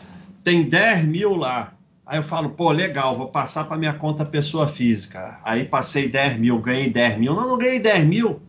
tem 0.44 0.68
10 0.68 1.06
mil 1.06 1.36
lá. 1.36 1.75
Aí 2.06 2.20
eu 2.20 2.24
falo, 2.24 2.50
pô, 2.52 2.72
legal, 2.72 3.16
vou 3.16 3.28
passar 3.30 3.64
para 3.64 3.78
minha 3.78 3.94
conta 3.94 4.24
pessoa 4.24 4.68
física. 4.68 5.40
Aí 5.44 5.66
passei 5.66 6.08
10 6.08 6.38
mil, 6.38 6.60
ganhei 6.60 6.90
10 6.90 7.18
mil. 7.18 7.34
Não, 7.34 7.48
não 7.48 7.58
ganhei 7.58 7.80
10 7.80 8.06
mil. 8.06 8.40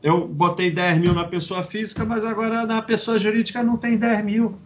Eu 0.00 0.28
botei 0.28 0.70
10 0.70 0.98
mil 0.98 1.14
na 1.14 1.24
pessoa 1.24 1.64
física, 1.64 2.04
mas 2.04 2.24
agora 2.24 2.64
na 2.64 2.80
pessoa 2.80 3.18
jurídica 3.18 3.62
não 3.62 3.76
tem 3.76 3.96
10 3.96 4.24
mil. 4.24 4.56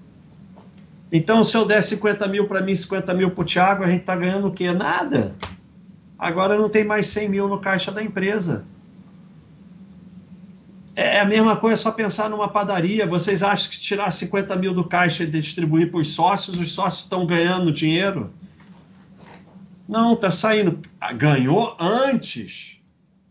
Então, 1.11 1.43
se 1.45 1.57
eu 1.57 1.65
der 1.65 1.83
50 1.83 2.29
mil 2.29 2.47
para 2.47 2.61
mim, 2.61 2.75
50 2.75 3.15
mil 3.15 3.31
para 3.31 3.43
o 3.43 3.45
Thiago, 3.45 3.85
a 3.85 3.89
gente 3.89 4.01
está 4.01 4.17
ganhando 4.17 4.49
o 4.49 4.53
quê? 4.53 4.73
Nada. 4.73 5.35
Agora 6.19 6.59
não 6.59 6.69
tem 6.69 6.85
mais 6.85 7.07
100 7.09 7.29
mil 7.29 7.49
no 7.49 7.61
caixa 7.61 7.91
da 7.91 8.03
empresa. 8.03 8.65
É, 10.97 11.19
é 11.19 11.21
a 11.21 11.27
mesma 11.27 11.57
coisa, 11.57 11.77
só 11.77 11.93
pensar 11.93 12.31
numa 12.31 12.49
padaria. 12.49 13.07
Vocês 13.07 13.43
acham 13.43 13.71
que 13.71 13.79
tirar 13.79 14.11
50 14.11 14.57
mil 14.57 14.73
do 14.73 14.85
caixa 14.85 15.25
e 15.25 15.27
distribuir 15.27 15.91
para 15.91 16.01
os 16.01 16.13
sócios, 16.13 16.59
os 16.59 16.73
sócios 16.73 17.05
estão 17.05 17.27
ganhando 17.27 17.71
dinheiro? 17.71 18.33
Não, 19.87 20.15
está 20.15 20.31
saindo. 20.31 20.81
Ganhou 21.17 21.77
antes, 21.79 22.83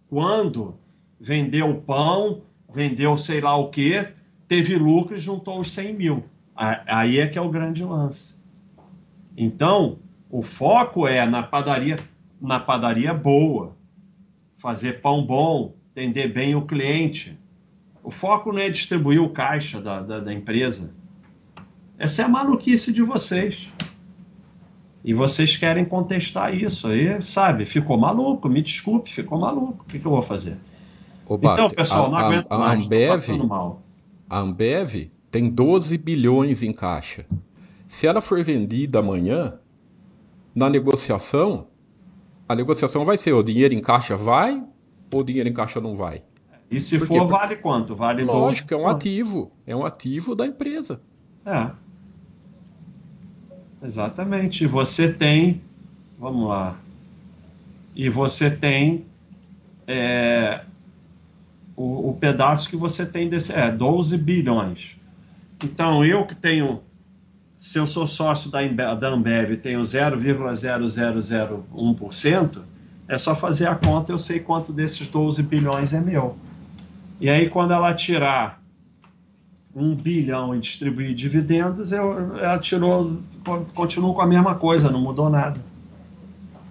quando 0.07 0.78
vendeu 1.20 1.82
pão, 1.82 2.43
vendeu 2.72 3.18
sei 3.18 3.41
lá 3.41 3.57
o 3.57 3.70
que, 3.70 4.07
teve 4.47 4.78
lucro 4.78 5.16
e 5.16 5.20
juntou 5.20 5.59
os 5.59 5.72
100 5.72 5.93
mil. 5.93 6.24
Aí 6.55 7.20
é 7.20 7.28
que 7.28 7.38
é 7.38 7.41
o 7.41 7.49
grande 7.49 7.84
lance. 7.84 8.36
Então, 9.36 9.99
o 10.30 10.41
foco 10.41 11.07
é 11.07 11.26
na 11.26 11.43
padaria, 11.43 11.97
na 12.39 12.59
padaria 12.59 13.13
boa, 13.13 13.76
fazer 14.57 15.01
pão 15.01 15.26
bom, 15.26 15.76
atender 15.91 16.32
bem 16.32 16.55
o 16.55 16.61
cliente. 16.61 17.38
O 18.06 18.12
foco 18.12 18.51
não 18.51 18.60
é 18.60 18.70
distribuir 18.70 19.20
o 19.20 19.30
caixa 19.30 19.82
da, 19.82 19.99
da, 19.99 20.20
da 20.20 20.32
empresa. 20.32 20.93
Essa 21.97 22.22
é 22.22 22.26
a 22.26 22.30
maluquice 22.30 22.93
de 22.93 23.01
vocês. 23.01 23.68
E 25.03 25.12
vocês 25.12 25.58
querem 25.58 25.84
contestar 25.84 26.53
isso. 26.53 26.88
Aí, 26.88 27.20
sabe, 27.24 27.66
ficou 27.66 27.97
maluco, 27.97 28.47
me 28.47 28.62
desculpe, 28.62 29.12
ficou 29.12 29.39
maluco. 29.39 29.84
O 29.84 29.86
que, 29.86 29.97
que 29.97 30.06
eu 30.06 30.12
vou 30.12 30.22
fazer? 30.22 30.60
Ô, 31.26 31.36
então, 31.36 31.68
pessoal, 31.72 32.12
não 32.12 32.18
aguento 32.18 32.45
a, 32.51 32.56
a 32.56 32.60
mais, 32.60 32.86
Ambev, 32.86 33.10
A 34.30 34.39
Ambev 34.39 35.10
tem 35.32 35.49
12 35.49 35.97
bilhões 35.97 36.62
em 36.62 36.72
caixa. 36.72 37.26
Se 37.88 38.06
ela 38.06 38.22
for 38.22 38.43
vendida 38.43 38.99
amanhã, 38.99 39.56
na 40.53 40.70
negociação, 40.70 41.66
a 42.47 42.53
negociação 42.53 43.03
vai 43.03 43.18
ser 43.18 43.34
o 43.34 43.41
dinheiro 43.41 43.74
em 43.74 43.82
caixa 43.82 44.16
vai 44.16 44.64
ou 45.12 45.22
o 45.22 45.24
dinheiro 45.24 45.49
em 45.49 45.53
caixa 45.53 45.82
não 45.82 45.95
vai. 45.95 46.24
E 46.76 46.80
se 46.82 46.99
Porque, 46.99 47.17
for, 47.17 47.26
vale 47.26 47.55
quanto? 47.55 47.95
Vale 47.95 48.26
Lógico, 48.26 48.71
12? 48.71 48.84
é 48.84 48.86
um 48.86 48.89
ativo. 48.89 49.49
É 49.65 49.73
um 49.73 49.86
ativo 49.86 50.36
da 50.36 50.45
empresa. 50.45 50.99
É. 51.45 51.71
Exatamente. 53.82 54.67
Você 54.67 55.13
tem. 55.13 55.61
Vamos 56.19 56.49
lá. 56.49 56.76
E 57.95 58.09
você 58.09 58.51
tem. 58.51 59.05
É, 59.88 60.65
o, 61.78 62.09
o, 62.09 62.13
pedaço 62.15 62.69
que 62.69 62.76
você 62.76 63.05
tem 63.05 63.30
desse. 63.30 63.53
É, 63.53 63.71
12 63.71 64.17
bilhões. 64.17 64.99
Então, 65.63 66.03
eu 66.03 66.26
que 66.26 66.36
tenho, 66.36 66.82
se 67.57 67.80
eu 67.80 67.88
sou 67.88 68.05
sócio 68.05 68.51
da, 68.51 68.59
da 68.95 69.07
Ambev 69.07 69.53
e 69.53 69.57
tenho 69.57 69.80
0,0001%, 69.80 72.61
é 73.07 73.17
só 73.17 73.34
fazer 73.34 73.67
a 73.67 73.76
conta, 73.76 74.11
eu 74.11 74.19
sei 74.19 74.41
quanto 74.41 74.73
desses 74.73 75.07
12 75.07 75.41
bilhões 75.41 75.93
é 75.93 76.01
meu. 76.01 76.36
E 77.20 77.30
aí, 77.30 77.49
quando 77.49 77.74
ela 77.74 77.93
tirar 77.93 78.61
um 79.76 79.95
bilhão 79.95 80.55
e 80.55 80.59
distribuir 80.59 81.13
dividendos, 81.13 81.91
eu, 81.91 82.38
ela 82.38 82.59
tirou, 82.59 83.20
continua 83.74 84.13
com 84.13 84.22
a 84.22 84.28
mesma 84.28 84.55
coisa, 84.55 84.89
não 84.89 85.01
mudou 85.01 85.30
nada. 85.30 85.59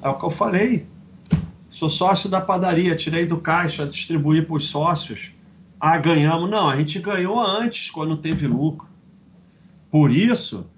É 0.02 0.08
o 0.08 0.18
que 0.18 0.24
eu 0.24 0.30
falei. 0.30 0.86
Sou 1.68 1.90
sócio 1.90 2.30
da 2.30 2.40
padaria, 2.40 2.94
tirei 2.94 3.26
do 3.26 3.38
caixa, 3.38 3.86
distribuí 3.86 4.42
para 4.42 4.56
os 4.56 4.68
sócios 4.68 5.34
ah, 5.86 5.98
ganhamos. 5.98 6.48
Não, 6.48 6.70
a 6.70 6.76
gente 6.76 6.98
ganhou 6.98 7.38
antes, 7.38 7.90
quando 7.90 8.16
teve 8.16 8.46
lucro. 8.46 8.88
Por 9.90 10.10
isso 10.10 10.70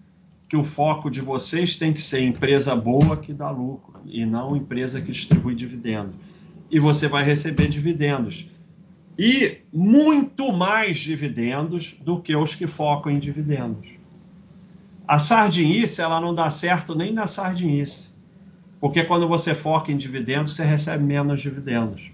que 0.49 0.57
o 0.57 0.65
foco 0.65 1.09
de 1.09 1.21
vocês 1.21 1.79
tem 1.79 1.93
que 1.93 2.03
ser 2.03 2.23
empresa 2.23 2.75
boa 2.75 3.17
que 3.17 3.33
dá 3.33 3.49
lucro 3.49 4.01
e 4.05 4.27
não 4.27 4.57
empresa 4.57 5.01
que 5.01 5.13
distribui 5.13 5.55
dividendos. 5.55 6.17
E 6.69 6.81
você 6.81 7.07
vai 7.07 7.25
receber 7.25 7.69
dividendos. 7.69 8.51
E 9.19 9.59
muito 9.73 10.53
mais 10.53 10.99
dividendos 10.99 11.97
do 12.03 12.21
que 12.21 12.37
os 12.37 12.55
que 12.55 12.67
focam 12.67 13.11
em 13.11 13.19
dividendos. 13.19 13.89
A 15.09 15.19
sardinice, 15.19 16.03
ela 16.03 16.21
não 16.21 16.35
dá 16.35 16.51
certo 16.51 16.95
nem 16.95 17.13
na 17.13 17.27
sardinice. 17.27 18.09
Porque 18.81 19.05
quando 19.05 19.27
você 19.27 19.55
foca 19.55 19.91
em 19.91 19.97
dividendos, 19.97 20.55
você 20.55 20.65
recebe 20.65 21.03
menos 21.03 21.41
dividendos. 21.41 22.11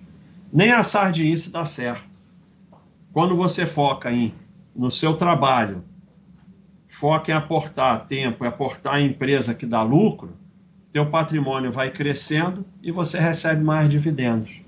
Nem 0.52 0.70
a 0.70 0.82
sardinice 0.82 1.50
dá 1.50 1.64
certo. 1.64 2.12
Quando 3.12 3.34
você 3.34 3.66
foca 3.66 4.12
em, 4.12 4.32
no 4.74 4.90
seu 4.90 5.14
trabalho, 5.14 5.82
foca 6.88 7.32
em 7.32 7.34
aportar 7.34 8.06
tempo 8.06 8.44
e 8.44 8.46
aportar 8.46 9.00
em 9.00 9.08
empresa 9.08 9.54
que 9.54 9.66
dá 9.66 9.82
lucro, 9.82 10.36
teu 10.92 11.06
patrimônio 11.06 11.72
vai 11.72 11.90
crescendo 11.90 12.64
e 12.82 12.92
você 12.92 13.18
recebe 13.18 13.64
mais 13.64 13.88
dividendos. 13.88 14.60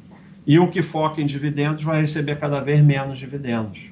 E 0.47 0.59
o 0.59 0.71
que 0.71 0.83
foca 0.83 1.21
em 1.21 1.27
dividendos 1.27 1.83
vai 1.83 2.01
receber 2.01 2.39
cada 2.39 2.61
vez 2.61 2.83
menos 2.83 3.19
dividendos. 3.19 3.91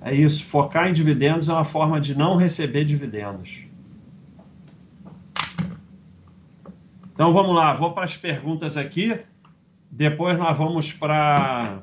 É 0.00 0.14
isso, 0.14 0.44
focar 0.44 0.88
em 0.88 0.92
dividendos 0.92 1.48
é 1.48 1.52
uma 1.52 1.64
forma 1.64 2.00
de 2.00 2.16
não 2.16 2.36
receber 2.36 2.84
dividendos. 2.84 3.64
Então 7.12 7.32
vamos 7.32 7.54
lá, 7.54 7.72
vou 7.72 7.92
para 7.92 8.04
as 8.04 8.16
perguntas 8.16 8.76
aqui. 8.76 9.18
Depois 9.90 10.36
nós 10.36 10.58
vamos 10.58 10.92
para 10.92 11.80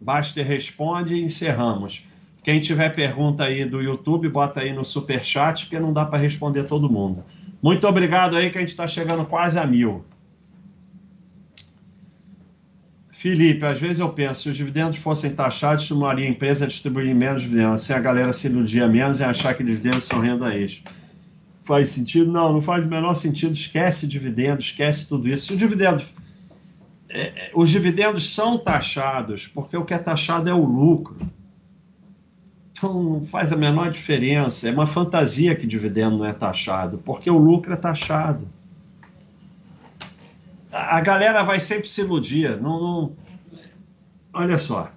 Basta 0.00 0.42
responde 0.42 1.14
e 1.14 1.24
encerramos. 1.24 2.06
Quem 2.42 2.60
tiver 2.60 2.94
pergunta 2.94 3.44
aí 3.44 3.64
do 3.64 3.82
YouTube, 3.82 4.28
bota 4.28 4.60
aí 4.60 4.72
no 4.72 4.84
super 4.84 5.24
chat, 5.24 5.64
porque 5.64 5.80
não 5.80 5.92
dá 5.92 6.04
para 6.06 6.18
responder 6.18 6.64
todo 6.64 6.88
mundo. 6.88 7.24
Muito 7.60 7.86
obrigado 7.88 8.36
aí 8.36 8.50
que 8.50 8.58
a 8.58 8.60
gente 8.60 8.70
está 8.70 8.86
chegando 8.86 9.24
quase 9.24 9.58
a 9.58 9.66
mil. 9.66 10.04
Felipe, 13.26 13.66
às 13.66 13.80
vezes 13.80 13.98
eu 13.98 14.08
penso, 14.10 14.42
se 14.42 14.48
os 14.50 14.56
dividendos 14.56 14.98
fossem 14.98 15.32
taxados, 15.32 15.82
estimularia 15.82 16.24
a 16.24 16.30
empresa 16.30 16.64
a 16.64 16.68
distribuir 16.68 17.12
menos 17.12 17.42
dividendos, 17.42 17.82
sem 17.82 17.96
a 17.96 17.98
galera 17.98 18.32
se 18.32 18.46
iludir 18.46 18.88
menos 18.88 19.18
e 19.18 19.24
achar 19.24 19.52
que 19.52 19.64
dividendos 19.64 20.04
são 20.04 20.20
renda 20.20 20.56
extra. 20.56 20.92
Faz 21.64 21.88
sentido? 21.88 22.30
Não, 22.30 22.52
não 22.52 22.62
faz 22.62 22.86
o 22.86 22.88
menor 22.88 23.14
sentido. 23.16 23.52
Esquece 23.52 24.06
dividendos, 24.06 24.66
esquece 24.66 25.08
tudo 25.08 25.28
isso. 25.28 25.48
Se 25.48 25.54
o 25.54 25.56
dividendo, 25.56 26.00
é, 27.08 27.48
é, 27.48 27.50
os 27.52 27.68
dividendos 27.68 28.32
são 28.32 28.58
taxados, 28.58 29.48
porque 29.48 29.76
o 29.76 29.84
que 29.84 29.92
é 29.92 29.98
taxado 29.98 30.48
é 30.48 30.54
o 30.54 30.64
lucro. 30.64 31.16
Então 32.70 33.02
não 33.02 33.24
faz 33.24 33.52
a 33.52 33.56
menor 33.56 33.90
diferença. 33.90 34.68
É 34.68 34.70
uma 34.70 34.86
fantasia 34.86 35.56
que 35.56 35.66
dividendo 35.66 36.18
não 36.18 36.26
é 36.26 36.32
taxado, 36.32 37.02
porque 37.04 37.28
o 37.28 37.38
lucro 37.38 37.72
é 37.72 37.76
taxado 37.76 38.48
a 40.76 41.00
galera 41.00 41.42
vai 41.42 41.58
sempre 41.58 41.88
se 41.88 42.02
iludir. 42.02 42.60
Não, 42.60 42.80
não... 42.80 43.16
Olha 44.32 44.58
só, 44.58 44.90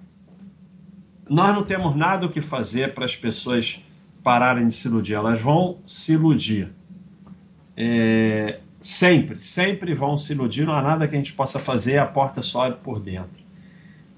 nós 1.28 1.54
não 1.54 1.64
temos 1.64 1.96
nada 1.96 2.26
o 2.26 2.30
que 2.30 2.42
fazer 2.42 2.92
para 2.92 3.04
as 3.04 3.16
pessoas 3.16 3.82
pararem 4.22 4.68
de 4.68 4.74
se 4.74 4.88
iludir. 4.88 5.14
Elas 5.14 5.40
vão 5.40 5.78
se 5.86 6.12
iludir. 6.12 6.72
É... 7.76 8.60
Sempre, 8.82 9.38
sempre 9.38 9.94
vão 9.94 10.16
se 10.16 10.32
iludir. 10.32 10.66
Não 10.66 10.74
há 10.74 10.82
nada 10.82 11.06
que 11.06 11.14
a 11.14 11.18
gente 11.18 11.32
possa 11.32 11.58
fazer, 11.58 11.98
a 11.98 12.06
porta 12.06 12.42
sobe 12.42 12.76
por 12.82 13.00
dentro. 13.00 13.40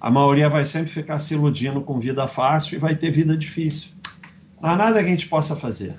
A 0.00 0.10
maioria 0.10 0.48
vai 0.48 0.64
sempre 0.64 0.90
ficar 0.90 1.18
se 1.18 1.34
iludindo 1.34 1.80
com 1.80 2.00
vida 2.00 2.26
fácil 2.26 2.76
e 2.76 2.78
vai 2.78 2.96
ter 2.96 3.10
vida 3.10 3.36
difícil. 3.36 3.90
Não 4.60 4.70
há 4.70 4.76
nada 4.76 5.00
que 5.00 5.06
a 5.06 5.10
gente 5.10 5.28
possa 5.28 5.54
fazer. 5.54 5.96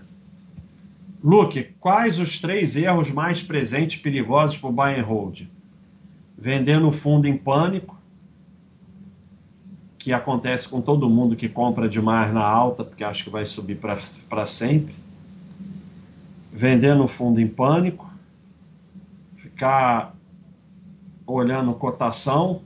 Luke, 1.24 1.74
quais 1.80 2.19
os 2.19 2.38
três 2.38 2.76
erros 2.76 3.09
mais 3.09 3.41
presentes 3.41 3.97
e 3.97 4.03
perigosos 4.03 4.57
para 4.57 4.69
o 4.69 4.74
buy 4.74 4.99
and 4.99 5.05
hold? 5.05 5.47
Vendendo 6.38 6.91
fundo 6.91 7.26
em 7.26 7.38
pânico, 7.38 7.97
que 9.97 10.11
acontece 10.11 10.67
com 10.67 10.82
todo 10.82 11.09
mundo 11.09 11.34
que 11.34 11.47
compra 11.47 11.88
demais 11.88 12.34
na 12.34 12.43
alta, 12.43 12.84
porque 12.84 13.05
acha 13.05 13.24
que 13.24 13.30
vai 13.30 13.45
subir 13.45 13.80
para 13.80 14.45
sempre. 14.45 14.93
Vendendo 16.51 17.07
fundo 17.07 17.39
em 17.39 17.47
pânico, 17.47 18.11
ficar 19.38 20.13
olhando 21.26 21.74
cotação 21.76 22.63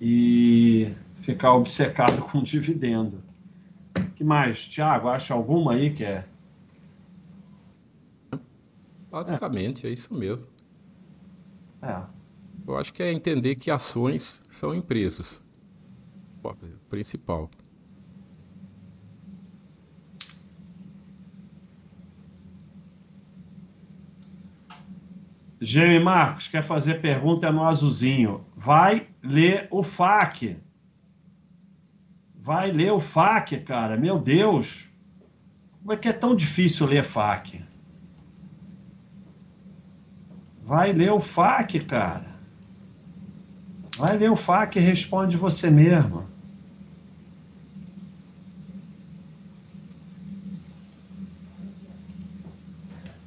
e 0.00 0.94
ficar 1.20 1.52
obcecado 1.52 2.22
com 2.32 2.42
dividendo. 2.42 3.22
que 4.16 4.24
mais? 4.24 4.64
Tiago, 4.64 5.08
acha 5.08 5.34
alguma 5.34 5.74
aí 5.74 5.90
que 5.90 6.06
é 6.06 6.24
Basicamente, 9.14 9.86
é, 9.86 9.90
é 9.90 9.92
isso 9.92 10.12
mesmo. 10.12 10.44
É. 11.80 12.02
Eu 12.66 12.76
acho 12.76 12.92
que 12.92 13.00
é 13.00 13.12
entender 13.12 13.54
que 13.54 13.70
ações 13.70 14.42
são 14.50 14.74
empresas. 14.74 15.48
Principal. 16.90 17.48
Gêmeo 25.60 26.04
Marcos 26.04 26.48
quer 26.48 26.62
fazer 26.64 27.00
pergunta 27.00 27.52
no 27.52 27.62
azulzinho. 27.62 28.44
Vai 28.56 29.06
ler 29.22 29.68
o 29.70 29.84
FAQ. 29.84 30.56
Vai 32.34 32.72
ler 32.72 32.90
o 32.90 33.00
FAQ, 33.00 33.60
cara. 33.60 33.96
Meu 33.96 34.18
Deus. 34.18 34.86
Como 35.78 35.92
é 35.92 35.96
que 35.96 36.08
é 36.08 36.12
tão 36.12 36.34
difícil 36.34 36.86
ler 36.88 37.04
FAQ? 37.04 37.73
Vai 40.66 40.94
ler 40.94 41.12
o 41.12 41.20
FAQ, 41.20 41.80
cara. 41.80 42.26
Vai 43.98 44.16
ler 44.16 44.30
o 44.30 44.36
FAQ 44.36 44.78
e 44.78 44.82
responde 44.82 45.36
você 45.36 45.70
mesmo. 45.70 46.24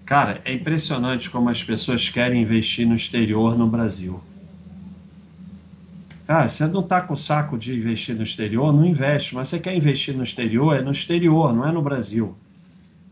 Cara, 0.03 0.41
é 0.45 0.53
impressionante 0.53 1.29
como 1.29 1.49
as 1.49 1.63
pessoas 1.63 2.09
querem 2.09 2.41
investir 2.41 2.87
no 2.87 2.95
exterior 2.95 3.55
no 3.55 3.67
Brasil. 3.67 4.19
Cara, 6.25 6.49
você 6.49 6.65
não 6.65 6.79
está 6.79 7.01
com 7.01 7.15
saco 7.15 7.57
de 7.57 7.75
investir 7.75 8.15
no 8.15 8.23
exterior, 8.23 8.73
não 8.73 8.83
investe. 8.83 9.35
Mas 9.35 9.49
você 9.49 9.59
quer 9.59 9.75
investir 9.75 10.15
no 10.15 10.23
exterior, 10.23 10.75
é 10.75 10.81
no 10.81 10.91
exterior, 10.91 11.53
não 11.53 11.67
é 11.67 11.71
no 11.71 11.83
Brasil. 11.83 12.35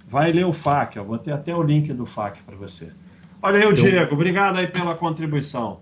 Vai 0.10 0.32
ler 0.32 0.46
o 0.46 0.54
FAQ, 0.54 0.98
eu 0.98 1.06
vou 1.06 1.18
ter 1.20 1.32
até 1.32 1.56
o 1.56 1.62
link 1.62 1.94
do 1.94 2.06
FAQ 2.08 2.42
para 2.44 2.56
você. 2.56 2.92
Olha 3.46 3.60
aí 3.60 3.66
o 3.68 3.74
Diego, 3.74 4.16
obrigado 4.16 4.58
aí 4.58 4.66
pela 4.66 4.96
contribuição. 4.96 5.78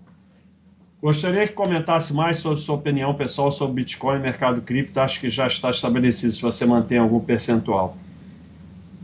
Gostaria 1.01 1.47
que 1.47 1.53
comentasse 1.53 2.13
mais 2.13 2.39
sobre 2.39 2.59
sua 2.59 2.75
opinião 2.75 3.13
pessoal 3.13 3.53
sobre 3.53 3.75
Bitcoin 3.75 4.17
e 4.17 4.21
mercado 4.21 4.61
cripto. 4.61 4.99
Acho 4.99 5.21
que 5.21 5.29
já 5.29 5.47
está 5.47 5.71
estabelecido 5.71 6.33
se 6.33 6.41
você 6.41 6.65
mantém 6.65 6.97
algum 6.97 7.21
percentual. 7.21 7.95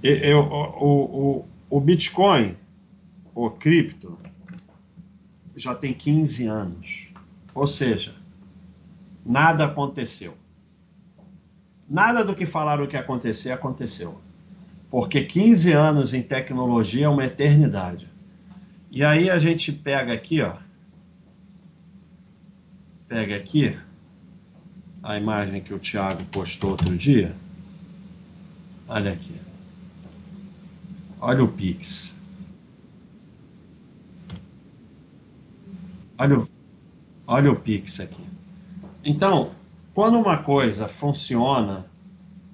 Eu, 0.03 0.39
o, 0.39 1.39
o, 1.39 1.45
o 1.69 1.79
Bitcoin, 1.79 2.57
o 3.33 3.49
cripto, 3.49 4.17
já 5.55 5.73
tem 5.73 5.93
15 5.93 6.45
anos. 6.47 7.13
Ou 7.55 7.65
seja, 7.65 8.13
nada 9.25 9.67
aconteceu. 9.67 10.33
Nada 11.89 12.25
do 12.25 12.35
que 12.35 12.45
falaram 12.45 12.85
que 12.87 12.97
ia 12.97 12.99
acontecer 12.99 13.51
aconteceu. 13.51 14.19
Porque 14.91 15.23
15 15.23 15.71
anos 15.71 16.13
em 16.13 16.21
tecnologia 16.21 17.05
é 17.05 17.09
uma 17.09 17.23
eternidade. 17.23 18.08
E 18.91 19.03
aí 19.03 19.29
a 19.29 19.37
gente 19.37 19.71
pega 19.71 20.13
aqui, 20.13 20.41
ó. 20.41 20.55
Pega 23.07 23.35
aqui 23.35 23.77
a 25.03 25.15
imagem 25.17 25.61
que 25.61 25.73
o 25.73 25.79
Thiago 25.79 26.23
postou 26.25 26.71
outro 26.71 26.95
dia. 26.97 27.35
Olha 28.87 29.13
aqui. 29.13 29.35
Olha 31.21 31.43
o 31.43 31.47
Pix. 31.47 32.15
Olha 36.17 36.39
o, 36.39 36.49
olha 37.27 37.51
o 37.51 37.55
Pix 37.55 37.99
aqui. 37.99 38.23
Então, 39.03 39.53
quando 39.93 40.17
uma 40.19 40.41
coisa 40.41 40.87
funciona 40.87 41.85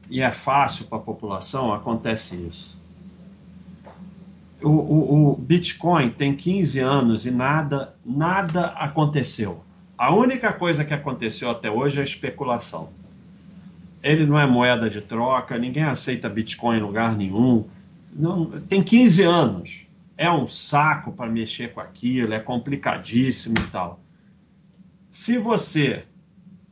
e 0.10 0.22
é 0.22 0.32
fácil 0.32 0.86
para 0.86 0.98
a 0.98 1.02
população, 1.02 1.74
acontece 1.74 2.36
isso 2.36 2.75
o, 4.62 4.70
o, 4.70 5.32
o, 5.32 5.36
Bitcoin 5.36 6.10
tem 6.12 6.36
15 6.36 6.80
anos 6.80 7.26
e 7.26 7.32
nada, 7.32 7.96
nada 8.06 8.68
aconteceu. 8.68 9.64
A 9.98 10.14
única 10.14 10.52
coisa 10.54 10.84
que 10.84 10.94
aconteceu 10.94 11.50
até 11.50 11.70
hoje 11.70 12.00
é 12.00 12.04
especulação. 12.04 12.90
Ele 14.04 14.26
não 14.26 14.40
é 14.40 14.46
moeda 14.46 14.90
de 14.90 15.02
troca, 15.02 15.58
ninguém 15.58 15.84
aceita 15.84 16.30
Bitcoin 16.30 16.78
em 16.78 16.82
lugar 16.82 17.16
nenhum. 17.16 17.66
Não, 18.14 18.46
tem 18.62 18.84
15 18.84 19.24
anos. 19.24 19.86
É 20.18 20.32
um 20.32 20.48
saco 20.48 21.12
para 21.12 21.30
mexer 21.30 21.74
com 21.74 21.82
aquilo, 21.82 22.34
é 22.34 22.40
complicadíssimo 22.40 23.58
e 23.58 23.68
tal. 23.68 24.00
Se 25.12 25.38
você 25.38 26.04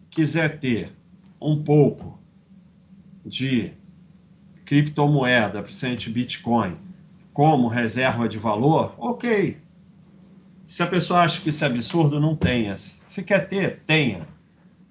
quiser 0.09 0.59
ter 0.59 0.93
um 1.41 1.61
pouco 1.61 2.19
de 3.25 3.71
criptomoeda, 4.65 5.61
principalmente 5.61 6.09
Bitcoin, 6.09 6.77
como 7.33 7.67
reserva 7.67 8.29
de 8.29 8.37
valor, 8.37 8.93
ok. 8.97 9.57
Se 10.65 10.81
a 10.81 10.87
pessoa 10.87 11.21
acha 11.21 11.41
que 11.41 11.49
isso 11.49 11.63
é 11.63 11.67
absurdo, 11.67 12.19
não 12.19 12.35
tenha. 12.35 12.77
Se 12.77 13.23
quer 13.23 13.47
ter, 13.47 13.81
tenha. 13.85 14.27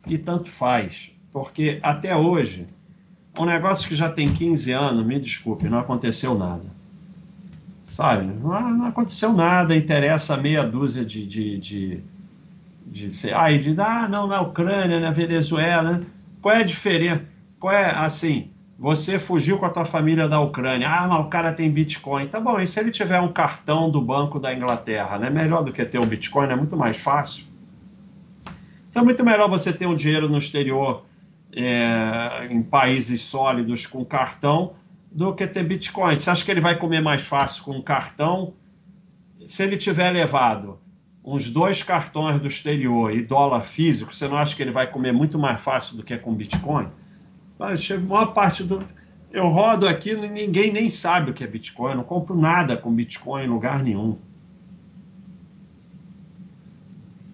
E 0.06 0.18
tanto 0.18 0.50
faz. 0.50 1.12
Porque 1.32 1.80
até 1.82 2.14
hoje, 2.14 2.66
um 3.38 3.44
negócio 3.44 3.88
que 3.88 3.94
já 3.94 4.10
tem 4.10 4.32
15 4.32 4.72
anos, 4.72 5.06
me 5.06 5.18
desculpe, 5.18 5.68
não 5.68 5.78
aconteceu 5.78 6.36
nada. 6.36 6.64
Sabe? 7.86 8.26
Não, 8.26 8.86
aconteceu 8.86 9.32
nada, 9.32 9.74
interessa 9.74 10.36
meia 10.36 10.64
dúzia 10.64 11.04
de. 11.04 11.26
de, 11.26 11.58
de, 11.58 12.02
de, 12.86 13.32
ah, 13.32 13.50
diz, 13.56 13.78
ah, 13.78 14.08
não, 14.08 14.26
na 14.26 14.40
Ucrânia, 14.40 15.00
na 15.00 15.10
Venezuela. 15.10 16.00
Qual 16.40 16.54
é 16.54 16.60
a 16.60 16.64
diferença? 16.64 17.22
Qual 17.58 17.72
é, 17.72 17.90
assim, 17.90 18.51
você 18.82 19.16
fugiu 19.16 19.60
com 19.60 19.66
a 19.66 19.70
tua 19.70 19.84
família 19.84 20.26
da 20.26 20.40
Ucrânia. 20.40 20.88
Ah, 20.90 21.06
mas 21.06 21.24
o 21.24 21.28
cara 21.28 21.52
tem 21.52 21.70
Bitcoin. 21.70 22.26
Tá 22.26 22.40
bom, 22.40 22.58
e 22.58 22.66
se 22.66 22.80
ele 22.80 22.90
tiver 22.90 23.20
um 23.20 23.32
cartão 23.32 23.88
do 23.88 24.00
Banco 24.00 24.40
da 24.40 24.52
Inglaterra? 24.52 25.20
Não 25.20 25.28
é 25.28 25.30
melhor 25.30 25.62
do 25.62 25.72
que 25.72 25.84
ter 25.84 26.00
um 26.00 26.04
Bitcoin? 26.04 26.48
É 26.48 26.56
muito 26.56 26.76
mais 26.76 26.96
fácil. 26.96 27.44
Então 28.90 29.02
é 29.02 29.04
muito 29.04 29.24
melhor 29.24 29.48
você 29.48 29.72
ter 29.72 29.86
um 29.86 29.94
dinheiro 29.94 30.28
no 30.28 30.36
exterior, 30.36 31.04
é, 31.54 32.48
em 32.50 32.60
países 32.60 33.22
sólidos, 33.22 33.86
com 33.86 34.04
cartão, 34.04 34.72
do 35.12 35.32
que 35.32 35.46
ter 35.46 35.62
Bitcoin. 35.62 36.16
Você 36.16 36.28
acha 36.28 36.44
que 36.44 36.50
ele 36.50 36.60
vai 36.60 36.76
comer 36.76 37.00
mais 37.00 37.22
fácil 37.22 37.62
com 37.62 37.76
um 37.76 37.82
cartão? 37.82 38.52
Se 39.46 39.62
ele 39.62 39.76
tiver 39.76 40.10
levado 40.10 40.80
uns 41.24 41.48
dois 41.48 41.84
cartões 41.84 42.40
do 42.40 42.48
exterior 42.48 43.14
e 43.14 43.22
dólar 43.22 43.60
físico, 43.60 44.12
você 44.12 44.26
não 44.26 44.36
acha 44.36 44.56
que 44.56 44.62
ele 44.62 44.72
vai 44.72 44.90
comer 44.90 45.12
muito 45.12 45.38
mais 45.38 45.60
fácil 45.60 45.96
do 45.96 46.02
que 46.02 46.18
com 46.18 46.34
Bitcoin? 46.34 46.88
Maior 48.08 48.32
parte 48.32 48.64
do. 48.64 48.84
Eu 49.30 49.48
rodo 49.48 49.88
aqui 49.88 50.10
e 50.10 50.28
ninguém 50.28 50.72
nem 50.72 50.90
sabe 50.90 51.30
o 51.30 51.34
que 51.34 51.42
é 51.42 51.46
Bitcoin. 51.46 51.92
Eu 51.92 51.96
não 51.98 52.04
compro 52.04 52.36
nada 52.36 52.76
com 52.76 52.92
Bitcoin 52.92 53.44
em 53.44 53.48
lugar 53.48 53.82
nenhum. 53.82 54.18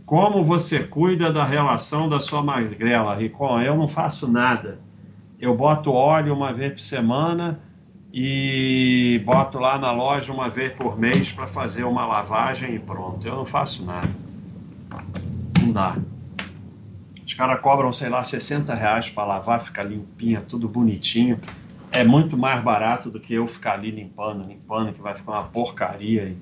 Como 0.06 0.44
você 0.44 0.84
cuida 0.84 1.32
da 1.32 1.44
relação 1.44 2.08
da 2.08 2.20
sua 2.20 2.42
magrela, 2.42 3.14
Ricon? 3.14 3.60
Eu 3.60 3.76
não 3.76 3.86
faço 3.88 4.30
nada. 4.30 4.78
Eu 5.38 5.54
boto 5.54 5.92
óleo 5.92 6.34
uma 6.34 6.52
vez 6.52 6.72
por 6.72 6.80
semana 6.80 7.60
e 8.12 9.20
boto 9.24 9.58
lá 9.58 9.78
na 9.78 9.92
loja 9.92 10.32
uma 10.32 10.48
vez 10.48 10.72
por 10.72 10.98
mês 10.98 11.30
para 11.32 11.46
fazer 11.46 11.84
uma 11.84 12.06
lavagem 12.06 12.74
e 12.74 12.78
pronto. 12.78 13.26
Eu 13.26 13.36
não 13.36 13.44
faço 13.44 13.84
nada. 13.84 14.08
Não 15.60 15.72
dá. 15.72 15.96
Os 17.28 17.34
caras 17.34 17.60
cobram, 17.60 17.92
sei 17.92 18.08
lá, 18.08 18.24
60 18.24 18.74
reais 18.74 19.10
para 19.10 19.22
lavar, 19.22 19.60
ficar 19.60 19.82
limpinha, 19.82 20.40
tudo 20.40 20.66
bonitinho. 20.66 21.38
É 21.92 22.02
muito 22.02 22.38
mais 22.38 22.62
barato 22.62 23.10
do 23.10 23.20
que 23.20 23.34
eu 23.34 23.46
ficar 23.46 23.74
ali 23.74 23.90
limpando, 23.90 24.48
limpando, 24.48 24.94
que 24.94 25.02
vai 25.02 25.14
ficar 25.14 25.32
uma 25.32 25.44
porcaria. 25.44 26.34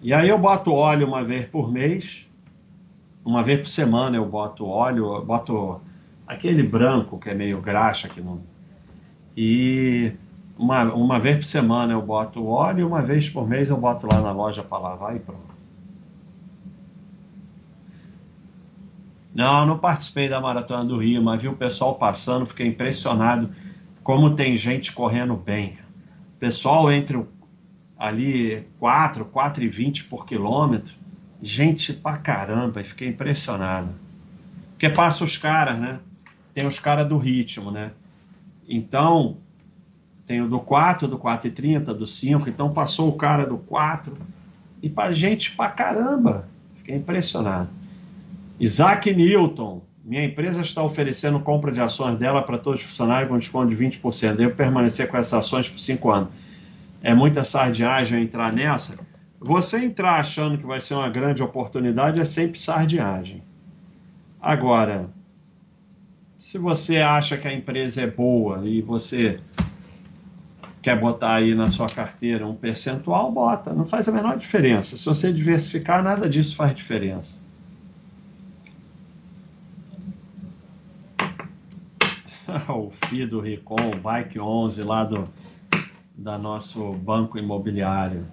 E 0.00 0.14
aí 0.14 0.28
eu 0.28 0.38
boto 0.38 0.72
óleo 0.72 1.08
uma 1.08 1.24
vez 1.24 1.46
por 1.46 1.70
mês, 1.70 2.28
uma 3.24 3.42
vez 3.42 3.58
por 3.58 3.66
semana 3.66 4.16
eu 4.16 4.24
boto 4.24 4.64
óleo, 4.64 5.16
eu 5.16 5.24
boto 5.24 5.80
aquele 6.28 6.62
branco 6.62 7.18
que 7.18 7.30
é 7.30 7.34
meio 7.34 7.60
graxa 7.60 8.08
que 8.08 8.20
não. 8.20 8.40
E 9.36 10.12
uma, 10.56 10.84
uma 10.94 11.18
vez 11.18 11.38
por 11.38 11.44
semana 11.44 11.92
eu 11.92 12.02
boto 12.02 12.46
óleo 12.46 12.86
uma 12.86 13.02
vez 13.02 13.28
por 13.28 13.48
mês 13.48 13.68
eu 13.68 13.76
boto 13.76 14.06
lá 14.06 14.20
na 14.20 14.30
loja 14.30 14.62
para 14.62 14.78
lavar 14.78 15.16
e 15.16 15.18
pronto. 15.18 15.51
Não, 19.34 19.64
não 19.64 19.78
participei 19.78 20.28
da 20.28 20.40
Maratona 20.40 20.84
do 20.84 20.98
Rio, 20.98 21.22
mas 21.22 21.40
vi 21.40 21.48
o 21.48 21.56
pessoal 21.56 21.94
passando, 21.94 22.44
fiquei 22.44 22.66
impressionado 22.66 23.50
como 24.02 24.34
tem 24.34 24.56
gente 24.56 24.92
correndo 24.92 25.34
bem. 25.34 25.78
Pessoal 26.38 26.90
entre 26.92 27.24
ali 27.98 28.66
4, 28.78 29.24
4 29.26 29.64
e 29.64 29.68
20 29.68 30.04
por 30.04 30.26
quilômetro, 30.26 30.94
gente 31.40 31.92
pra 31.92 32.18
caramba, 32.18 32.82
fiquei 32.84 33.08
impressionado. 33.08 33.90
Porque 34.72 34.88
passa 34.88 35.24
os 35.24 35.36
caras, 35.36 35.78
né? 35.78 36.00
Tem 36.52 36.66
os 36.66 36.78
caras 36.78 37.08
do 37.08 37.16
ritmo, 37.16 37.70
né? 37.70 37.92
Então, 38.68 39.36
tem 40.26 40.40
o 40.40 40.48
do 40.48 40.60
4, 40.60 41.08
do 41.08 41.18
4 41.18 41.48
e 41.48 41.50
30, 41.50 41.94
do 41.94 42.06
5. 42.06 42.48
Então 42.48 42.72
passou 42.72 43.08
o 43.08 43.16
cara 43.16 43.46
do 43.46 43.58
4. 43.58 44.12
E 44.82 44.88
para 44.88 45.12
gente 45.12 45.54
pra 45.54 45.70
caramba. 45.70 46.48
Fiquei 46.76 46.96
impressionado. 46.96 47.68
Isaac 48.62 49.12
Newton. 49.12 49.82
Minha 50.04 50.22
empresa 50.22 50.60
está 50.60 50.84
oferecendo 50.84 51.40
compra 51.40 51.72
de 51.72 51.80
ações 51.80 52.16
dela 52.16 52.42
para 52.42 52.56
todos 52.56 52.80
os 52.80 52.86
funcionários 52.86 53.28
com 53.28 53.36
desconto 53.36 53.74
de 53.74 53.84
20%. 53.84 54.36
Devo 54.36 54.54
permanecer 54.54 55.08
com 55.08 55.16
essas 55.16 55.34
ações 55.34 55.68
por 55.68 55.80
5 55.80 56.10
anos. 56.12 56.28
É 57.02 57.12
muita 57.12 57.42
sardiagem 57.42 58.22
entrar 58.22 58.54
nessa? 58.54 59.04
Você 59.40 59.84
entrar 59.84 60.20
achando 60.20 60.56
que 60.56 60.64
vai 60.64 60.80
ser 60.80 60.94
uma 60.94 61.10
grande 61.10 61.42
oportunidade 61.42 62.20
é 62.20 62.24
sempre 62.24 62.60
sardiagem. 62.60 63.42
Agora, 64.40 65.10
se 66.38 66.56
você 66.56 66.98
acha 66.98 67.36
que 67.36 67.48
a 67.48 67.52
empresa 67.52 68.02
é 68.02 68.06
boa 68.06 68.64
e 68.64 68.80
você 68.80 69.40
quer 70.80 71.00
botar 71.00 71.34
aí 71.34 71.52
na 71.52 71.68
sua 71.68 71.88
carteira 71.88 72.46
um 72.46 72.54
percentual, 72.54 73.32
bota. 73.32 73.72
Não 73.72 73.84
faz 73.84 74.08
a 74.08 74.12
menor 74.12 74.38
diferença. 74.38 74.96
Se 74.96 75.04
você 75.04 75.32
diversificar, 75.32 76.00
nada 76.00 76.28
disso 76.28 76.54
faz 76.54 76.72
diferença. 76.72 77.41
o 82.68 82.90
FI 82.90 83.26
do 83.26 83.40
Ricom, 83.40 83.98
Bike 84.02 84.38
11 84.38 84.82
lá 84.82 85.04
do 85.04 85.24
da 86.16 86.38
nosso 86.38 86.92
banco 86.92 87.38
imobiliário. 87.38 88.26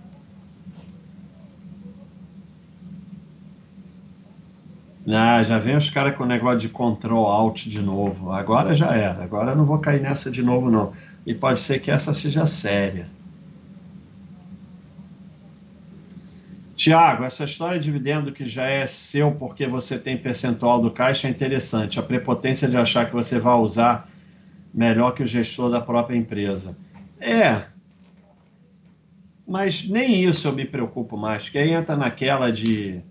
Ah, 5.07 5.41
já 5.43 5.57
vem 5.57 5.75
os 5.75 5.89
caras 5.89 6.15
com 6.15 6.23
o 6.23 6.27
negócio 6.27 6.59
de 6.59 6.69
control 6.69 7.25
alt 7.25 7.65
de 7.65 7.81
novo. 7.81 8.31
Agora 8.31 8.75
já 8.75 8.93
era. 8.95 9.23
Agora 9.23 9.51
eu 9.51 9.55
não 9.55 9.65
vou 9.65 9.79
cair 9.79 10.01
nessa 10.01 10.29
de 10.29 10.43
novo, 10.43 10.69
não. 10.69 10.91
E 11.25 11.33
pode 11.33 11.59
ser 11.59 11.79
que 11.79 11.89
essa 11.89 12.13
seja 12.13 12.45
séria. 12.45 13.09
Tiago, 16.79 17.25
essa 17.25 17.43
história 17.43 17.77
de 17.77 17.83
dividendo 17.83 18.31
que 18.31 18.45
já 18.45 18.65
é 18.65 18.87
seu 18.87 19.33
porque 19.33 19.67
você 19.67 19.99
tem 19.99 20.17
percentual 20.17 20.81
do 20.81 20.89
caixa 20.89 21.27
é 21.27 21.29
interessante. 21.29 21.99
A 21.99 22.01
prepotência 22.01 22.69
de 22.69 22.77
achar 22.77 23.05
que 23.05 23.11
você 23.11 23.37
vai 23.37 23.55
usar 23.55 24.09
melhor 24.73 25.11
que 25.11 25.21
o 25.21 25.27
gestor 25.27 25.69
da 25.69 25.81
própria 25.81 26.15
empresa. 26.15 26.77
É. 27.19 27.63
Mas 29.45 29.89
nem 29.89 30.23
isso 30.23 30.47
eu 30.47 30.53
me 30.53 30.63
preocupo 30.63 31.17
mais, 31.17 31.49
que 31.49 31.57
aí 31.57 31.73
entra 31.73 31.97
naquela 31.97 32.49
de. 32.49 33.01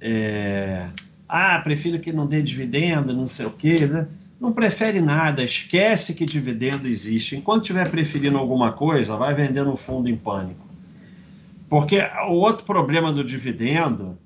É, 0.00 0.86
ah, 1.28 1.60
prefiro 1.64 1.98
que 1.98 2.12
não 2.12 2.24
dê 2.24 2.40
dividendo, 2.40 3.12
não 3.12 3.26
sei 3.26 3.46
o 3.46 3.50
quê, 3.50 3.84
né? 3.84 4.06
Não 4.40 4.52
prefere 4.52 5.00
nada, 5.00 5.42
esquece 5.42 6.14
que 6.14 6.24
dividendo 6.24 6.86
existe. 6.86 7.34
Enquanto 7.34 7.62
estiver 7.62 7.90
preferindo 7.90 8.38
alguma 8.38 8.70
coisa, 8.70 9.16
vai 9.16 9.34
vender 9.34 9.64
no 9.64 9.76
fundo 9.76 10.08
em 10.08 10.16
pânico. 10.16 10.71
Porque 11.72 11.98
o 12.28 12.34
outro 12.34 12.66
problema 12.66 13.10
do 13.14 13.24
dividendo 13.24 14.18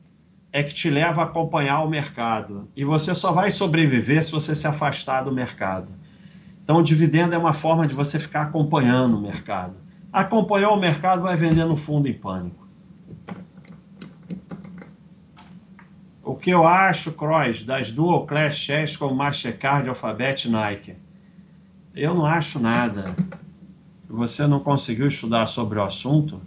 é 0.53 0.64
que 0.64 0.74
te 0.74 0.90
leva 0.90 1.22
a 1.22 1.26
acompanhar 1.26 1.80
o 1.84 1.88
mercado. 1.88 2.68
E 2.74 2.84
você 2.84 3.14
só 3.14 3.30
vai 3.30 3.53
sobreviver 3.53 4.24
se 4.24 4.32
você 4.32 4.53
se 4.57 4.66
afastar 4.66 5.22
do 5.22 5.30
mercado. 5.30 5.92
Então, 6.61 6.78
o 6.78 6.82
dividendo 6.82 7.36
é 7.36 7.38
uma 7.38 7.53
forma 7.53 7.86
de 7.86 7.94
você 7.94 8.18
ficar 8.18 8.42
acompanhando 8.42 9.16
o 9.16 9.20
mercado. 9.20 9.76
Acompanhou 10.12 10.74
o 10.74 10.80
mercado, 10.80 11.22
vai 11.22 11.36
vender 11.36 11.64
no 11.66 11.76
fundo 11.76 12.09
em 12.09 12.14
pânico. 12.14 12.66
O 16.24 16.34
que 16.34 16.51
eu 16.51 16.66
acho, 16.66 17.12
Cross, 17.12 17.62
das 17.62 17.92
Dual 17.92 18.26
Class 18.26 18.57
Chess 18.57 18.97
como 18.97 19.14
Mastercard, 19.14 19.88
Alphabet 19.88 20.49
e 20.49 20.51
Nike? 20.51 20.97
Eu 21.94 22.12
não 22.12 22.26
acho 22.26 22.59
nada. 22.59 23.05
Você 24.09 24.49
não 24.49 24.59
conseguiu 24.59 25.07
estudar 25.07 25.47
sobre 25.47 25.78
o 25.78 25.84
assunto? 25.84 26.42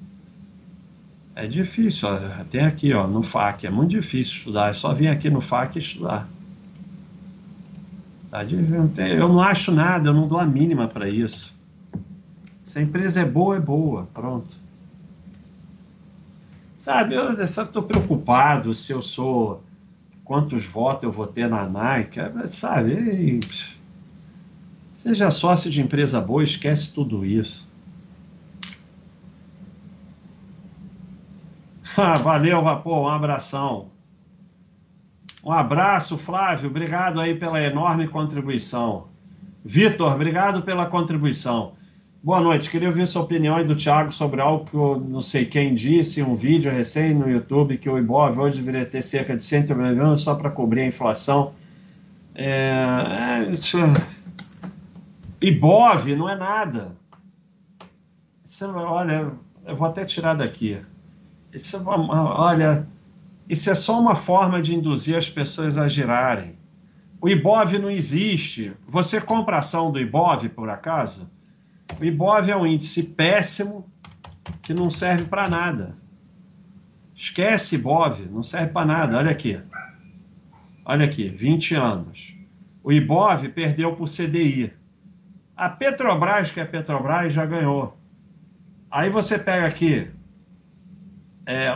É 1.39 1.47
difícil. 1.47 2.09
Tem 2.49 2.65
aqui, 2.65 2.93
ó, 2.93 3.07
no 3.07 3.23
FAQ. 3.23 3.65
É 3.65 3.69
muito 3.69 3.91
difícil 3.91 4.33
estudar. 4.33 4.71
É 4.71 4.73
só 4.73 4.93
vir 4.93 5.07
aqui 5.07 5.29
no 5.29 5.39
FAQ 5.39 5.77
e 5.77 5.81
estudar. 5.81 6.27
Tá? 8.29 8.43
Eu 8.43 9.29
não 9.29 9.41
acho 9.41 9.71
nada. 9.71 10.09
Eu 10.09 10.13
não 10.13 10.27
dou 10.27 10.37
a 10.37 10.45
mínima 10.45 10.89
para 10.89 11.07
isso. 11.07 11.55
Se 12.65 12.77
a 12.77 12.81
empresa 12.81 13.21
é 13.21 13.25
boa, 13.25 13.55
é 13.55 13.59
boa. 13.61 14.05
Pronto. 14.13 14.49
Sabe, 16.81 17.15
eu 17.15 17.31
estou 17.33 17.83
preocupado 17.83 18.75
se 18.75 18.91
eu 18.91 19.01
sou 19.01 19.63
quantos 20.25 20.65
votos 20.65 21.03
eu 21.03 21.11
vou 21.11 21.25
ter 21.25 21.47
na 21.47 21.69
Nike, 21.69 22.19
é, 22.19 22.47
sabe? 22.47 23.39
Seja 24.93 25.31
sócio 25.31 25.71
de 25.71 25.81
empresa 25.81 26.19
boa, 26.19 26.43
esquece 26.43 26.93
tudo 26.93 27.25
isso. 27.25 27.68
Valeu, 32.23 32.63
Vapor, 32.63 32.99
um 32.99 33.09
abração. 33.09 33.91
Um 35.43 35.51
abraço, 35.51 36.17
Flávio, 36.17 36.69
obrigado 36.69 37.19
aí 37.19 37.35
pela 37.35 37.61
enorme 37.61 38.07
contribuição. 38.07 39.07
Vitor, 39.63 40.13
obrigado 40.13 40.61
pela 40.61 40.85
contribuição. 40.85 41.73
Boa 42.21 42.41
noite, 42.41 42.69
queria 42.69 42.89
ouvir 42.89 43.07
sua 43.07 43.21
opinião 43.21 43.55
aí 43.55 43.63
do 43.63 43.75
Thiago 43.75 44.11
sobre 44.11 44.41
algo 44.41 44.65
que 44.65 44.75
eu 44.75 44.99
não 44.99 45.21
sei 45.21 45.45
quem 45.45 45.73
disse, 45.73 46.21
um 46.21 46.35
vídeo 46.35 46.71
recém 46.71 47.13
no 47.13 47.29
YouTube 47.29 47.77
que 47.77 47.89
o 47.89 47.97
Ibov 47.97 48.37
hoje 48.37 48.59
deveria 48.59 48.85
ter 48.85 49.01
cerca 49.01 49.35
de 49.35 49.43
190 49.43 49.93
milhões 49.93 50.21
só 50.21 50.35
para 50.35 50.49
cobrir 50.49 50.81
a 50.81 50.87
inflação. 50.87 51.53
É, 52.35 53.45
é, 53.47 53.51
isso, 53.51 53.77
Ibov 55.41 56.15
não 56.15 56.29
é 56.29 56.35
nada. 56.35 56.97
Olha, 58.61 59.31
eu 59.65 59.75
vou 59.77 59.87
até 59.87 60.03
tirar 60.03 60.33
daqui. 60.33 60.77
Isso, 61.53 61.81
olha, 61.85 62.87
isso 63.47 63.69
é 63.69 63.75
só 63.75 63.99
uma 63.99 64.15
forma 64.15 64.61
de 64.61 64.75
induzir 64.75 65.17
as 65.17 65.29
pessoas 65.29 65.77
a 65.77 65.87
girarem. 65.87 66.57
O 67.21 67.27
Ibov 67.27 67.77
não 67.79 67.89
existe. 67.89 68.71
Você 68.87 69.19
compra 69.19 69.57
ação 69.57 69.91
do 69.91 69.99
Ibov, 69.99 70.47
por 70.49 70.69
acaso? 70.69 71.29
O 71.99 72.03
IBOV 72.03 72.51
é 72.51 72.55
um 72.55 72.67
índice 72.67 73.03
péssimo 73.03 73.89
que 74.61 74.73
não 74.73 74.89
serve 74.89 75.25
para 75.25 75.49
nada. 75.49 75.97
Esquece 77.15 77.75
IBOV, 77.75 78.29
não 78.29 78.43
serve 78.43 78.71
para 78.71 78.85
nada. 78.85 79.17
Olha 79.17 79.31
aqui. 79.31 79.61
Olha 80.85 81.05
aqui, 81.05 81.29
20 81.29 81.75
anos. 81.75 82.37
O 82.83 82.91
IBOV 82.91 83.49
perdeu 83.49 83.95
por 83.95 84.07
CDI. 84.07 84.71
A 85.57 85.69
Petrobras, 85.69 86.51
que 86.51 86.59
é 86.59 86.65
Petrobras, 86.65 87.33
já 87.33 87.45
ganhou. 87.45 87.97
Aí 88.89 89.09
você 89.09 89.37
pega 89.37 89.67
aqui 89.67 90.09
é, 91.49 91.67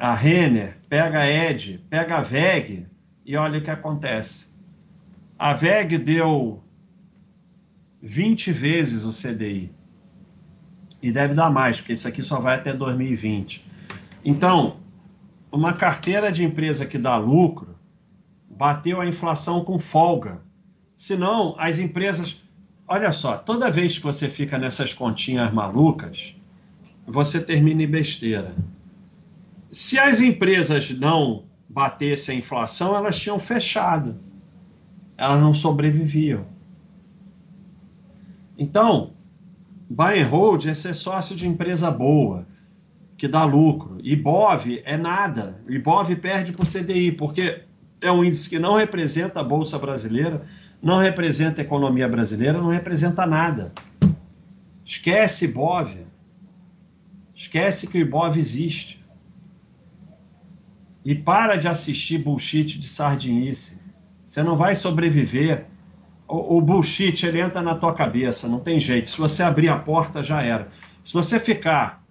a 0.00 0.14
Renner, 0.14 0.78
pega 0.88 1.20
a 1.20 1.30
Ed, 1.30 1.80
pega 1.88 2.16
a 2.16 2.22
VEG 2.22 2.88
e 3.24 3.36
olha 3.36 3.60
o 3.60 3.62
que 3.62 3.70
acontece. 3.70 4.48
A 5.38 5.54
VEG 5.54 5.96
deu 5.96 6.60
20 8.02 8.50
vezes 8.50 9.04
o 9.04 9.10
CDI. 9.10 9.72
E 11.00 11.12
deve 11.12 11.34
dar 11.34 11.50
mais, 11.50 11.78
porque 11.80 11.92
isso 11.92 12.08
aqui 12.08 12.20
só 12.20 12.40
vai 12.40 12.56
até 12.56 12.72
2020. 12.72 13.64
Então, 14.24 14.78
uma 15.52 15.72
carteira 15.72 16.32
de 16.32 16.42
empresa 16.42 16.84
que 16.84 16.98
dá 16.98 17.16
lucro 17.16 17.78
bateu 18.50 19.00
a 19.00 19.06
inflação 19.06 19.64
com 19.64 19.78
folga. 19.78 20.40
Senão, 20.96 21.54
as 21.58 21.78
empresas. 21.78 22.42
Olha 22.88 23.12
só, 23.12 23.36
toda 23.36 23.70
vez 23.70 23.98
que 23.98 24.04
você 24.04 24.28
fica 24.28 24.58
nessas 24.58 24.92
continhas 24.92 25.52
malucas, 25.52 26.34
você 27.06 27.40
termina 27.40 27.84
em 27.84 27.88
besteira. 27.88 28.52
Se 29.72 29.98
as 29.98 30.20
empresas 30.20 30.90
não 30.98 31.44
batessem 31.66 32.36
a 32.36 32.38
inflação, 32.38 32.94
elas 32.94 33.18
tinham 33.18 33.38
fechado. 33.38 34.20
Elas 35.16 35.40
não 35.40 35.54
sobreviviam. 35.54 36.44
Então, 38.58 39.14
buy 39.88 40.20
and 40.20 40.26
hold 40.26 40.66
é 40.66 40.74
ser 40.74 40.94
sócio 40.94 41.34
de 41.34 41.48
empresa 41.48 41.90
boa, 41.90 42.46
que 43.16 43.26
dá 43.26 43.44
lucro. 43.44 43.96
IBOV 44.02 44.82
é 44.84 44.98
nada. 44.98 45.58
IBOV 45.66 46.16
perde 46.16 46.52
por 46.52 46.66
CDI, 46.66 47.10
porque 47.10 47.62
é 48.02 48.12
um 48.12 48.22
índice 48.22 48.50
que 48.50 48.58
não 48.58 48.74
representa 48.74 49.40
a 49.40 49.44
Bolsa 49.44 49.78
Brasileira, 49.78 50.42
não 50.82 50.98
representa 50.98 51.62
a 51.62 51.64
economia 51.64 52.06
brasileira, 52.06 52.60
não 52.60 52.68
representa 52.68 53.24
nada. 53.24 53.72
Esquece 54.84 55.46
IBOV. 55.46 56.06
Esquece 57.34 57.86
que 57.86 57.96
o 57.96 58.02
IBOV 58.02 58.38
existe. 58.38 59.01
E 61.04 61.14
para 61.14 61.56
de 61.56 61.68
assistir 61.68 62.18
bullshit 62.18 62.78
de 62.78 62.88
sardinice. 62.88 63.80
Você 64.26 64.42
não 64.42 64.56
vai 64.56 64.76
sobreviver. 64.76 65.66
O, 66.28 66.58
o 66.58 66.60
bullshit 66.60 67.26
ele 67.26 67.40
entra 67.40 67.60
na 67.60 67.74
tua 67.74 67.94
cabeça, 67.94 68.48
não 68.48 68.60
tem 68.60 68.78
jeito. 68.78 69.10
Se 69.10 69.18
você 69.18 69.42
abrir 69.42 69.68
a 69.68 69.78
porta, 69.78 70.22
já 70.22 70.42
era. 70.42 70.68
Se 71.04 71.12
você 71.12 71.40
ficar 71.40 72.02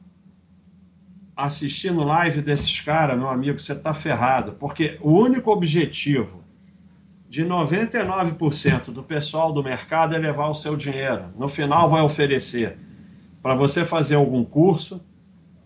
assistindo 1.36 2.04
live 2.04 2.42
desses 2.42 2.82
caras, 2.82 3.18
meu 3.18 3.30
amigo, 3.30 3.58
você 3.58 3.74
está 3.74 3.94
ferrado. 3.94 4.54
Porque 4.54 4.98
o 5.02 5.12
único 5.12 5.52
objetivo 5.52 6.44
de 7.30 7.46
99% 7.46 8.92
do 8.92 9.02
pessoal 9.02 9.54
do 9.54 9.64
mercado 9.64 10.14
é 10.14 10.18
levar 10.18 10.50
o 10.50 10.54
seu 10.56 10.76
dinheiro. 10.76 11.26
No 11.38 11.48
final, 11.48 11.90
vai 11.90 12.02
oferecer 12.02 12.78
para 13.42 13.56
você 13.56 13.86
fazer 13.86 14.16
algum 14.16 14.44
curso 14.44 15.02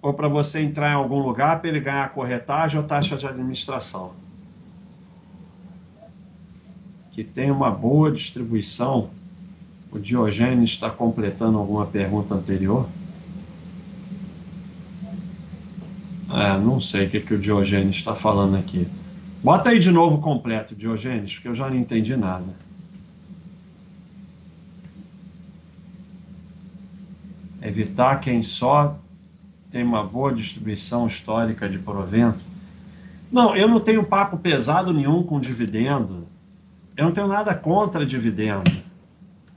ou 0.06 0.14
para 0.14 0.28
você 0.28 0.62
entrar 0.62 0.91
em 0.91 0.93
algum 0.93 1.18
lugar 1.18 1.60
para 1.60 1.68
ele 1.68 1.80
ganhar 1.80 2.08
corretagem 2.14 2.80
ou 2.80 2.86
taxa 2.86 3.18
de 3.18 3.26
administração. 3.26 4.12
Que 7.12 7.24
tem 7.24 7.49
uma 7.49 7.72
boa 7.72 8.12
distribuição. 8.12 9.10
O 9.91 9.97
Diogênio 9.97 10.64
está 10.64 10.91
completando 10.91 11.58
alguma 11.58 11.88
pergunta 11.88 12.36
anterior? 12.36 12.88
É, 16.32 16.56
não 16.60 16.80
sei 16.80 17.08
o 17.08 17.10
que, 17.10 17.20
que 17.22 17.34
o 17.34 17.39
Diogênio 17.39 17.89
está 17.89 18.14
falando 18.14 18.58
aqui. 18.58 18.88
Bota 19.43 19.72
aí 19.72 19.80
de 19.80 19.89
novo 19.89 20.20
completo, 20.20 20.76
Diogênio, 20.76 21.28
porque 21.28 21.47
eu 21.47 21.56
já 21.56 21.68
não 21.68 21.78
entendi 21.78 22.16
nada. 22.16 22.53
Evitar 27.60 28.20
quem 28.20 28.43
só 28.43 28.99
tem 29.76 29.84
uma 29.84 30.05
boa 30.05 30.34
distribuição 30.34 31.05
histórica 31.05 31.67
de 31.67 31.78
provento. 31.78 32.39
Não, 33.30 33.53
eu 33.57 33.67
não 33.67 33.82
tenho 33.82 34.05
papo 34.05 34.38
pesado 34.38 34.93
nenhum 34.93 35.21
com 35.21 35.38
dividendo. 35.38 36.26
Eu 36.95 37.03
não 37.03 37.11
tenho 37.11 37.28
nada 37.28 37.53
contra 37.53 38.05
dividendo. 38.05 38.71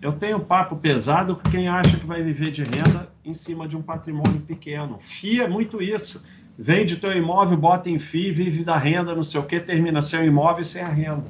Eu 0.02 0.10
tenho 0.14 0.40
papo 0.40 0.74
pesado 0.74 1.36
com 1.36 1.48
quem 1.48 1.68
acha 1.68 1.96
que 1.96 2.04
vai 2.04 2.20
viver 2.20 2.50
de 2.50 2.64
renda 2.64 3.08
em 3.24 3.32
cima 3.32 3.68
de 3.68 3.76
um 3.76 3.82
patrimônio 3.82 4.40
pequeno. 4.40 4.98
FIA 4.98 5.44
é 5.44 5.48
muito 5.48 5.80
isso. 5.80 6.20
Vende 6.58 6.96
teu 6.96 7.16
imóvel, 7.16 7.56
bota 7.56 7.88
em 7.88 8.00
FII, 8.00 8.32
vive 8.32 8.64
da 8.64 8.76
renda, 8.76 9.14
não 9.14 9.22
sei 9.22 9.40
o 9.40 9.44
que, 9.44 9.60
termina 9.60 10.02
seu 10.02 10.24
imóvel 10.24 10.64
sem 10.64 10.82
a 10.82 10.88
renda. 10.88 11.26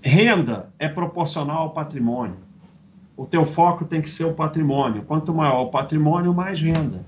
Renda 0.00 0.72
é 0.78 0.88
proporcional 0.88 1.62
ao 1.62 1.70
patrimônio 1.70 2.47
o 3.18 3.26
teu 3.26 3.44
foco 3.44 3.84
tem 3.84 4.00
que 4.00 4.08
ser 4.08 4.24
o 4.26 4.32
patrimônio. 4.32 5.02
Quanto 5.02 5.34
maior 5.34 5.62
o 5.62 5.70
patrimônio, 5.70 6.32
mais 6.32 6.62
renda. 6.62 7.04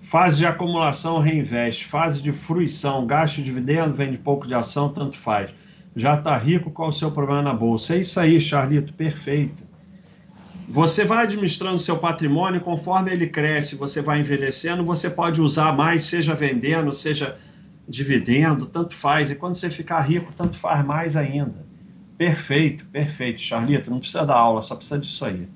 Fase 0.00 0.38
de 0.38 0.46
acumulação, 0.46 1.18
reinveste. 1.18 1.84
Fase 1.84 2.22
de 2.22 2.32
fruição, 2.32 3.06
gasto 3.06 3.36
de 3.36 3.42
dividendo, 3.44 3.94
vende 3.94 4.16
pouco 4.16 4.46
de 4.46 4.54
ação, 4.54 4.88
tanto 4.88 5.18
faz. 5.18 5.50
Já 5.94 6.14
está 6.14 6.38
rico, 6.38 6.70
qual 6.70 6.88
o 6.88 6.92
seu 6.94 7.10
problema 7.10 7.42
na 7.42 7.52
bolsa? 7.52 7.94
É 7.94 7.98
isso 7.98 8.18
aí, 8.18 8.40
Charlito, 8.40 8.94
perfeito. 8.94 9.62
Você 10.66 11.04
vai 11.04 11.24
administrando 11.24 11.78
seu 11.78 11.98
patrimônio, 11.98 12.62
conforme 12.62 13.12
ele 13.12 13.26
cresce, 13.26 13.76
você 13.76 14.00
vai 14.00 14.20
envelhecendo, 14.20 14.82
você 14.82 15.10
pode 15.10 15.42
usar 15.42 15.76
mais, 15.76 16.06
seja 16.06 16.34
vendendo, 16.34 16.90
seja 16.94 17.36
dividendo, 17.88 18.66
tanto 18.66 18.94
faz. 18.94 19.30
E 19.30 19.34
quando 19.34 19.54
você 19.54 19.70
ficar 19.70 20.00
rico, 20.00 20.32
tanto 20.36 20.56
faz 20.56 20.84
mais 20.84 21.16
ainda. 21.16 21.66
Perfeito, 22.16 22.84
perfeito, 22.86 23.40
Charlito. 23.40 23.90
Não 23.90 23.98
precisa 23.98 24.24
dar 24.24 24.36
aula, 24.36 24.62
só 24.62 24.74
precisa 24.74 24.98
disso 24.98 25.24
aí. 25.24 25.48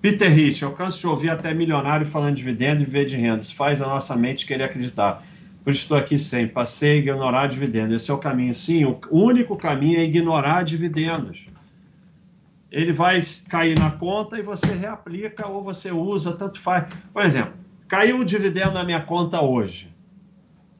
Peter 0.00 0.32
Rich, 0.32 0.62
eu 0.62 0.72
canso 0.72 0.98
de 0.98 1.06
ouvir 1.06 1.30
até 1.30 1.52
milionário 1.52 2.06
falando 2.06 2.34
de 2.34 2.42
dividendo 2.42 2.82
e 2.82 2.86
viver 2.86 3.04
de 3.04 3.16
renda. 3.16 3.42
Isso 3.42 3.54
faz 3.54 3.82
a 3.82 3.86
nossa 3.86 4.16
mente 4.16 4.46
querer 4.46 4.64
acreditar. 4.64 5.22
Por 5.62 5.72
isso 5.72 5.82
estou 5.82 5.96
aqui 5.96 6.18
sempre. 6.18 6.54
Passei 6.54 6.92
a 6.92 6.96
ignorar 6.96 7.48
dividendos. 7.48 7.94
Esse 7.94 8.10
é 8.10 8.14
o 8.14 8.18
caminho. 8.18 8.54
Sim, 8.54 8.84
o 8.86 8.98
único 9.10 9.56
caminho 9.56 10.00
é 10.00 10.04
ignorar 10.04 10.64
dividendos. 10.64 11.44
Ele 12.70 12.92
vai 12.92 13.22
cair 13.48 13.78
na 13.78 13.90
conta 13.90 14.38
e 14.38 14.42
você 14.42 14.72
reaplica 14.72 15.46
ou 15.46 15.62
você 15.62 15.90
usa, 15.90 16.32
tanto 16.32 16.58
faz. 16.58 16.86
Por 17.12 17.22
exemplo, 17.22 17.52
caiu 17.86 18.20
o 18.20 18.24
dividendo 18.24 18.72
na 18.72 18.84
minha 18.84 19.00
conta 19.00 19.42
hoje. 19.42 19.89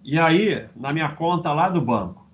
E 0.03 0.18
aí, 0.18 0.66
na 0.74 0.92
minha 0.92 1.11
conta 1.11 1.53
lá 1.53 1.68
do 1.68 1.80
banco. 1.80 2.26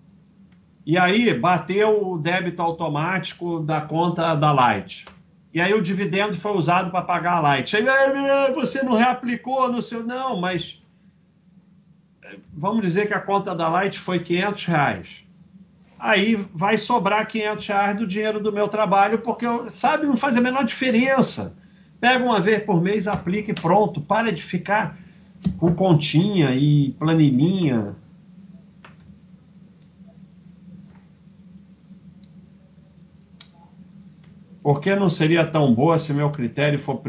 E 0.85 0.97
aí, 0.97 1.35
bateu 1.35 2.13
o 2.13 2.19
débito 2.19 2.63
automático 2.63 3.61
da 3.61 3.81
conta 3.81 4.35
da 4.37 4.53
Light. 4.53 5.07
E 5.53 5.61
aí, 5.61 5.75
o 5.75 5.83
dividendo 5.83 6.37
foi 6.37 6.53
usado 6.53 6.91
para 6.91 7.03
pagar 7.03 7.35
a 7.35 7.41
Light. 7.41 7.77
Aí, 7.77 7.85
ah, 7.89 8.53
você 8.55 8.83
não 8.83 8.95
reaplicou 8.95 9.71
no 9.71 9.83
seu. 9.83 10.05
Não, 10.05 10.41
mas. 10.41 10.81
Vamos 12.53 12.83
dizer 12.83 13.07
que 13.07 13.15
a 13.15 13.21
conta 13.21 13.55
da 13.55 13.69
Light 13.69 13.99
foi 13.99 14.21
500 14.21 14.65
reais. 14.67 15.09
Aí 15.99 16.37
vai 16.55 16.77
sobrar 16.77 17.27
500 17.27 17.67
reais 17.67 17.97
do 17.97 18.07
dinheiro 18.07 18.41
do 18.41 18.53
meu 18.53 18.69
trabalho, 18.69 19.19
porque, 19.21 19.47
sabe, 19.71 20.07
não 20.07 20.17
faz 20.17 20.37
a 20.37 20.41
menor 20.41 20.65
diferença. 20.65 21.57
Pega 22.01 22.23
uma 22.25 22.41
vez 22.41 22.63
por 22.63 22.81
mês, 22.81 23.09
aplica 23.09 23.51
e 23.51 23.55
pronto. 23.55 24.01
Para 24.01 24.31
de 24.31 24.43
ficar 24.43 24.97
com 25.59 25.75
continha 25.75 26.55
e 26.55 26.93
planilhinha. 26.99 27.95
Por 34.63 34.81
que 34.81 34.97
não 34.97 35.09
seria 35.09 35.47
tão 35.47 35.73
boa 35.73 35.97
se 35.97 36.13
meu 36.13 36.31
critério 36.31 36.77
for 36.77 37.01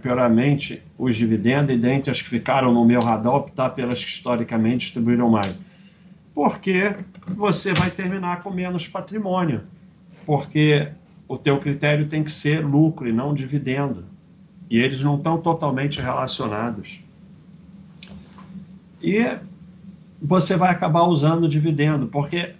pioramente 0.00 0.80
os 0.96 1.16
dividendos 1.16 1.74
e 1.74 1.78
dentre 1.78 2.10
as 2.10 2.22
que 2.22 2.28
ficaram 2.28 2.72
no 2.72 2.84
meu 2.84 3.00
radar 3.00 3.34
optar 3.34 3.70
pelas 3.70 4.04
que 4.04 4.10
historicamente 4.10 4.86
distribuíram 4.86 5.28
mais? 5.28 5.64
Porque 6.32 6.92
você 7.36 7.72
vai 7.72 7.90
terminar 7.90 8.42
com 8.44 8.50
menos 8.50 8.86
patrimônio. 8.86 9.62
Porque 10.24 10.88
o 11.26 11.36
teu 11.36 11.58
critério 11.58 12.08
tem 12.08 12.22
que 12.22 12.30
ser 12.30 12.64
lucro 12.64 13.08
e 13.08 13.12
não 13.12 13.34
dividendo. 13.34 14.04
E 14.70 14.78
eles 14.78 15.02
não 15.02 15.16
estão 15.16 15.38
totalmente 15.38 16.00
relacionados 16.00 17.02
e 19.02 19.38
você 20.20 20.56
vai 20.56 20.70
acabar 20.70 21.02
usando 21.04 21.44
o 21.44 21.48
dividendo, 21.48 22.06
porque 22.06 22.54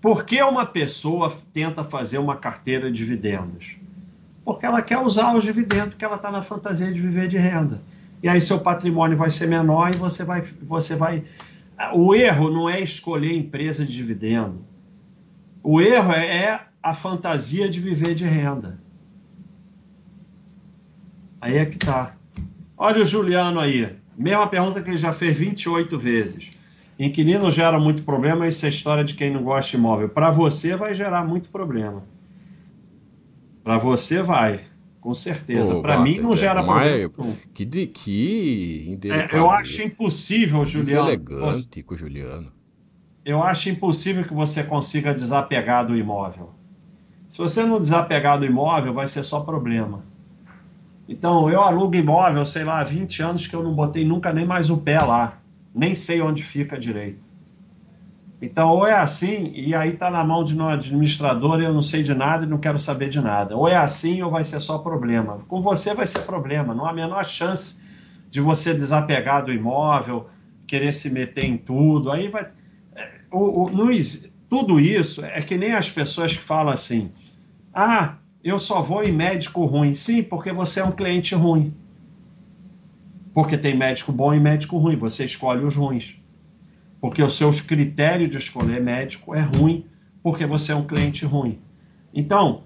por 0.00 0.24
que 0.24 0.42
uma 0.42 0.66
pessoa 0.66 1.34
tenta 1.52 1.82
fazer 1.82 2.18
uma 2.18 2.36
carteira 2.36 2.90
de 2.90 2.98
dividendos? 2.98 3.76
Porque 4.44 4.66
ela 4.66 4.82
quer 4.82 4.98
usar 4.98 5.34
os 5.34 5.42
dividendos, 5.42 5.90
porque 5.90 6.04
ela 6.04 6.16
está 6.16 6.30
na 6.30 6.42
fantasia 6.42 6.92
de 6.92 7.00
viver 7.00 7.26
de 7.26 7.38
renda. 7.38 7.80
E 8.22 8.28
aí 8.28 8.40
seu 8.40 8.60
patrimônio 8.60 9.16
vai 9.16 9.30
ser 9.30 9.48
menor 9.48 9.90
e 9.94 9.96
você 9.96 10.22
vai, 10.22 10.42
você 10.62 10.94
vai. 10.94 11.24
O 11.94 12.14
erro 12.14 12.50
não 12.50 12.68
é 12.68 12.80
escolher 12.80 13.34
empresa 13.34 13.84
de 13.84 13.92
dividendo. 13.92 14.64
O 15.62 15.80
erro 15.80 16.12
é, 16.12 16.26
é 16.26 16.60
a 16.82 16.94
fantasia 16.94 17.68
de 17.68 17.80
viver 17.80 18.14
de 18.14 18.26
renda. 18.26 18.78
Aí 21.40 21.56
é 21.56 21.64
que 21.64 21.78
tá. 21.78 22.14
Olha 22.76 23.02
o 23.02 23.06
Juliano 23.06 23.58
aí. 23.58 23.96
Mesma 24.16 24.46
pergunta 24.46 24.82
que 24.82 24.90
ele 24.90 24.98
já 24.98 25.12
fez 25.12 25.36
28 25.36 25.98
vezes. 25.98 26.50
Inquilino 26.98 27.50
gera 27.50 27.78
muito 27.78 28.04
problema, 28.04 28.46
isso 28.46 28.64
é 28.64 28.68
história 28.68 29.02
de 29.02 29.14
quem 29.14 29.32
não 29.32 29.42
gosta 29.42 29.72
de 29.72 29.76
imóvel. 29.76 30.08
Para 30.08 30.30
você 30.30 30.76
vai 30.76 30.94
gerar 30.94 31.24
muito 31.24 31.48
problema. 31.48 32.04
Para 33.64 33.78
você 33.78 34.22
vai, 34.22 34.60
com 35.00 35.14
certeza. 35.14 35.80
Para 35.80 36.00
mim 36.00 36.20
não 36.20 36.36
gera 36.36 36.62
problema. 36.62 37.10
Que, 37.52 37.64
de, 37.64 37.86
que 37.86 38.98
é, 39.04 39.36
Eu 39.36 39.50
acho 39.50 39.82
impossível, 39.82 40.64
Juliano. 40.64 41.08
elegante 41.08 41.82
com 41.82 41.96
Juliano. 41.96 42.52
Eu 43.24 43.42
acho 43.42 43.70
impossível 43.70 44.24
que 44.24 44.34
você 44.34 44.62
consiga 44.62 45.14
desapegar 45.14 45.86
do 45.86 45.96
imóvel. 45.96 46.50
Se 47.28 47.38
você 47.38 47.64
não 47.64 47.80
desapegar 47.80 48.38
do 48.38 48.44
imóvel, 48.44 48.92
vai 48.92 49.08
ser 49.08 49.24
só 49.24 49.40
problema. 49.40 50.04
Então, 51.08 51.50
eu 51.50 51.60
alugo 51.60 51.94
imóvel, 51.94 52.46
sei 52.46 52.64
lá, 52.64 52.80
há 52.80 52.84
20 52.84 53.22
anos 53.22 53.46
que 53.46 53.54
eu 53.54 53.62
não 53.62 53.74
botei 53.74 54.04
nunca 54.04 54.32
nem 54.32 54.46
mais 54.46 54.70
o 54.70 54.78
pé 54.78 55.00
lá. 55.00 55.38
Nem 55.74 55.94
sei 55.94 56.22
onde 56.22 56.42
fica 56.42 56.78
direito. 56.78 57.22
Então, 58.40 58.70
ou 58.70 58.86
é 58.86 58.94
assim, 58.94 59.52
e 59.54 59.74
aí 59.74 59.94
está 59.94 60.10
na 60.10 60.22
mão 60.22 60.44
de 60.44 60.56
um 60.56 60.68
administrador 60.68 61.60
e 61.60 61.64
eu 61.64 61.72
não 61.72 61.82
sei 61.82 62.02
de 62.02 62.14
nada 62.14 62.44
e 62.44 62.48
não 62.48 62.58
quero 62.58 62.78
saber 62.78 63.08
de 63.08 63.20
nada. 63.20 63.56
Ou 63.56 63.68
é 63.68 63.76
assim 63.76 64.22
ou 64.22 64.30
vai 64.30 64.44
ser 64.44 64.60
só 64.60 64.78
problema. 64.78 65.38
Com 65.48 65.60
você 65.60 65.94
vai 65.94 66.06
ser 66.06 66.20
problema, 66.20 66.74
não 66.74 66.84
há 66.84 66.90
a 66.90 66.94
menor 66.94 67.24
chance 67.24 67.82
de 68.30 68.40
você 68.40 68.74
desapegar 68.74 69.44
do 69.44 69.52
imóvel, 69.52 70.28
querer 70.66 70.92
se 70.92 71.10
meter 71.10 71.44
em 71.44 71.56
tudo. 71.56 72.10
Aí 72.10 72.28
vai. 72.28 72.48
É, 72.94 73.12
o, 73.30 73.64
o, 73.64 73.70
tudo 74.48 74.78
isso 74.78 75.24
é 75.24 75.40
que 75.40 75.56
nem 75.56 75.72
as 75.72 75.90
pessoas 75.90 76.36
que 76.36 76.42
falam 76.42 76.72
assim: 76.72 77.12
ah, 77.72 78.16
eu 78.44 78.58
só 78.58 78.82
vou 78.82 79.02
em 79.02 79.12
médico 79.12 79.64
ruim. 79.64 79.94
Sim, 79.94 80.22
porque 80.22 80.52
você 80.52 80.80
é 80.80 80.84
um 80.84 80.92
cliente 80.92 81.34
ruim. 81.34 81.74
Porque 83.32 83.58
tem 83.58 83.76
médico 83.76 84.12
bom 84.12 84.32
e 84.32 84.38
médico 84.38 84.78
ruim, 84.78 84.96
você 84.96 85.24
escolhe 85.24 85.64
os 85.64 85.74
ruins 85.74 86.22
porque 87.04 87.22
os 87.22 87.36
seus 87.36 87.60
critérios 87.60 88.30
de 88.30 88.38
escolher 88.38 88.80
médico 88.80 89.34
é 89.34 89.40
ruim, 89.42 89.84
porque 90.22 90.46
você 90.46 90.72
é 90.72 90.74
um 90.74 90.86
cliente 90.86 91.26
ruim. 91.26 91.60
Então, 92.14 92.62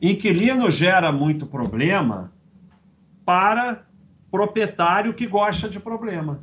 inquilino 0.00 0.70
gera 0.70 1.12
muito 1.12 1.44
problema 1.44 2.32
para 3.22 3.84
proprietário 4.30 5.12
que 5.12 5.26
gosta 5.26 5.68
de 5.68 5.78
problema. 5.78 6.40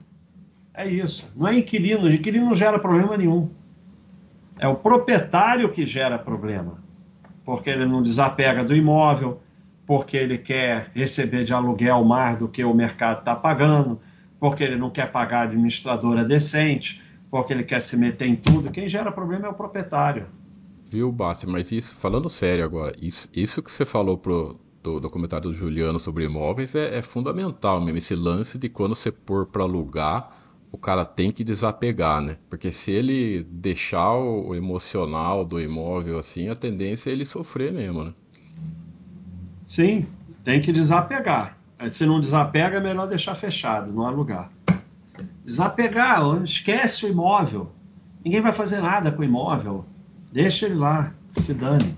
É 0.75 0.87
isso. 0.87 1.27
Não 1.35 1.47
é 1.47 1.57
inquilino. 1.57 2.07
Inquilino 2.07 2.45
não 2.45 2.53
gera 2.53 2.77
problema 2.77 3.17
nenhum. 3.17 3.49
É 4.59 4.67
o 4.67 4.75
proprietário 4.75 5.71
que 5.71 5.87
gera 5.87 6.19
problema. 6.19 6.83
Porque 7.49 7.71
ele 7.71 7.83
não 7.83 8.03
desapega 8.03 8.63
do 8.63 8.75
imóvel, 8.75 9.41
porque 9.83 10.15
ele 10.15 10.37
quer 10.37 10.91
receber 10.93 11.43
de 11.43 11.51
aluguel 11.51 12.05
mais 12.05 12.37
do 12.37 12.47
que 12.47 12.63
o 12.63 12.75
mercado 12.75 13.21
está 13.21 13.35
pagando, 13.35 13.99
porque 14.39 14.63
ele 14.63 14.75
não 14.75 14.91
quer 14.91 15.11
pagar 15.11 15.47
administradora 15.47 16.23
decente, 16.23 17.01
porque 17.27 17.51
ele 17.51 17.63
quer 17.63 17.81
se 17.81 17.97
meter 17.97 18.27
em 18.27 18.35
tudo. 18.35 18.69
Quem 18.69 18.87
gera 18.87 19.11
problema 19.11 19.47
é 19.47 19.49
o 19.49 19.55
proprietário. 19.55 20.27
Viu, 20.85 21.11
Bassi? 21.11 21.47
Mas 21.47 21.71
isso, 21.71 21.95
falando 21.95 22.29
sério 22.29 22.63
agora, 22.63 22.93
isso, 23.01 23.27
isso 23.33 23.63
que 23.63 23.71
você 23.71 23.83
falou 23.83 24.15
pro, 24.15 24.59
do, 24.83 24.99
do 24.99 25.09
comentário 25.09 25.49
do 25.49 25.55
Juliano 25.55 25.99
sobre 25.99 26.25
imóveis 26.25 26.75
é, 26.75 26.99
é 26.99 27.01
fundamental 27.01 27.81
mesmo. 27.81 27.97
Esse 27.97 28.13
lance 28.13 28.59
de 28.59 28.69
quando 28.69 28.93
você 28.93 29.11
pôr 29.11 29.47
para 29.47 29.63
alugar, 29.63 30.38
o 30.71 30.77
cara 30.77 31.03
tem 31.03 31.31
que 31.31 31.43
desapegar, 31.43 32.21
né? 32.21 32.37
Porque 32.49 32.71
se 32.71 32.91
ele 32.91 33.43
deixar 33.43 34.13
o, 34.13 34.53
emocional 34.55 35.43
do 35.43 35.59
imóvel 35.59 36.19
assim, 36.19 36.49
a 36.49 36.55
tendência 36.55 37.09
é 37.09 37.13
ele 37.13 37.25
sofrer 37.25 37.73
mesmo, 37.73 38.03
né? 38.03 38.13
Sim, 39.65 40.05
tem 40.43 40.61
que 40.61 40.71
desapegar. 40.71 41.57
Se 41.89 42.05
não 42.05 42.19
desapega, 42.19 42.77
é 42.77 42.81
melhor 42.81 43.07
deixar 43.07 43.35
fechado, 43.35 43.91
não 43.91 44.05
alugar. 44.05 44.51
Desapegar, 45.43 46.21
esquece 46.43 47.05
o 47.05 47.09
imóvel. 47.09 47.71
Ninguém 48.23 48.41
vai 48.41 48.51
fazer 48.51 48.81
nada 48.81 49.11
com 49.11 49.21
o 49.21 49.25
imóvel. 49.25 49.85
Deixa 50.31 50.65
ele 50.65 50.75
lá, 50.75 51.13
se 51.33 51.53
dane. 51.53 51.97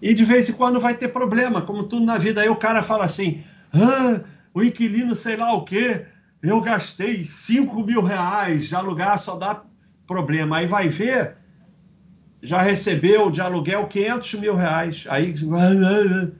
E 0.00 0.12
de 0.12 0.24
vez 0.24 0.48
em 0.48 0.52
quando 0.52 0.80
vai 0.80 0.94
ter 0.94 1.08
problema, 1.08 1.62
como 1.62 1.84
tudo 1.84 2.04
na 2.04 2.18
vida. 2.18 2.42
Aí 2.42 2.48
o 2.48 2.56
cara 2.56 2.82
fala 2.82 3.04
assim: 3.04 3.42
ah, 3.72 4.20
o 4.52 4.62
inquilino, 4.62 5.16
sei 5.16 5.36
lá 5.36 5.54
o 5.54 5.64
quê, 5.64 6.06
eu 6.48 6.60
gastei 6.60 7.24
5 7.24 7.82
mil 7.84 8.02
reais 8.02 8.68
de 8.68 8.74
alugar, 8.74 9.18
só 9.18 9.36
dá 9.36 9.62
problema. 10.06 10.58
Aí 10.58 10.66
vai 10.66 10.88
ver, 10.88 11.36
já 12.42 12.62
recebeu 12.62 13.30
de 13.30 13.40
aluguel 13.40 13.86
500 13.86 14.34
mil 14.34 14.54
reais. 14.54 15.04
Aí, 15.08 15.34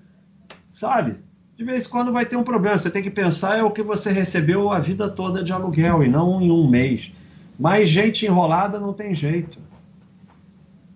sabe? 0.69 1.25
de 1.57 1.65
vez 1.65 1.87
em 1.87 1.89
quando 1.89 2.13
vai 2.13 2.27
ter 2.27 2.37
um 2.37 2.43
problema. 2.43 2.77
Você 2.77 2.91
tem 2.91 3.03
que 3.03 3.11
pensar 3.11 3.59
é 3.59 3.63
o 3.63 3.71
que 3.71 3.83
você 3.83 4.11
recebeu 4.11 4.71
a 4.71 4.79
vida 4.79 5.09
toda 5.09 5.43
de 5.43 5.53
aluguel 5.53 6.03
e 6.03 6.09
não 6.09 6.41
em 6.41 6.51
um 6.51 6.69
mês. 6.69 7.13
Mas 7.59 7.89
gente 7.89 8.27
enrolada 8.27 8.81
não 8.81 8.93
tem 8.93 9.15
jeito. 9.15 9.59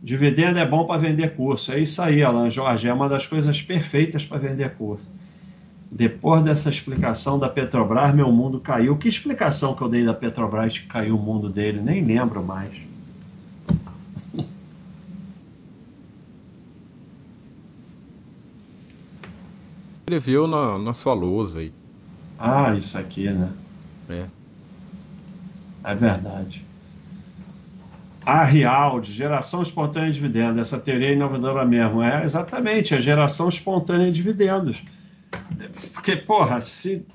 Dividendo 0.03 0.59
é 0.59 0.67
bom 0.67 0.87
para 0.87 1.01
vender 1.01 1.35
curso. 1.35 1.73
É 1.73 1.79
isso 1.79 2.03
aí, 2.03 2.23
Alan 2.23 2.51
Jorge. 2.51 2.89
É 2.89 2.93
uma 2.93 3.09
das 3.09 3.27
coisas 3.27 3.63
perfeitas 3.63 4.25
para 4.25 4.39
vender 4.39 4.75
curso. 4.75 5.09
Depois 5.91 6.45
dessa 6.45 6.69
explicação 6.69 7.39
da 7.39 7.49
Petrobras, 7.49 8.15
meu 8.15 8.31
mundo 8.31 8.61
caiu. 8.61 8.97
Que 8.97 9.09
explicação 9.09 9.75
que 9.75 9.83
eu 9.83 9.89
dei 9.89 10.05
da 10.05 10.13
Petrobras 10.13 10.79
que 10.79 10.87
caiu 10.87 11.17
o 11.17 11.23
mundo 11.23 11.49
dele? 11.49 11.81
Nem 11.81 12.05
lembro 12.05 12.43
mais. 12.43 12.71
escreveu 20.09 20.47
na, 20.47 20.79
na 20.79 20.95
sua 20.95 21.13
lousa 21.15 21.61
aí. 21.61 21.73
Ah, 22.39 22.75
isso 22.75 22.97
aqui, 22.97 23.31
né? 23.31 23.51
É. 24.09 24.27
É 25.85 25.95
verdade. 25.95 26.65
A 28.27 28.45
real 28.45 29.01
de 29.01 29.13
geração 29.13 29.63
espontânea 29.63 30.09
de 30.09 30.15
dividendos, 30.15 30.59
essa 30.59 30.79
teoria 30.79 31.09
é 31.09 31.13
inovadora 31.13 31.65
mesmo. 31.65 32.03
É 32.03 32.25
exatamente 32.25 32.95
a 32.95 33.01
geração 33.01 33.49
espontânea 33.49 34.07
de 34.07 34.13
dividendos. 34.13 34.83
Porque, 35.93 36.17
porra, 36.17 36.61
se, 36.61 37.07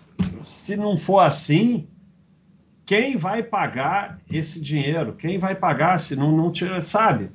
se 0.42 0.76
não 0.76 0.98
for 0.98 1.20
assim, 1.20 1.88
quem 2.86 3.16
vai 3.16 3.42
pagar 3.42 4.20
esse 4.30 4.60
dinheiro? 4.60 5.14
Quem 5.14 5.38
vai 5.38 5.56
pagar 5.56 6.00
se 6.00 6.16
não, 6.16 6.32
não 6.36 6.52
tira, 6.52 6.82
sabe? 6.82 7.32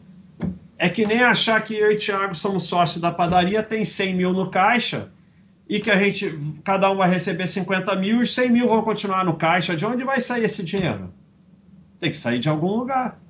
É 0.76 0.88
que 0.88 1.06
nem 1.06 1.22
achar 1.22 1.60
que 1.64 1.74
eu 1.74 1.90
e 1.90 1.96
Thiago 1.96 2.34
somos 2.34 2.64
sócios 2.64 3.00
da 3.00 3.10
padaria, 3.10 3.62
tem 3.62 3.84
100 3.84 4.14
mil 4.14 4.32
no 4.32 4.50
caixa, 4.50 5.10
e 5.68 5.80
que 5.80 5.90
a 5.90 5.98
gente, 5.98 6.38
cada 6.62 6.90
um 6.90 6.96
vai 6.96 7.10
receber 7.10 7.46
50 7.46 7.94
mil 7.96 8.22
e 8.22 8.26
100 8.26 8.50
mil 8.50 8.68
vão 8.68 8.82
continuar 8.82 9.24
no 9.24 9.34
caixa. 9.34 9.76
De 9.76 9.84
onde 9.84 10.04
vai 10.04 10.20
sair 10.20 10.44
esse 10.44 10.62
dinheiro? 10.62 11.12
Tem 11.98 12.10
que 12.10 12.16
sair 12.16 12.38
de 12.38 12.48
algum 12.48 12.76
lugar. 12.76 13.20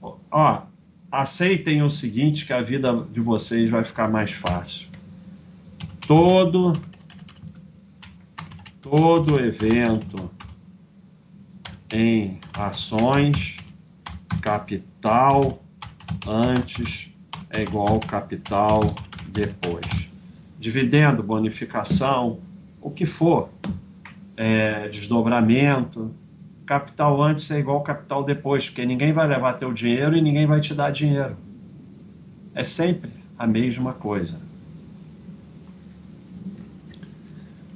Ó, 0.00 0.62
aceitem 1.10 1.82
o 1.82 1.90
seguinte, 1.90 2.46
que 2.46 2.52
a 2.52 2.62
vida 2.62 3.06
de 3.12 3.20
vocês 3.20 3.70
vai 3.70 3.84
ficar 3.84 4.08
mais 4.08 4.30
fácil. 4.32 4.88
Todo, 6.06 6.72
todo 8.80 9.40
evento 9.40 10.30
em 11.92 12.38
ações, 12.54 13.56
capital 14.40 15.62
antes 16.26 17.12
é 17.50 17.62
igual 17.62 17.98
capital 18.00 18.80
depois 19.28 20.06
dividendo, 20.58 21.22
bonificação, 21.22 22.40
o 22.80 22.90
que 22.90 23.06
for, 23.06 23.50
é, 24.36 24.88
desdobramento. 24.88 26.12
Capital 26.64 27.22
antes 27.22 27.50
é 27.50 27.58
igual 27.58 27.80
capital 27.82 28.24
depois, 28.24 28.68
porque 28.68 28.84
ninguém 28.84 29.12
vai 29.12 29.26
levar 29.28 29.54
teu 29.54 29.72
dinheiro 29.72 30.16
e 30.16 30.20
ninguém 30.20 30.46
vai 30.46 30.60
te 30.60 30.74
dar 30.74 30.90
dinheiro. 30.90 31.36
É 32.54 32.64
sempre 32.64 33.10
a 33.38 33.46
mesma 33.46 33.92
coisa. 33.92 34.40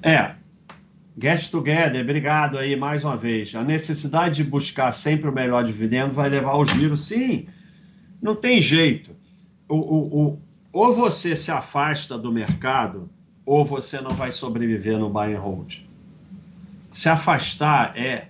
É, 0.02 0.34
Get 1.20 1.50
Together, 1.50 2.00
obrigado 2.00 2.58
aí 2.58 2.76
mais 2.76 3.04
uma 3.04 3.16
vez. 3.16 3.54
A 3.54 3.62
necessidade 3.62 4.36
de 4.36 4.44
buscar 4.44 4.92
sempre 4.92 5.28
o 5.28 5.32
melhor 5.32 5.64
dividendo 5.64 6.14
vai 6.14 6.28
levar 6.28 6.52
ao 6.52 6.64
giro, 6.64 6.96
sim. 6.96 7.46
Não 8.22 8.34
tem 8.34 8.60
jeito. 8.60 9.14
O, 9.68 9.76
o, 9.76 10.26
o, 10.26 10.38
ou 10.72 10.92
você 10.92 11.36
se 11.36 11.50
afasta 11.50 12.18
do 12.18 12.32
mercado, 12.32 13.10
ou 13.44 13.64
você 13.64 14.00
não 14.00 14.12
vai 14.12 14.32
sobreviver 14.32 14.98
no 14.98 15.10
buy 15.10 15.34
and 15.34 15.40
hold. 15.40 15.78
Se 16.90 17.08
afastar 17.08 17.96
é 17.96 18.28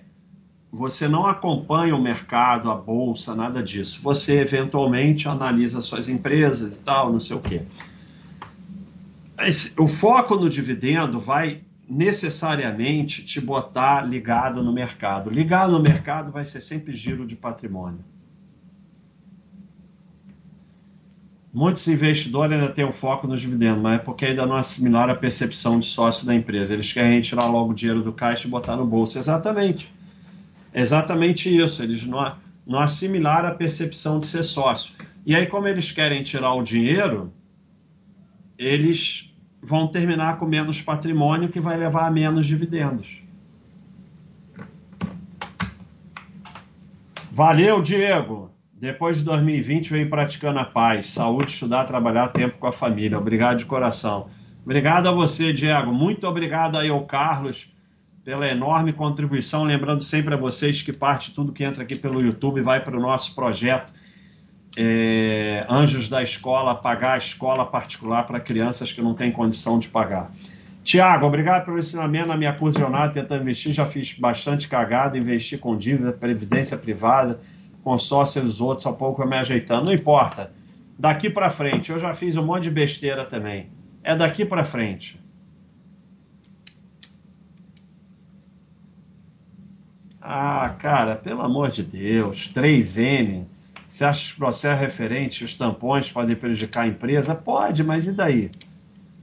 você 0.71 1.07
não 1.07 1.25
acompanha 1.25 1.93
o 1.93 2.01
mercado, 2.01 2.71
a 2.71 2.75
bolsa, 2.75 3.35
nada 3.35 3.61
disso. 3.61 3.99
Você 4.01 4.39
eventualmente 4.39 5.27
analisa 5.27 5.81
suas 5.81 6.07
empresas 6.07 6.77
e 6.77 6.83
tal, 6.83 7.11
não 7.11 7.19
sei 7.19 7.35
o 7.35 7.41
quê. 7.41 7.63
O 9.77 9.87
foco 9.87 10.35
no 10.35 10.49
dividendo 10.49 11.19
vai 11.19 11.61
necessariamente 11.89 13.25
te 13.25 13.41
botar 13.41 14.01
ligado 14.01 14.63
no 14.63 14.71
mercado. 14.71 15.29
Ligado 15.29 15.73
no 15.73 15.81
mercado 15.81 16.31
vai 16.31 16.45
ser 16.45 16.61
sempre 16.61 16.93
giro 16.93 17.25
de 17.25 17.35
patrimônio. 17.35 18.03
Muitos 21.53 21.85
investidores 21.89 22.57
ainda 22.57 22.71
têm 22.71 22.85
o 22.85 22.93
foco 22.93 23.27
nos 23.27 23.41
dividendos, 23.41 23.81
mas 23.81 23.99
é 23.99 24.03
porque 24.03 24.27
ainda 24.27 24.45
não 24.45 24.55
assimilaram 24.55 25.11
a 25.11 25.17
percepção 25.17 25.81
de 25.81 25.85
sócio 25.85 26.25
da 26.25 26.33
empresa. 26.33 26.73
Eles 26.73 26.93
querem 26.93 27.19
tirar 27.19 27.45
logo 27.47 27.71
o 27.71 27.73
dinheiro 27.73 28.01
do 28.01 28.13
caixa 28.13 28.47
e 28.47 28.49
botar 28.49 28.77
no 28.77 28.85
bolso. 28.85 29.19
Exatamente. 29.19 29.93
Exatamente 30.73 31.53
isso. 31.53 31.83
Eles 31.83 32.05
não, 32.05 32.37
não 32.65 32.79
assimilaram 32.79 33.49
a 33.49 33.53
percepção 33.53 34.21
de 34.21 34.27
ser 34.27 34.45
sócio. 34.45 34.93
E 35.25 35.35
aí, 35.35 35.45
como 35.45 35.67
eles 35.67 35.91
querem 35.91 36.23
tirar 36.23 36.53
o 36.53 36.63
dinheiro, 36.63 37.33
eles 38.57 39.30
vão 39.61 39.87
terminar 39.87 40.37
com 40.37 40.45
menos 40.45 40.81
patrimônio, 40.81 41.49
que 41.49 41.59
vai 41.59 41.77
levar 41.77 42.07
a 42.07 42.11
menos 42.11 42.47
dividendos. 42.47 43.21
Valeu, 47.31 47.81
Diego! 47.81 48.51
Depois 48.73 49.19
de 49.19 49.23
2020, 49.25 49.91
veio 49.91 50.09
praticando 50.09 50.57
a 50.59 50.65
paz, 50.65 51.11
saúde, 51.11 51.51
estudar, 51.51 51.85
trabalhar, 51.85 52.29
tempo 52.29 52.57
com 52.57 52.65
a 52.65 52.73
família. 52.73 53.17
Obrigado 53.17 53.59
de 53.59 53.65
coração. 53.65 54.27
Obrigado 54.65 55.07
a 55.07 55.11
você, 55.11 55.53
Diego. 55.53 55.93
Muito 55.93 56.27
obrigado 56.27 56.77
aí 56.77 56.89
ao 56.89 57.05
Carlos 57.05 57.71
pela 58.23 58.47
enorme 58.47 58.91
contribuição. 58.91 59.63
Lembrando 59.63 60.03
sempre 60.03 60.33
a 60.33 60.37
vocês 60.37 60.81
que 60.81 60.91
parte 60.91 61.33
tudo 61.33 61.51
que 61.53 61.63
entra 61.63 61.83
aqui 61.83 61.97
pelo 61.97 62.21
YouTube 62.21 62.61
vai 62.61 62.83
para 62.83 62.97
o 62.97 63.01
nosso 63.01 63.35
projeto 63.35 63.93
é, 64.77 65.65
Anjos 65.69 66.07
da 66.07 66.23
Escola, 66.23 66.75
pagar 66.75 67.13
a 67.13 67.17
escola 67.17 67.65
particular 67.65 68.23
para 68.23 68.39
crianças 68.39 68.93
que 68.93 69.01
não 69.01 69.13
têm 69.13 69.31
condição 69.31 69.77
de 69.77 69.87
pagar. 69.87 70.31
Tiago, 70.83 71.25
obrigado 71.25 71.65
pelo 71.65 71.77
ensinamento 71.77 72.27
na 72.27 72.37
minha 72.37 72.53
curta 72.53 72.79
jornada 72.79 73.13
tentando 73.13 73.41
investir. 73.43 73.71
Já 73.71 73.85
fiz 73.85 74.17
bastante 74.17 74.67
cagada, 74.67 75.17
investi 75.17 75.57
com 75.57 75.77
dívida, 75.77 76.11
previdência 76.11 76.77
privada, 76.77 77.39
consórcio 77.83 78.41
e 78.43 78.47
os 78.47 78.59
outros, 78.59 78.83
só 78.83 78.91
pouco 78.91 79.21
eu 79.21 79.27
me 79.27 79.37
ajeitando. 79.37 79.85
Não 79.85 79.93
importa. 79.93 80.51
Daqui 80.97 81.29
para 81.29 81.49
frente, 81.49 81.91
eu 81.91 81.99
já 81.99 82.13
fiz 82.13 82.35
um 82.35 82.45
monte 82.45 82.63
de 82.63 82.71
besteira 82.71 83.25
também. 83.25 83.69
É 84.03 84.15
daqui 84.15 84.43
para 84.45 84.63
frente. 84.63 85.19
Ah, 90.19 90.75
cara, 90.79 91.15
pelo 91.15 91.41
amor 91.41 91.69
de 91.69 91.83
Deus, 91.83 92.51
3N. 92.53 93.45
Você 93.91 94.05
acha 94.05 94.21
que 94.21 94.31
os 94.31 94.37
processos 94.37 94.79
referentes, 94.79 95.41
os 95.41 95.57
tampões 95.57 96.09
podem 96.09 96.33
prejudicar 96.33 96.85
a 96.85 96.87
empresa? 96.87 97.35
Pode, 97.35 97.83
mas 97.83 98.07
e 98.07 98.13
daí? 98.13 98.49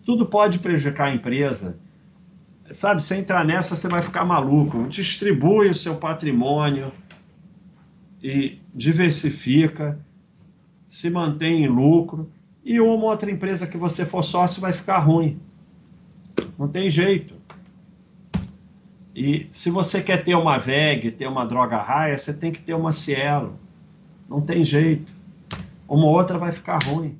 Tudo 0.04 0.26
pode 0.26 0.58
prejudicar 0.58 1.08
a 1.08 1.14
empresa. 1.14 1.78
Sabe, 2.70 3.02
se 3.02 3.16
entrar 3.16 3.46
nessa, 3.46 3.74
você 3.74 3.88
vai 3.88 4.00
ficar 4.00 4.26
maluco. 4.26 4.86
Distribui 4.86 5.70
o 5.70 5.74
seu 5.74 5.96
patrimônio 5.96 6.92
e 8.22 8.58
diversifica, 8.74 9.98
se 10.86 11.08
mantém 11.08 11.64
em 11.64 11.66
lucro. 11.66 12.30
E 12.62 12.78
uma 12.78 13.06
outra 13.06 13.30
empresa 13.30 13.66
que 13.66 13.78
você 13.78 14.04
for 14.04 14.22
sócio 14.22 14.60
vai 14.60 14.74
ficar 14.74 14.98
ruim. 14.98 15.40
Não 16.58 16.68
tem 16.68 16.90
jeito. 16.90 17.34
E 19.16 19.48
se 19.50 19.70
você 19.70 20.02
quer 20.02 20.22
ter 20.22 20.34
uma 20.34 20.58
VEG, 20.58 21.10
ter 21.10 21.26
uma 21.26 21.46
droga 21.46 21.78
raia, 21.78 22.18
você 22.18 22.34
tem 22.34 22.52
que 22.52 22.60
ter 22.60 22.74
uma 22.74 22.92
Cielo. 22.92 23.58
Não 24.28 24.40
tem 24.40 24.64
jeito. 24.64 25.10
Uma 25.88 26.06
outra 26.06 26.36
vai 26.36 26.52
ficar 26.52 26.78
ruim. 26.82 27.18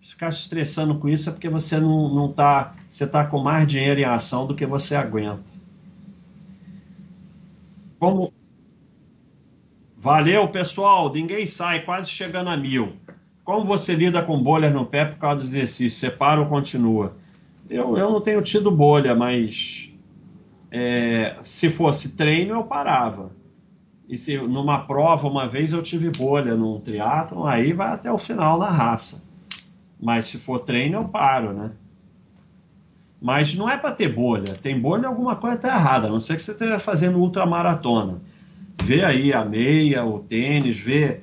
Ficar 0.00 0.32
se 0.32 0.40
estressando 0.40 0.96
com 0.96 1.08
isso 1.08 1.28
é 1.28 1.32
porque 1.32 1.48
você 1.48 1.78
não, 1.78 2.12
não 2.12 2.32
tá. 2.32 2.74
Você 2.88 3.04
está 3.04 3.24
com 3.24 3.38
mais 3.38 3.66
dinheiro 3.68 4.00
em 4.00 4.04
ação 4.04 4.46
do 4.46 4.54
que 4.54 4.66
você 4.66 4.96
aguenta. 4.96 5.44
Como. 7.98 8.32
Valeu, 9.96 10.48
pessoal. 10.48 11.12
Ninguém 11.12 11.46
sai, 11.46 11.82
quase 11.84 12.10
chegando 12.10 12.50
a 12.50 12.56
mil. 12.56 12.94
Como 13.44 13.64
você 13.64 13.94
lida 13.94 14.22
com 14.22 14.42
bolhas 14.42 14.72
no 14.72 14.86
pé 14.86 15.04
por 15.04 15.18
causa 15.18 15.44
do 15.44 15.48
exercício? 15.48 15.98
Você 15.98 16.10
para 16.10 16.40
ou 16.40 16.46
continua? 16.46 17.16
Eu, 17.68 17.96
eu 17.96 18.10
não 18.10 18.20
tenho 18.20 18.42
tido 18.42 18.70
bolha, 18.70 19.14
mas 19.14 19.94
é, 20.70 21.36
se 21.42 21.70
fosse 21.70 22.16
treino, 22.16 22.54
eu 22.54 22.64
parava. 22.64 23.30
E 24.10 24.16
se 24.16 24.36
numa 24.36 24.80
prova, 24.80 25.28
uma 25.28 25.46
vez 25.46 25.72
eu 25.72 25.80
tive 25.84 26.10
bolha 26.10 26.56
num 26.56 26.80
triatlon, 26.80 27.46
aí 27.46 27.72
vai 27.72 27.92
até 27.92 28.10
o 28.10 28.18
final 28.18 28.58
na 28.58 28.68
raça. 28.68 29.22
Mas 30.02 30.26
se 30.26 30.36
for 30.36 30.58
treino, 30.58 30.96
eu 30.96 31.04
paro, 31.04 31.52
né? 31.52 31.70
Mas 33.22 33.54
não 33.54 33.70
é 33.70 33.78
para 33.78 33.92
ter 33.92 34.12
bolha. 34.12 34.52
Tem 34.60 34.76
bolha, 34.76 35.06
alguma 35.06 35.36
coisa 35.36 35.54
está 35.54 35.68
errada. 35.68 36.08
A 36.08 36.10
não 36.10 36.20
ser 36.20 36.34
que 36.36 36.42
você 36.42 36.50
esteja 36.50 36.80
fazendo 36.80 37.20
ultramaratona. 37.20 38.20
Vê 38.82 39.04
aí 39.04 39.32
a 39.32 39.44
meia, 39.44 40.04
o 40.04 40.18
tênis, 40.18 40.76
vê 40.80 41.20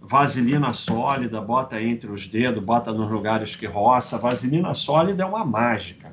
vaselina 0.00 0.72
sólida, 0.72 1.38
bota 1.38 1.82
entre 1.82 2.10
os 2.10 2.26
dedos, 2.26 2.64
bota 2.64 2.94
nos 2.94 3.10
lugares 3.10 3.54
que 3.54 3.66
roça. 3.66 4.16
Vaselina 4.16 4.72
sólida 4.72 5.22
é 5.22 5.26
uma 5.26 5.44
mágica. 5.44 6.10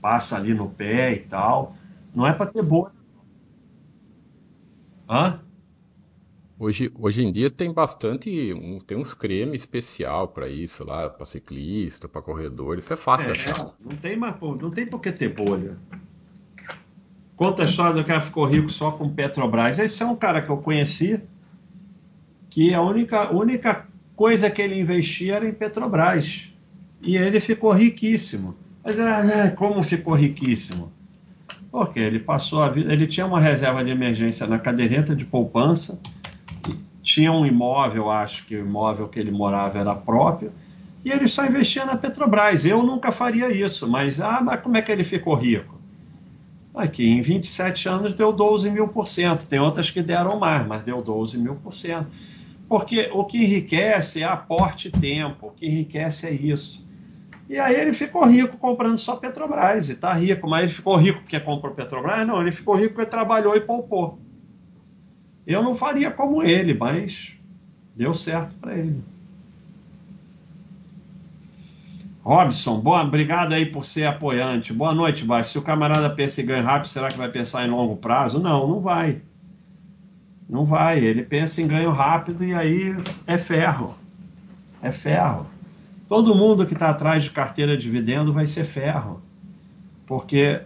Passa 0.00 0.36
ali 0.36 0.54
no 0.54 0.70
pé 0.70 1.12
e 1.12 1.20
tal. 1.20 1.74
Não 2.14 2.26
é 2.26 2.32
para 2.32 2.46
ter 2.46 2.62
bolha 2.62 2.95
Hã? 5.08 5.40
Hoje, 6.58 6.90
hoje 6.98 7.22
em 7.22 7.30
dia 7.30 7.50
tem 7.50 7.72
bastante, 7.72 8.52
um, 8.54 8.78
tem 8.78 8.96
uns 8.96 9.12
cremes 9.12 9.62
especial 9.62 10.28
para 10.28 10.48
isso 10.48 10.86
lá, 10.86 11.10
para 11.10 11.26
ciclista, 11.26 12.08
para 12.08 12.22
corredor, 12.22 12.78
isso 12.78 12.92
é 12.92 12.96
fácil 12.96 13.28
é, 13.28 13.32
achar. 13.32 13.74
Não 13.84 13.96
tem 13.96 14.16
mais, 14.16 14.34
não 14.40 14.70
tem 14.70 14.86
por 14.86 15.00
que 15.00 15.12
ter 15.12 15.28
bolha. 15.28 15.76
Conta 17.36 17.62
a 17.62 17.66
história 17.66 17.94
do 17.94 18.06
cara 18.06 18.20
que 18.20 18.26
ficou 18.28 18.46
rico 18.46 18.70
só 18.70 18.90
com 18.92 19.12
Petrobras. 19.12 19.78
Esse 19.78 20.02
é 20.02 20.06
um 20.06 20.16
cara 20.16 20.40
que 20.40 20.48
eu 20.48 20.56
conheci 20.56 21.20
que 22.48 22.72
a 22.72 22.80
única, 22.80 23.30
única 23.30 23.86
coisa 24.14 24.48
que 24.48 24.62
ele 24.62 24.80
investia 24.80 25.36
era 25.36 25.46
em 25.46 25.52
Petrobras. 25.52 26.50
E 27.02 27.18
ele 27.18 27.38
ficou 27.38 27.70
riquíssimo. 27.72 28.56
Mas 28.82 28.98
ah, 28.98 29.54
como 29.54 29.82
ficou 29.82 30.14
riquíssimo? 30.14 30.90
Porque 31.76 32.00
ele 32.00 32.18
passou 32.18 32.62
a 32.62 32.70
vida, 32.70 32.90
ele 32.90 33.06
tinha 33.06 33.26
uma 33.26 33.38
reserva 33.38 33.84
de 33.84 33.90
emergência 33.90 34.46
na 34.46 34.58
caderneta 34.58 35.14
de 35.14 35.26
poupança, 35.26 36.00
tinha 37.02 37.30
um 37.30 37.44
imóvel, 37.44 38.10
acho 38.10 38.46
que 38.46 38.56
o 38.56 38.60
imóvel 38.60 39.06
que 39.06 39.18
ele 39.20 39.30
morava 39.30 39.78
era 39.78 39.94
próprio, 39.94 40.50
e 41.04 41.10
ele 41.10 41.28
só 41.28 41.44
investia 41.44 41.84
na 41.84 41.94
Petrobras. 41.94 42.64
Eu 42.64 42.82
nunca 42.82 43.12
faria 43.12 43.52
isso, 43.52 43.86
mas, 43.86 44.18
ah, 44.22 44.40
mas 44.42 44.62
como 44.62 44.74
é 44.78 44.80
que 44.80 44.90
ele 44.90 45.04
ficou 45.04 45.34
rico? 45.34 45.78
Aqui, 46.74 47.10
em 47.10 47.20
27 47.20 47.90
anos 47.90 48.14
deu 48.14 48.32
12 48.32 48.70
mil 48.70 48.88
por 48.88 49.06
cento. 49.06 49.46
Tem 49.46 49.60
outras 49.60 49.90
que 49.90 50.00
deram 50.00 50.38
mais, 50.38 50.66
mas 50.66 50.82
deu 50.82 51.02
12 51.02 51.36
mil 51.36 51.56
por 51.56 51.74
cento. 51.74 52.08
Porque 52.66 53.10
o 53.12 53.22
que 53.22 53.36
enriquece 53.36 54.22
é 54.22 54.24
aporte 54.24 54.90
tempo, 54.90 55.48
o 55.48 55.50
que 55.50 55.66
enriquece 55.66 56.26
é 56.26 56.32
isso. 56.32 56.85
E 57.48 57.58
aí 57.58 57.76
ele 57.76 57.92
ficou 57.92 58.24
rico 58.24 58.56
comprando 58.56 58.98
só 58.98 59.16
Petrobras, 59.16 59.88
e 59.88 59.92
está 59.92 60.12
rico, 60.12 60.48
mas 60.48 60.64
ele 60.64 60.72
ficou 60.72 60.96
rico 60.96 61.20
porque 61.20 61.38
comprou 61.38 61.74
Petrobras? 61.74 62.26
Não, 62.26 62.40
ele 62.40 62.50
ficou 62.50 62.74
rico 62.74 62.94
porque 62.94 63.10
trabalhou 63.10 63.56
e 63.56 63.60
poupou. 63.60 64.18
Eu 65.46 65.62
não 65.62 65.74
faria 65.74 66.10
como 66.10 66.42
ele, 66.42 66.74
mas 66.74 67.38
deu 67.94 68.12
certo 68.12 68.52
para 68.60 68.76
ele. 68.76 69.00
Robson, 72.26 72.80
boa, 72.80 73.02
obrigado 73.02 73.52
aí 73.52 73.64
por 73.64 73.84
ser 73.84 74.04
apoiante. 74.04 74.72
Boa 74.72 74.92
noite, 74.92 75.24
Baixo. 75.24 75.50
Se 75.52 75.58
o 75.58 75.62
camarada 75.62 76.10
pensa 76.10 76.42
em 76.42 76.46
ganho 76.46 76.64
rápido, 76.64 76.88
será 76.88 77.06
que 77.06 77.16
vai 77.16 77.30
pensar 77.30 77.64
em 77.64 77.70
longo 77.70 77.94
prazo? 77.94 78.40
Não, 78.40 78.66
não 78.66 78.80
vai. 78.80 79.22
Não 80.48 80.64
vai. 80.64 80.98
Ele 80.98 81.22
pensa 81.22 81.62
em 81.62 81.68
ganho 81.68 81.92
rápido 81.92 82.44
e 82.44 82.52
aí 82.52 82.96
é 83.28 83.38
ferro. 83.38 83.96
É 84.82 84.90
ferro. 84.90 85.46
Todo 86.08 86.34
mundo 86.34 86.66
que 86.66 86.74
está 86.74 86.90
atrás 86.90 87.24
de 87.24 87.30
carteira 87.30 87.76
de 87.76 87.82
dividendo 87.82 88.32
vai 88.32 88.46
ser 88.46 88.64
ferro, 88.64 89.20
porque 90.06 90.62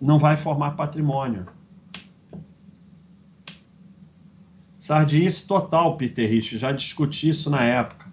não 0.00 0.18
vai 0.18 0.36
formar 0.36 0.72
patrimônio. 0.72 1.46
Sardinice 4.78 5.48
total, 5.48 5.96
Peter 5.96 6.28
Rich, 6.28 6.58
já 6.58 6.72
discuti 6.72 7.30
isso 7.30 7.50
na 7.50 7.64
época. 7.64 8.06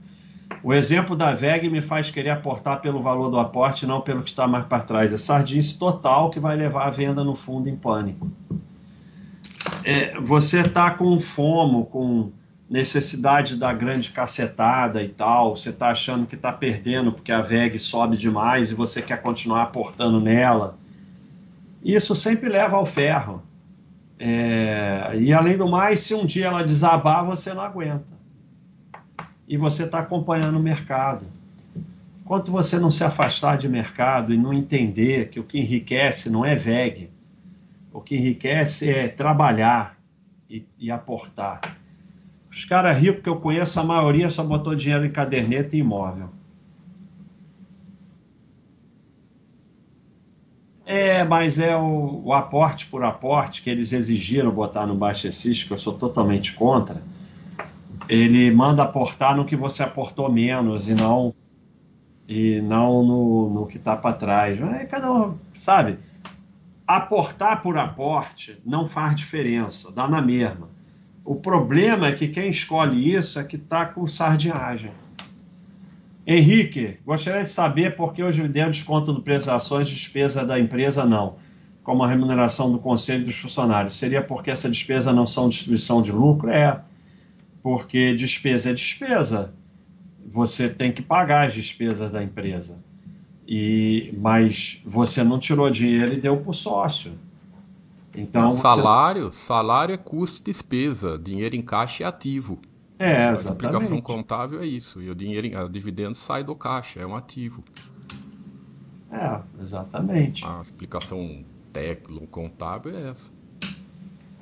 O 0.64 0.74
exemplo 0.74 1.16
da 1.16 1.34
VEG 1.36 1.70
me 1.70 1.82
faz 1.82 2.10
querer 2.10 2.30
aportar 2.30 2.82
pelo 2.82 3.02
valor 3.02 3.30
do 3.30 3.38
aporte, 3.38 3.86
não 3.86 4.00
pelo 4.00 4.24
que 4.24 4.30
está 4.30 4.48
mais 4.48 4.66
para 4.66 4.82
trás. 4.82 5.12
É 5.12 5.18
sardinice 5.18 5.78
total 5.78 6.30
que 6.30 6.40
vai 6.40 6.56
levar 6.56 6.88
a 6.88 6.90
venda 6.90 7.24
no 7.24 7.36
fundo 7.36 7.68
em 7.68 7.76
pânico. 7.76 8.32
É, 9.84 10.18
você 10.22 10.62
está 10.62 10.92
com 10.92 11.20
fomo, 11.20 11.86
com 11.88 12.32
necessidade 12.74 13.56
da 13.56 13.72
grande 13.72 14.10
cacetada 14.10 15.04
e 15.04 15.08
tal, 15.08 15.56
você 15.56 15.70
está 15.70 15.90
achando 15.90 16.26
que 16.26 16.34
está 16.34 16.52
perdendo 16.52 17.12
porque 17.12 17.32
a 17.32 17.40
VEG 17.40 17.78
sobe 17.78 18.18
demais 18.18 18.72
e 18.72 18.74
você 18.74 19.00
quer 19.00 19.22
continuar 19.22 19.62
aportando 19.62 20.20
nela. 20.20 20.76
Isso 21.84 22.16
sempre 22.16 22.50
leva 22.50 22.76
ao 22.76 22.84
ferro. 22.88 23.44
É, 24.18 25.12
e 25.20 25.32
além 25.32 25.56
do 25.56 25.70
mais, 25.70 26.00
se 26.00 26.16
um 26.16 26.26
dia 26.26 26.48
ela 26.48 26.64
desabar, 26.64 27.24
você 27.24 27.54
não 27.54 27.62
aguenta. 27.62 28.12
E 29.48 29.56
você 29.56 29.84
está 29.84 30.00
acompanhando 30.00 30.58
o 30.58 30.64
mercado. 30.64 31.28
Enquanto 32.22 32.52
você 32.52 32.80
não 32.80 32.90
se 32.90 33.04
afastar 33.04 33.56
de 33.56 33.70
mercado 33.70 34.34
e 34.34 34.38
não 34.38 34.52
entender 34.52 35.30
que 35.30 35.40
o 35.40 35.44
que 35.44 35.60
enriquece 35.60 36.28
não 36.32 36.44
é 36.44 36.56
VEG, 36.56 37.12
o 37.92 38.02
que 38.02 38.16
enriquece 38.16 38.90
é 38.90 39.08
trabalhar 39.10 39.96
e, 40.50 40.66
e 40.80 40.90
aportar. 40.90 41.83
Os 42.54 42.66
caras 42.66 42.96
ricos 43.00 43.24
que 43.24 43.30
eu 43.30 43.38
conheço, 43.38 43.80
a 43.80 43.84
maioria 43.84 44.30
só 44.30 44.44
botou 44.44 44.76
dinheiro 44.76 45.04
em 45.04 45.12
caderneta 45.12 45.76
e 45.76 45.80
imóvel. 45.80 46.30
É, 50.86 51.24
mas 51.24 51.58
é 51.58 51.76
o, 51.76 52.22
o, 52.26 52.34
aporte 52.34 52.86
por 52.86 53.04
aporte 53.04 53.64
que 53.64 53.70
eles 53.70 53.92
exigiram 53.92 54.52
botar 54.52 54.86
no 54.86 54.94
Baixa 54.94 55.28
Existe, 55.28 55.66
que 55.66 55.74
eu 55.74 55.78
sou 55.80 55.94
totalmente 55.94 56.54
contra. 56.54 57.02
Ele 58.08 58.52
manda 58.52 58.84
aportar 58.84 59.36
no 59.36 59.46
que 59.46 59.56
você 59.56 59.82
aportou 59.82 60.32
menos 60.32 60.88
e 60.88 60.94
não 60.94 61.34
e 62.28 62.62
não 62.62 63.04
no, 63.04 63.50
no 63.50 63.66
que 63.66 63.78
está 63.78 63.98
para 63.98 64.16
trás. 64.16 64.62
É, 64.62 64.86
cada 64.86 65.12
um, 65.12 65.38
sabe? 65.54 65.98
Aportar 66.86 67.64
por 67.64 67.78
aporte 67.80 68.62
não 68.64 68.86
faz 68.86 69.16
diferença, 69.16 69.92
dá 69.92 70.08
na 70.08 70.22
mesma. 70.22 70.68
O 71.24 71.36
problema 71.36 72.08
é 72.08 72.12
que 72.14 72.28
quem 72.28 72.50
escolhe 72.50 73.14
isso 73.14 73.40
é 73.40 73.44
que 73.44 73.56
está 73.56 73.86
com 73.86 74.06
sardinhagem. 74.06 74.92
Henrique, 76.26 76.98
gostaria 77.06 77.44
de 77.44 77.50
saber 77.50 77.96
por 77.96 78.14
que 78.14 78.24
os 78.24 78.36
dividendos 78.36 78.82
contam 78.84 79.14
do 79.14 79.22
preço 79.22 79.48
das 79.48 79.64
ações 79.64 79.90
despesa 79.90 80.46
da 80.46 80.60
empresa 80.60 81.06
não, 81.06 81.36
como 81.84 82.04
a 82.04 82.08
remuneração 82.08 82.72
do 82.72 82.80
conselho 82.80 83.26
dos 83.26 83.36
funcionários. 83.36 83.96
Seria 83.96 84.22
porque 84.22 84.52
essa 84.52 84.70
despesa 84.70 85.12
não 85.12 85.28
são 85.28 85.50
distribuição 85.50 86.02
de 86.02 86.12
lucro? 86.12 86.50
É, 86.50 86.82
porque 87.62 88.16
despesa 88.16 88.70
é 88.70 88.74
despesa 88.74 89.54
você 90.34 90.68
tem 90.68 90.92
que 90.92 91.02
pagar 91.02 91.48
as 91.48 91.54
despesas 91.54 92.12
da 92.12 92.24
empresa. 92.24 92.80
E 93.48 94.14
mas 94.18 94.82
você 94.84 95.24
não 95.24 95.38
tirou 95.38 95.70
dinheiro 95.70 96.14
e 96.14 96.18
deu 96.18 96.38
para 96.38 96.50
o 96.50 96.54
sócio. 96.54 97.12
Então 98.16 98.52
salário, 98.52 99.32
você... 99.32 99.46
salário 99.46 99.94
é 99.94 99.98
custo 99.98 100.42
e 100.42 100.44
despesa, 100.44 101.18
dinheiro 101.18 101.56
em 101.56 101.62
caixa 101.62 102.04
é 102.04 102.08
ativo. 102.08 102.60
É, 103.00 103.30
a 103.30 103.34
explicação 103.34 104.00
contábil 104.00 104.62
é 104.62 104.66
isso. 104.66 105.02
E 105.02 105.10
o 105.10 105.16
dinheiro, 105.16 105.66
o 105.66 105.70
dividendo 105.70 106.16
sai 106.16 106.44
do 106.44 106.56
caixa, 106.56 107.02
é 107.02 107.06
um 107.06 107.16
ativo. 107.16 107.64
É, 109.12 109.42
exatamente. 109.62 110.46
A 110.46 110.62
explicação 110.62 111.44
técnica, 111.72 112.28
contábil 112.28 112.96
é 112.96 113.10
essa. 113.10 113.32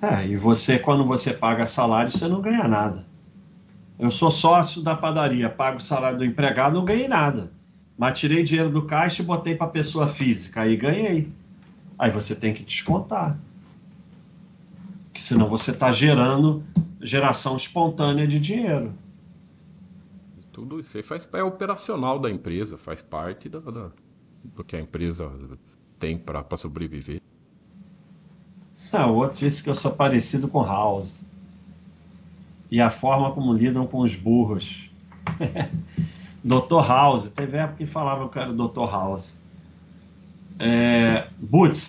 É, 0.02 0.28
e 0.28 0.36
você, 0.36 0.80
quando 0.80 1.06
você 1.06 1.34
paga 1.34 1.66
salário, 1.66 2.12
você 2.12 2.28
não 2.28 2.42
ganha 2.42 2.68
nada. 2.68 3.06
Eu 3.98 4.10
sou 4.10 4.32
sócio 4.32 4.82
da 4.82 4.96
padaria, 4.96 5.50
pago 5.50 5.78
o 5.78 5.82
salário 5.82 6.18
do 6.18 6.26
empregado, 6.26 6.74
não 6.74 6.86
ganhei 6.86 7.08
nada. 7.08 7.52
Mas 7.98 8.20
tirei 8.20 8.44
dinheiro 8.44 8.72
do 8.72 8.86
caixa 8.86 9.22
e 9.22 9.26
botei 9.26 9.56
para 9.56 9.68
pessoa 9.68 10.08
física, 10.08 10.62
aí 10.62 10.76
ganhei. 10.76 11.30
Aí 12.00 12.10
você 12.10 12.36
tem 12.36 12.52
que 12.54 12.64
descontar. 12.64 13.38
Porque 15.12 15.22
senão 15.22 15.50
você 15.50 15.72
está 15.72 15.92
gerando 15.92 16.64
geração 17.02 17.58
espontânea 17.58 18.26
de 18.26 18.40
dinheiro. 18.40 18.94
Tudo 20.54 20.80
isso 20.80 20.96
aí 20.96 21.04
faz 21.04 21.28
é 21.34 21.44
operacional 21.44 22.18
da 22.18 22.30
empresa, 22.30 22.78
faz 22.78 23.02
parte 23.02 23.50
da, 23.50 23.60
da 23.60 23.92
do 24.44 24.64
que 24.64 24.76
a 24.76 24.80
empresa 24.80 25.30
tem 26.00 26.18
para 26.18 26.46
sobreviver. 26.58 27.22
Ah, 28.92 29.08
o 29.08 29.16
outro 29.16 29.40
disse 29.40 29.64
que 29.64 29.70
eu 29.70 29.76
sou 29.76 29.92
parecido 29.92 30.48
com 30.48 30.64
House 30.64 31.22
e 32.70 32.82
a 32.82 32.90
forma 32.90 33.32
como 33.34 33.54
lidam 33.54 33.86
com 33.86 34.00
os 34.00 34.16
burros. 34.16 34.90
Dr. 36.44 36.88
House, 36.88 37.30
teve 37.30 37.58
época 37.58 37.78
que 37.78 37.86
falava 37.86 38.28
que 38.30 38.40
era 38.40 38.52
Dr. 38.52 38.90
House. 38.90 39.34
É, 40.64 41.28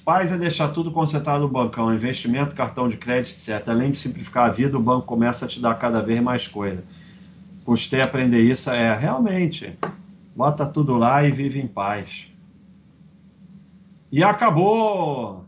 paz 0.03 0.33
é 0.33 0.39
deixar 0.39 0.69
tudo 0.69 0.91
concentrado 0.91 1.43
no 1.43 1.49
bancão, 1.49 1.95
investimento, 1.95 2.55
cartão 2.55 2.89
de 2.89 2.97
crédito, 2.97 3.35
etc. 3.35 3.69
Além 3.69 3.91
de 3.91 3.99
simplificar 3.99 4.49
a 4.49 4.51
vida, 4.51 4.79
o 4.79 4.83
banco 4.83 5.07
começa 5.07 5.45
a 5.45 5.49
te 5.49 5.61
dar 5.61 5.75
cada 5.75 6.01
vez 6.01 6.23
mais 6.23 6.49
coisa. 6.49 6.83
Custei 7.67 8.01
aprender 8.01 8.41
isso, 8.41 8.71
é, 8.71 8.97
realmente. 8.97 9.79
Bota 10.35 10.65
tudo 10.65 10.97
lá 10.97 11.23
e 11.23 11.31
vive 11.31 11.61
em 11.61 11.67
paz. 11.67 12.31
E 14.11 14.25
acabou! 14.25 15.45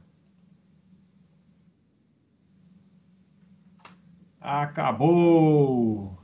Acabou! 4.38 6.18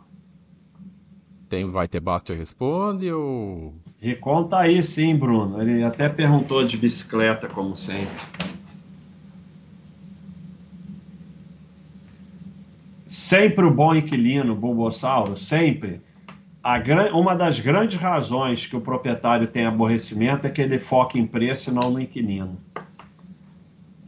Tem, 1.49 1.71
vai 1.71 1.89
ter 1.89 2.01
Basta 2.01 2.35
Responde 2.35 3.11
ou. 3.11 3.75
Recon 4.01 4.45
tá 4.45 4.61
aí 4.61 4.83
sim, 4.83 5.15
Bruno. 5.15 5.61
Ele 5.61 5.85
até 5.85 6.09
perguntou 6.09 6.65
de 6.65 6.77
bicicleta, 6.79 7.47
como 7.49 7.77
sempre. 7.77 8.09
Sempre 13.07 13.65
o 13.65 13.75
bom 13.75 13.95
inquilino, 13.95 14.55
Bulbossauro, 14.55 15.37
sempre. 15.37 16.01
Uma 17.13 17.35
das 17.35 17.61
grandes 17.61 17.99
razões 17.99 18.67
que 18.67 18.77
o 18.77 18.81
proprietário 18.81 19.47
tem 19.47 19.67
aborrecimento 19.67 20.47
é 20.47 20.51
que 20.51 20.63
ele 20.63 20.79
foca 20.79 21.19
em 21.19 21.27
preço 21.27 21.71
e 21.71 21.75
não 21.75 21.91
no 21.91 22.01
inquilino. 22.01 22.57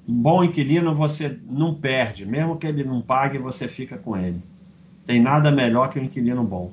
Um 0.09 0.15
bom 0.15 0.43
inquilino 0.43 0.95
você 0.95 1.39
não 1.47 1.75
perde, 1.75 2.25
mesmo 2.25 2.57
que 2.57 2.67
ele 2.67 2.85
não 2.85 3.03
pague, 3.03 3.39
você 3.39 3.69
fica 3.69 3.99
com 3.99 4.17
ele. 4.17 4.43
Tem 5.05 5.21
nada 5.21 5.51
melhor 5.51 5.91
que 5.91 5.99
um 5.99 6.05
inquilino 6.05 6.43
bom. 6.45 6.73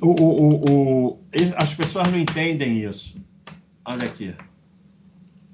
O, 0.00 0.14
o, 0.22 0.64
o, 0.70 1.18
as 1.56 1.74
pessoas 1.74 2.08
não 2.08 2.18
entendem 2.18 2.82
isso. 2.82 3.16
Olha 3.84 4.06
aqui. 4.06 4.34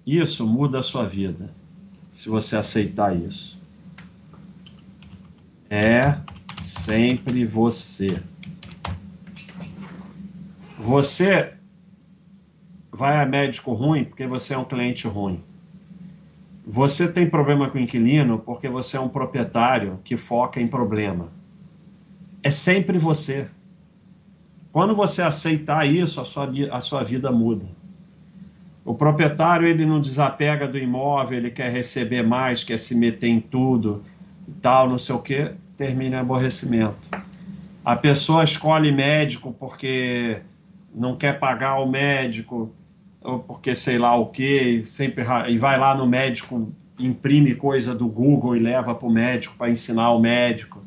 Isso 0.07 0.47
muda 0.47 0.79
a 0.79 0.83
sua 0.85 1.09
vida, 1.09 1.53
se 2.13 2.29
você 2.29 2.57
aceitar 2.57 3.17
isso. 3.17 3.59
É 5.69 6.21
sempre 6.63 7.45
você. 7.45 8.23
Você 10.79 11.55
vai 12.93 13.21
a 13.21 13.27
médico 13.27 13.73
ruim 13.73 14.05
porque 14.05 14.27
você 14.27 14.55
é 14.55 14.59
um 14.59 14.65
cliente 14.65 15.09
ruim. 15.09 15.43
Você 16.65 17.11
tem 17.13 17.29
problema 17.29 17.69
com 17.69 17.79
o 17.79 17.81
inquilino 17.81 18.39
porque 18.39 18.69
você 18.69 18.97
é 18.97 19.01
um 19.01 19.09
proprietário 19.09 19.99
que 20.05 20.17
foca 20.17 20.61
em 20.61 20.69
problema. 20.69 21.33
É 22.43 22.51
sempre 22.51 22.97
você. 22.97 23.49
Quando 24.77 24.95
você 24.95 25.23
aceitar 25.23 25.87
isso, 25.87 26.21
a 26.21 26.25
sua, 26.27 26.53
a 26.71 26.83
sua 26.83 27.03
vida 27.03 27.33
muda. 27.33 27.65
O 28.85 28.95
proprietário 28.95 29.67
ele 29.67 29.87
não 29.87 29.99
desapega 29.99 30.69
do 30.69 30.77
imóvel, 30.77 31.39
ele 31.39 31.51
quer 31.51 31.73
receber 31.73 32.23
mais, 32.23 32.63
quer 32.63 32.79
se 32.79 32.95
meter 32.95 33.29
em 33.29 33.41
tudo 33.41 34.05
e 34.47 34.53
tal, 34.61 34.87
não 34.87 34.99
sei 34.99 35.15
o 35.15 35.19
que, 35.19 35.51
termina 35.79 36.17
em 36.17 36.21
aborrecimento. 36.21 37.09
A 37.83 37.97
pessoa 37.97 38.45
escolhe 38.45 38.93
médico 38.93 39.51
porque 39.59 40.43
não 40.95 41.17
quer 41.17 41.39
pagar 41.39 41.77
o 41.77 41.89
médico, 41.89 42.71
ou 43.23 43.39
porque 43.39 43.75
sei 43.75 43.97
lá 43.97 44.15
o 44.15 44.27
que, 44.27 44.83
sempre 44.85 45.25
e 45.49 45.57
vai 45.57 45.79
lá 45.79 45.95
no 45.95 46.07
médico, 46.07 46.71
imprime 47.01 47.55
coisa 47.55 47.95
do 47.95 48.07
Google 48.09 48.55
e 48.55 48.59
leva 48.59 48.95
para 48.95 49.09
o 49.09 49.11
médico 49.11 49.55
para 49.57 49.71
ensinar 49.71 50.11
o 50.11 50.21
médico. 50.21 50.85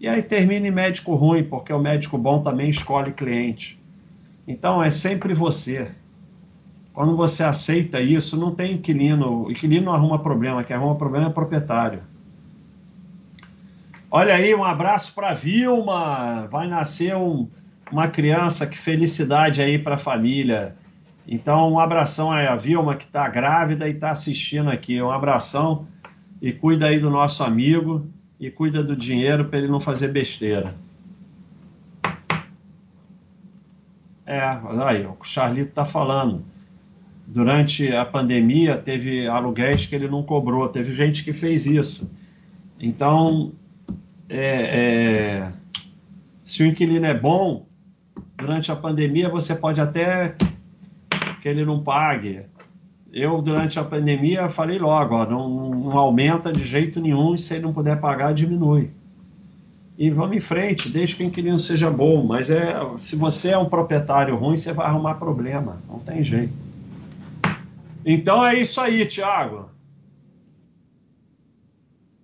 E 0.00 0.08
aí 0.08 0.22
termina 0.22 0.66
em 0.66 0.70
médico 0.70 1.14
ruim, 1.14 1.44
porque 1.44 1.70
o 1.70 1.78
médico 1.78 2.16
bom 2.16 2.42
também 2.42 2.70
escolhe 2.70 3.12
cliente. 3.12 3.78
Então 4.48 4.82
é 4.82 4.90
sempre 4.90 5.34
você. 5.34 5.90
Quando 6.94 7.14
você 7.14 7.44
aceita 7.44 8.00
isso, 8.00 8.40
não 8.40 8.54
tem 8.54 8.72
inquilino. 8.72 9.44
O 9.44 9.50
inquilino 9.52 9.86
não 9.86 9.92
arruma 9.92 10.18
problema, 10.18 10.64
quem 10.64 10.74
arruma 10.74 10.96
problema 10.96 11.26
é 11.26 11.30
proprietário. 11.30 12.00
Olha 14.10 14.34
aí, 14.34 14.54
um 14.54 14.64
abraço 14.64 15.14
para 15.14 15.34
Vilma. 15.34 16.48
Vai 16.50 16.66
nascer 16.66 17.14
um, 17.14 17.46
uma 17.92 18.08
criança, 18.08 18.66
que 18.66 18.78
felicidade 18.78 19.60
aí 19.60 19.78
para 19.78 19.96
a 19.96 19.98
família. 19.98 20.76
Então, 21.28 21.74
um 21.74 21.78
abração 21.78 22.32
aí 22.32 22.46
a 22.46 22.56
Vilma, 22.56 22.96
que 22.96 23.04
está 23.04 23.28
grávida 23.28 23.86
e 23.86 23.92
está 23.92 24.10
assistindo 24.10 24.70
aqui. 24.70 25.00
Um 25.00 25.10
abração 25.10 25.86
e 26.40 26.52
cuida 26.52 26.86
aí 26.86 26.98
do 26.98 27.10
nosso 27.10 27.44
amigo 27.44 28.08
e 28.40 28.50
cuida 28.50 28.82
do 28.82 28.96
dinheiro 28.96 29.44
para 29.44 29.58
ele 29.58 29.68
não 29.68 29.80
fazer 29.80 30.08
besteira. 30.08 30.74
É, 34.24 34.40
aí, 34.86 35.04
o 35.04 35.16
Charlito 35.22 35.70
está 35.70 35.84
falando. 35.84 36.42
Durante 37.26 37.94
a 37.94 38.04
pandemia, 38.04 38.78
teve 38.78 39.28
aluguéis 39.28 39.86
que 39.86 39.94
ele 39.94 40.08
não 40.08 40.22
cobrou, 40.22 40.68
teve 40.68 40.94
gente 40.94 41.22
que 41.22 41.32
fez 41.32 41.66
isso. 41.66 42.10
Então, 42.78 43.52
é, 44.28 44.38
é, 44.38 45.52
se 46.44 46.62
o 46.62 46.66
inquilino 46.66 47.06
é 47.06 47.14
bom, 47.14 47.66
durante 48.36 48.72
a 48.72 48.76
pandemia 48.76 49.28
você 49.28 49.54
pode 49.54 49.80
até 49.80 50.34
que 51.42 51.48
ele 51.48 51.64
não 51.64 51.82
pague. 51.82 52.46
Eu, 53.12 53.42
durante 53.42 53.78
a 53.78 53.84
pandemia, 53.84 54.48
falei 54.48 54.78
logo, 54.78 55.14
ó, 55.14 55.26
não, 55.26 55.70
não 55.70 55.98
aumenta 55.98 56.52
de 56.52 56.64
jeito 56.64 57.00
nenhum 57.00 57.34
e 57.34 57.38
se 57.38 57.54
ele 57.54 57.64
não 57.64 57.72
puder 57.72 58.00
pagar, 58.00 58.32
diminui. 58.32 58.90
E 59.98 60.08
vamos 60.10 60.36
em 60.36 60.40
frente, 60.40 60.88
desde 60.88 61.16
que 61.16 61.24
o 61.24 61.26
inquilino 61.26 61.58
seja 61.58 61.90
bom. 61.90 62.24
Mas 62.24 62.48
é, 62.48 62.74
se 62.96 63.16
você 63.16 63.50
é 63.50 63.58
um 63.58 63.68
proprietário 63.68 64.34
ruim, 64.36 64.56
você 64.56 64.72
vai 64.72 64.86
arrumar 64.86 65.16
problema. 65.16 65.78
Não 65.88 65.98
tem 65.98 66.22
jeito. 66.22 66.54
Então 68.06 68.46
é 68.46 68.54
isso 68.54 68.80
aí, 68.80 69.04
Tiago. 69.04 69.68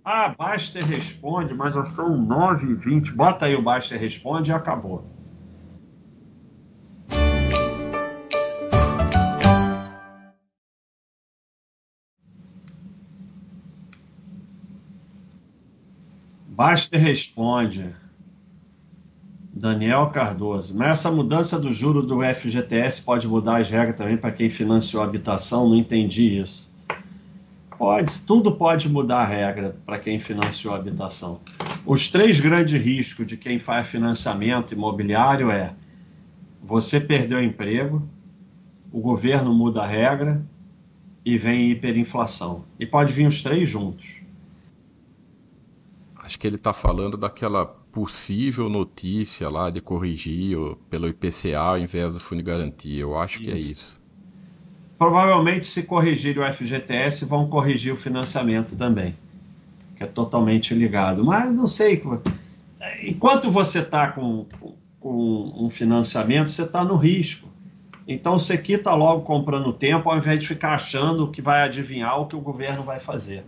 Ah, 0.02 0.34
Baster 0.38 0.86
responde, 0.86 1.52
mas 1.52 1.74
já 1.74 1.84
são 1.84 2.16
9h20. 2.26 3.12
Bota 3.12 3.46
aí 3.46 3.56
o 3.56 3.62
Baster 3.62 4.00
responde 4.00 4.50
e 4.50 4.54
acabou. 4.54 5.04
Baster 16.56 16.98
responde. 16.98 17.90
Daniel 19.52 20.06
Cardoso. 20.06 20.74
Mas 20.74 20.92
essa 20.92 21.12
mudança 21.12 21.58
do 21.58 21.70
juro 21.70 22.00
do 22.00 22.22
FGTS 22.22 23.02
pode 23.02 23.28
mudar 23.28 23.60
as 23.60 23.68
regras 23.68 23.94
também 23.94 24.16
para 24.16 24.32
quem 24.32 24.48
financiou 24.48 25.02
a 25.02 25.06
habitação? 25.06 25.68
Não 25.68 25.76
entendi 25.76 26.40
isso. 26.40 26.70
Pode, 27.76 28.20
tudo 28.26 28.52
pode 28.52 28.88
mudar 28.88 29.18
a 29.18 29.26
regra 29.26 29.76
para 29.84 29.98
quem 29.98 30.18
financiou 30.18 30.72
a 30.72 30.78
habitação. 30.78 31.42
Os 31.84 32.08
três 32.08 32.40
grandes 32.40 32.82
riscos 32.82 33.26
de 33.26 33.36
quem 33.36 33.58
faz 33.58 33.86
financiamento 33.86 34.72
imobiliário 34.72 35.50
é 35.50 35.74
você 36.62 36.98
perdeu 36.98 37.36
o 37.36 37.42
emprego, 37.42 38.02
o 38.90 38.98
governo 38.98 39.52
muda 39.52 39.82
a 39.82 39.86
regra 39.86 40.42
e 41.22 41.36
vem 41.36 41.70
hiperinflação. 41.70 42.64
E 42.80 42.86
pode 42.86 43.12
vir 43.12 43.26
os 43.26 43.42
três 43.42 43.68
juntos. 43.68 44.25
Acho 46.26 46.40
que 46.40 46.46
ele 46.48 46.56
está 46.56 46.72
falando 46.72 47.16
daquela 47.16 47.64
possível 47.64 48.68
notícia 48.68 49.48
lá 49.48 49.70
de 49.70 49.80
corrigir 49.80 50.58
pelo 50.90 51.06
IPCA 51.06 51.56
ao 51.56 51.78
invés 51.78 52.14
do 52.14 52.18
Fundo 52.18 52.38
de 52.38 52.50
Garantia. 52.50 53.00
Eu 53.00 53.16
acho 53.16 53.40
isso. 53.40 53.44
que 53.44 53.50
é 53.52 53.56
isso. 53.56 54.00
Provavelmente, 54.98 55.66
se 55.66 55.84
corrigir 55.84 56.36
o 56.36 56.52
FGTS, 56.52 57.26
vão 57.26 57.48
corrigir 57.48 57.92
o 57.92 57.96
financiamento 57.96 58.74
também, 58.74 59.16
que 59.94 60.02
é 60.02 60.06
totalmente 60.06 60.74
ligado. 60.74 61.24
Mas 61.24 61.52
não 61.52 61.68
sei. 61.68 62.02
Enquanto 63.04 63.48
você 63.48 63.78
está 63.78 64.08
com, 64.08 64.46
com 64.98 65.54
um 65.56 65.70
financiamento, 65.70 66.50
você 66.50 66.62
está 66.62 66.82
no 66.82 66.96
risco. 66.96 67.48
Então 68.08 68.36
você 68.36 68.58
quita 68.58 68.92
logo 68.94 69.22
comprando 69.22 69.72
tempo, 69.72 70.10
ao 70.10 70.18
invés 70.18 70.40
de 70.40 70.48
ficar 70.48 70.74
achando 70.74 71.30
que 71.30 71.40
vai 71.40 71.62
adivinhar 71.62 72.20
o 72.20 72.26
que 72.26 72.34
o 72.34 72.40
governo 72.40 72.82
vai 72.82 72.98
fazer. 72.98 73.44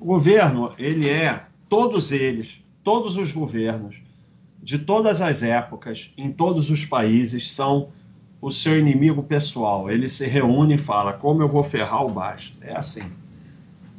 O 0.00 0.06
governo, 0.06 0.72
ele 0.78 1.10
é, 1.10 1.44
todos 1.72 2.12
eles, 2.12 2.62
todos 2.84 3.16
os 3.16 3.32
governos, 3.32 3.96
de 4.62 4.80
todas 4.80 5.22
as 5.22 5.42
épocas, 5.42 6.12
em 6.18 6.30
todos 6.30 6.68
os 6.68 6.84
países, 6.84 7.50
são 7.50 7.88
o 8.42 8.50
seu 8.50 8.78
inimigo 8.78 9.22
pessoal. 9.22 9.90
Ele 9.90 10.06
se 10.06 10.26
reúne 10.26 10.74
e 10.74 10.78
fala: 10.78 11.14
como 11.14 11.40
eu 11.40 11.48
vou 11.48 11.64
ferrar 11.64 12.04
o 12.04 12.10
basto? 12.10 12.58
É 12.60 12.76
assim. 12.76 13.10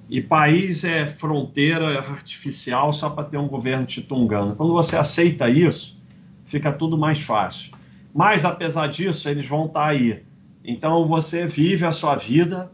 E 0.07 0.21
país 0.21 0.83
é 0.83 1.07
fronteira 1.07 1.97
artificial 1.97 2.93
só 2.93 3.09
para 3.09 3.23
ter 3.23 3.39
um 3.39 3.47
governo 3.47 3.87
titungando. 3.87 4.55
Quando 4.55 4.71
você 4.71 4.95
aceita 4.95 5.49
isso, 5.49 5.99
fica 6.45 6.71
tudo 6.71 6.95
mais 6.95 7.21
fácil. 7.21 7.71
Mas, 8.13 8.45
apesar 8.45 8.85
disso, 8.85 9.27
eles 9.27 9.47
vão 9.47 9.65
estar 9.65 9.79
tá 9.79 9.87
aí. 9.87 10.21
Então, 10.63 11.07
você 11.07 11.47
vive 11.47 11.87
a 11.87 11.91
sua 11.91 12.17
vida 12.17 12.71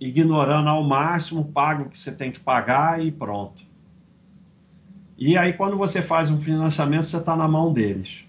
ignorando 0.00 0.68
ao 0.70 0.82
máximo, 0.82 1.44
paga 1.44 1.84
o 1.84 1.88
que 1.88 2.00
você 2.00 2.10
tem 2.10 2.32
que 2.32 2.40
pagar 2.40 3.00
e 3.00 3.12
pronto. 3.12 3.67
E 5.18 5.36
aí, 5.36 5.52
quando 5.52 5.76
você 5.76 6.00
faz 6.00 6.30
um 6.30 6.38
financiamento, 6.38 7.04
você 7.04 7.16
está 7.16 7.36
na 7.36 7.48
mão 7.48 7.72
deles. 7.72 8.24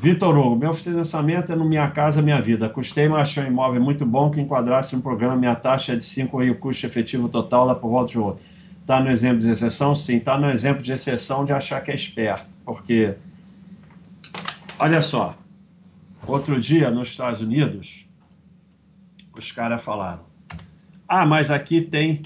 Vitor 0.00 0.36
Hugo, 0.36 0.56
meu 0.56 0.74
financiamento 0.74 1.52
é 1.52 1.56
no 1.56 1.64
Minha 1.64 1.88
Casa 1.90 2.22
Minha 2.22 2.40
Vida. 2.40 2.68
Custei, 2.68 3.08
mas 3.08 3.22
achei 3.22 3.44
um 3.44 3.48
imóvel 3.48 3.80
muito 3.80 4.04
bom 4.04 4.30
que 4.30 4.40
enquadrasse 4.40 4.96
um 4.96 5.00
programa. 5.00 5.36
Minha 5.36 5.54
taxa 5.54 5.92
é 5.92 5.96
de 5.96 6.04
5 6.04 6.42
e 6.42 6.50
o 6.50 6.58
custo 6.58 6.86
efetivo 6.86 7.28
total 7.28 7.66
lá 7.66 7.74
por 7.74 7.90
volta 7.90 8.12
de 8.12 8.18
outro. 8.18 8.42
Está 8.80 8.98
no 8.98 9.10
exemplo 9.10 9.38
de 9.38 9.50
exceção? 9.50 9.94
Sim. 9.94 10.16
Está 10.16 10.36
no 10.36 10.50
exemplo 10.50 10.82
de 10.82 10.90
exceção 10.90 11.44
de 11.44 11.52
achar 11.52 11.80
que 11.82 11.92
é 11.92 11.94
esperto. 11.94 12.46
Porque 12.64 13.14
Olha 14.82 15.00
só, 15.00 15.36
outro 16.26 16.60
dia 16.60 16.90
nos 16.90 17.10
Estados 17.10 17.40
Unidos, 17.40 18.08
os 19.32 19.52
caras 19.52 19.80
falaram: 19.80 20.24
ah, 21.06 21.24
mas 21.24 21.52
aqui 21.52 21.80
tem 21.80 22.22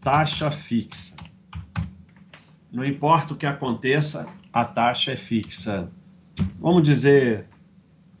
taxa 0.00 0.50
fixa. 0.50 1.14
Não 2.72 2.84
importa 2.84 3.34
o 3.34 3.36
que 3.36 3.46
aconteça, 3.46 4.26
a 4.52 4.64
taxa 4.64 5.12
é 5.12 5.16
fixa. 5.16 5.90
Vamos 6.60 6.84
dizer 6.84 7.48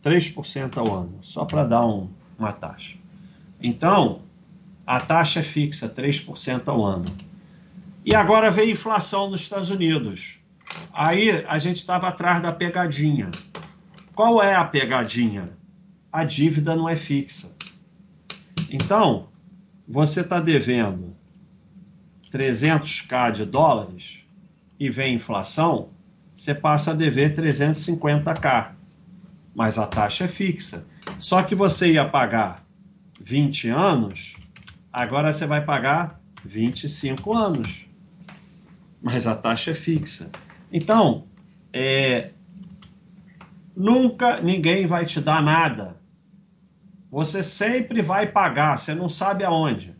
3% 0.02 0.76
ao 0.76 0.92
ano, 0.92 1.18
só 1.22 1.44
para 1.44 1.64
dar 1.64 1.86
um, 1.86 2.10
uma 2.36 2.52
taxa. 2.52 2.96
Então, 3.62 4.22
a 4.84 4.98
taxa 4.98 5.38
é 5.38 5.42
fixa, 5.44 5.88
3% 5.88 6.66
ao 6.66 6.84
ano. 6.84 7.06
E 8.04 8.12
agora 8.12 8.50
veio 8.50 8.72
inflação 8.72 9.30
nos 9.30 9.42
Estados 9.42 9.70
Unidos. 9.70 10.40
Aí 10.92 11.44
a 11.46 11.58
gente 11.60 11.76
estava 11.76 12.08
atrás 12.08 12.42
da 12.42 12.52
pegadinha. 12.52 13.30
Qual 14.14 14.42
é 14.42 14.56
a 14.56 14.64
pegadinha? 14.64 15.50
A 16.12 16.24
dívida 16.24 16.74
não 16.74 16.88
é 16.88 16.96
fixa. 16.96 17.52
Então, 18.68 19.28
você 19.86 20.22
está 20.22 20.40
devendo 20.40 21.14
300k 22.32 23.32
de 23.32 23.44
dólares 23.44 24.19
e 24.80 24.90
vem 24.90 25.14
inflação, 25.14 25.90
você 26.34 26.52
passa 26.54 26.90
a 26.90 26.94
dever 26.94 27.36
350k. 27.36 28.72
Mas 29.54 29.78
a 29.78 29.86
taxa 29.86 30.24
é 30.24 30.28
fixa. 30.28 30.86
Só 31.18 31.42
que 31.42 31.54
você 31.54 31.92
ia 31.92 32.08
pagar 32.08 32.64
20 33.20 33.68
anos, 33.68 34.36
agora 34.92 35.32
você 35.32 35.46
vai 35.46 35.64
pagar 35.64 36.18
25 36.44 37.36
anos. 37.36 37.86
Mas 39.02 39.26
a 39.26 39.36
taxa 39.36 39.72
é 39.72 39.74
fixa. 39.74 40.30
Então, 40.72 41.26
é, 41.72 42.30
Nunca 43.80 44.42
ninguém 44.42 44.86
vai 44.86 45.06
te 45.06 45.22
dar 45.22 45.42
nada. 45.42 45.96
Você 47.10 47.42
sempre 47.42 48.02
vai 48.02 48.26
pagar, 48.26 48.78
você 48.78 48.94
não 48.94 49.08
sabe 49.08 49.42
aonde. 49.42 49.96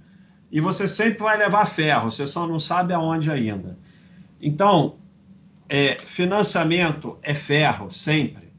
E 0.52 0.60
você 0.60 0.86
sempre 0.86 1.20
vai 1.20 1.38
levar 1.38 1.64
ferro, 1.64 2.10
você 2.10 2.26
só 2.26 2.46
não 2.46 2.60
sabe 2.60 2.92
aonde 2.92 3.30
ainda. 3.30 3.78
Então, 4.40 4.96
é, 5.68 5.96
financiamento 5.98 7.18
é 7.22 7.34
ferro, 7.34 7.90
sempre. 7.90 8.52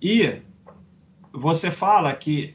E 0.00 0.40
você 1.32 1.70
fala 1.70 2.14
que 2.14 2.54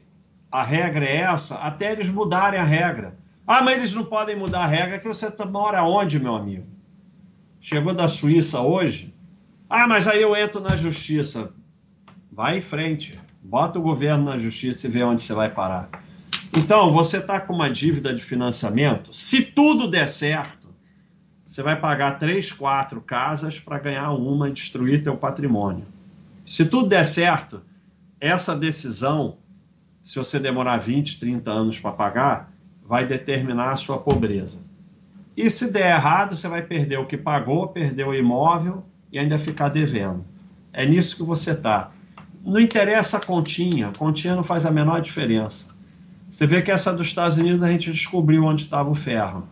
a 0.50 0.62
regra 0.62 1.04
é 1.04 1.16
essa, 1.18 1.56
até 1.56 1.92
eles 1.92 2.08
mudarem 2.08 2.58
a 2.58 2.64
regra. 2.64 3.18
Ah, 3.46 3.62
mas 3.62 3.78
eles 3.78 3.92
não 3.92 4.04
podem 4.04 4.36
mudar 4.36 4.60
a 4.60 4.66
regra, 4.66 4.98
que 4.98 5.06
você 5.06 5.28
mora 5.48 5.84
onde, 5.84 6.18
meu 6.18 6.34
amigo? 6.34 6.66
Chegou 7.60 7.94
da 7.94 8.08
Suíça 8.08 8.60
hoje? 8.60 9.14
Ah, 9.68 9.86
mas 9.86 10.08
aí 10.08 10.22
eu 10.22 10.34
entro 10.34 10.60
na 10.60 10.76
justiça. 10.76 11.52
Vai 12.32 12.58
em 12.58 12.62
frente. 12.62 13.18
Bota 13.42 13.78
o 13.78 13.82
governo 13.82 14.24
na 14.24 14.38
justiça 14.38 14.86
e 14.86 14.90
vê 14.90 15.02
onde 15.02 15.22
você 15.22 15.34
vai 15.34 15.50
parar. 15.50 15.88
Então, 16.56 16.90
você 16.90 17.18
está 17.18 17.40
com 17.40 17.54
uma 17.54 17.70
dívida 17.70 18.12
de 18.14 18.22
financiamento. 18.22 19.14
Se 19.14 19.42
tudo 19.42 19.88
der 19.88 20.08
certo, 20.08 20.59
você 21.50 21.64
vai 21.64 21.74
pagar 21.74 22.20
três, 22.20 22.52
quatro 22.52 23.00
casas 23.00 23.58
para 23.58 23.80
ganhar 23.80 24.12
uma 24.12 24.48
e 24.48 24.52
destruir 24.52 25.02
teu 25.02 25.16
patrimônio. 25.16 25.84
Se 26.46 26.64
tudo 26.64 26.88
der 26.88 27.04
certo, 27.04 27.60
essa 28.20 28.54
decisão, 28.54 29.38
se 30.00 30.16
você 30.16 30.38
demorar 30.38 30.76
20, 30.76 31.18
30 31.18 31.50
anos 31.50 31.80
para 31.80 31.90
pagar, 31.90 32.52
vai 32.86 33.04
determinar 33.04 33.70
a 33.70 33.76
sua 33.76 33.98
pobreza. 33.98 34.60
E 35.36 35.50
se 35.50 35.72
der 35.72 35.96
errado, 35.96 36.36
você 36.36 36.46
vai 36.46 36.62
perder 36.62 37.00
o 37.00 37.06
que 37.06 37.16
pagou, 37.16 37.66
perder 37.66 38.06
o 38.06 38.14
imóvel 38.14 38.84
e 39.10 39.18
ainda 39.18 39.36
ficar 39.36 39.70
devendo. 39.70 40.24
É 40.72 40.86
nisso 40.86 41.16
que 41.16 41.24
você 41.24 41.50
está 41.50 41.90
não 42.44 42.60
interessa 42.60 43.18
a 43.18 43.20
continha, 43.20 43.88
a 43.88 43.92
continha 43.92 44.36
não 44.36 44.44
faz 44.44 44.64
a 44.64 44.70
menor 44.70 45.00
diferença. 45.02 45.68
Você 46.30 46.46
vê 46.46 46.62
que 46.62 46.70
essa 46.70 46.92
dos 46.92 47.08
Estados 47.08 47.38
Unidos 47.38 47.60
a 47.60 47.68
gente 47.68 47.90
descobriu 47.90 48.44
onde 48.44 48.62
estava 48.62 48.88
o 48.88 48.94
ferro. 48.94 49.46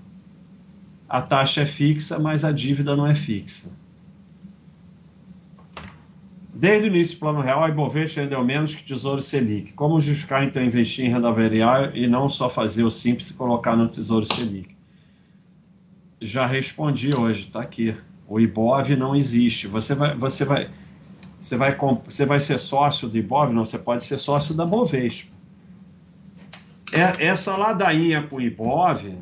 A 1.08 1.22
taxa 1.22 1.62
é 1.62 1.66
fixa, 1.66 2.18
mas 2.18 2.44
a 2.44 2.52
dívida 2.52 2.94
não 2.94 3.06
é 3.06 3.14
fixa. 3.14 3.70
Desde 6.52 6.88
o 6.88 6.90
início 6.90 7.16
do 7.16 7.20
Plano 7.20 7.40
Real, 7.40 7.62
a 7.62 7.68
Ibovespa 7.68 8.20
rendeu 8.20 8.44
menos 8.44 8.74
que 8.74 8.84
Tesouro 8.84 9.22
Selic. 9.22 9.72
Como 9.72 10.00
justificar, 10.00 10.42
então, 10.42 10.62
investir 10.62 11.04
em 11.04 11.08
renda 11.08 11.30
variável 11.30 11.94
e 11.94 12.06
não 12.08 12.28
só 12.28 12.50
fazer 12.50 12.82
o 12.82 12.90
simples 12.90 13.30
e 13.30 13.34
colocar 13.34 13.76
no 13.76 13.88
Tesouro 13.88 14.26
Selic? 14.26 14.76
Já 16.20 16.46
respondi 16.46 17.14
hoje, 17.14 17.42
está 17.42 17.60
aqui. 17.60 17.96
O 18.26 18.40
IBOV 18.40 18.96
não 18.96 19.14
existe. 19.14 19.68
Você 19.68 19.94
vai, 19.94 20.16
você 20.16 20.44
vai, 20.44 20.68
você 21.40 21.56
vai, 21.56 21.78
você 22.04 22.26
vai 22.26 22.40
ser 22.40 22.58
sócio 22.58 23.08
do 23.08 23.16
Ibov? 23.16 23.52
Não, 23.52 23.64
você 23.64 23.78
pode 23.78 24.04
ser 24.04 24.18
sócio 24.18 24.52
da 24.52 24.66
Bovespa. 24.66 25.32
É, 26.92 27.26
essa 27.26 27.56
ladainha 27.56 28.24
com 28.24 28.36
o 28.36 28.40
Ibov 28.40 29.16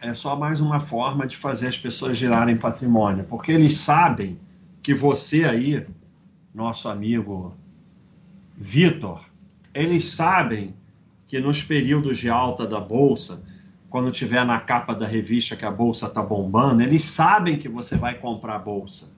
é 0.00 0.14
só 0.14 0.36
mais 0.36 0.60
uma 0.60 0.80
forma 0.80 1.26
de 1.26 1.36
fazer 1.36 1.68
as 1.68 1.78
pessoas 1.78 2.18
girarem 2.18 2.56
patrimônio, 2.56 3.24
porque 3.24 3.52
eles 3.52 3.76
sabem 3.78 4.38
que 4.82 4.94
você 4.94 5.44
aí, 5.44 5.84
nosso 6.54 6.88
amigo 6.88 7.56
Vitor, 8.56 9.20
eles 9.74 10.06
sabem 10.08 10.74
que 11.26 11.40
nos 11.40 11.62
períodos 11.62 12.18
de 12.18 12.28
alta 12.28 12.66
da 12.66 12.80
bolsa, 12.80 13.44
quando 13.90 14.10
tiver 14.12 14.44
na 14.44 14.60
capa 14.60 14.94
da 14.94 15.06
revista 15.06 15.56
que 15.56 15.64
a 15.64 15.70
bolsa 15.70 16.06
está 16.06 16.22
bombando, 16.22 16.82
eles 16.82 17.04
sabem 17.04 17.58
que 17.58 17.68
você 17.68 17.96
vai 17.96 18.14
comprar 18.14 18.56
a 18.56 18.58
bolsa. 18.58 19.14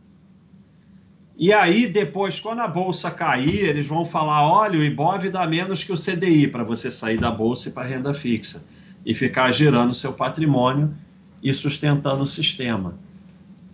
E 1.37 1.53
aí, 1.53 1.87
depois, 1.87 2.41
quando 2.41 2.61
a 2.61 2.67
bolsa 2.67 3.11
cair, 3.13 3.69
eles 3.69 3.87
vão 3.87 4.05
falar: 4.05 4.51
olha, 4.51 4.79
o 4.79 4.83
Ibov 4.83 5.29
dá 5.31 5.47
menos 5.47 5.85
que 5.85 5.93
o 5.93 5.97
CDI 5.97 6.49
para 6.49 6.65
você 6.65 6.91
sair 6.91 7.19
da 7.19 7.31
bolsa 7.31 7.69
e 7.69 7.73
para 7.73 7.87
renda 7.87 8.13
fixa 8.13 8.65
e 9.05 9.15
ficar 9.15 9.51
girando 9.51 9.95
seu 9.95 10.13
patrimônio 10.13 10.95
e 11.43 11.53
sustentando 11.55 12.23
o 12.23 12.27
sistema. 12.27 12.95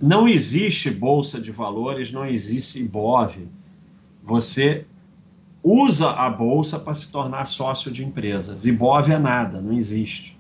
não 0.01 0.29
existe 0.29 0.91
bolsa 0.91 1.41
de 1.41 1.51
valores, 1.51 2.13
não 2.13 2.27
existe 2.27 2.81
IBOV. 2.81 3.49
Você 4.23 4.87
usa 5.63 6.11
a 6.11 6.29
bolsa 6.29 6.79
para 6.79 6.95
se 6.95 7.11
tornar 7.11 7.47
sócio 7.47 7.91
de 7.91 8.05
empresas. 8.05 8.67
IBOV 8.67 9.13
é 9.13 9.19
nada, 9.19 9.61
não 9.63 9.73
existe. 9.73 10.37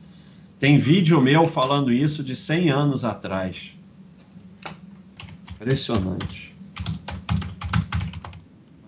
Tem 0.59 0.79
vídeo 0.79 1.21
meu 1.21 1.47
falando 1.47 1.93
isso 1.93 2.23
de 2.23 2.37
100 2.37 2.71
anos 2.71 3.05
atrás. 3.05 3.73
Impressionante. 5.55 6.55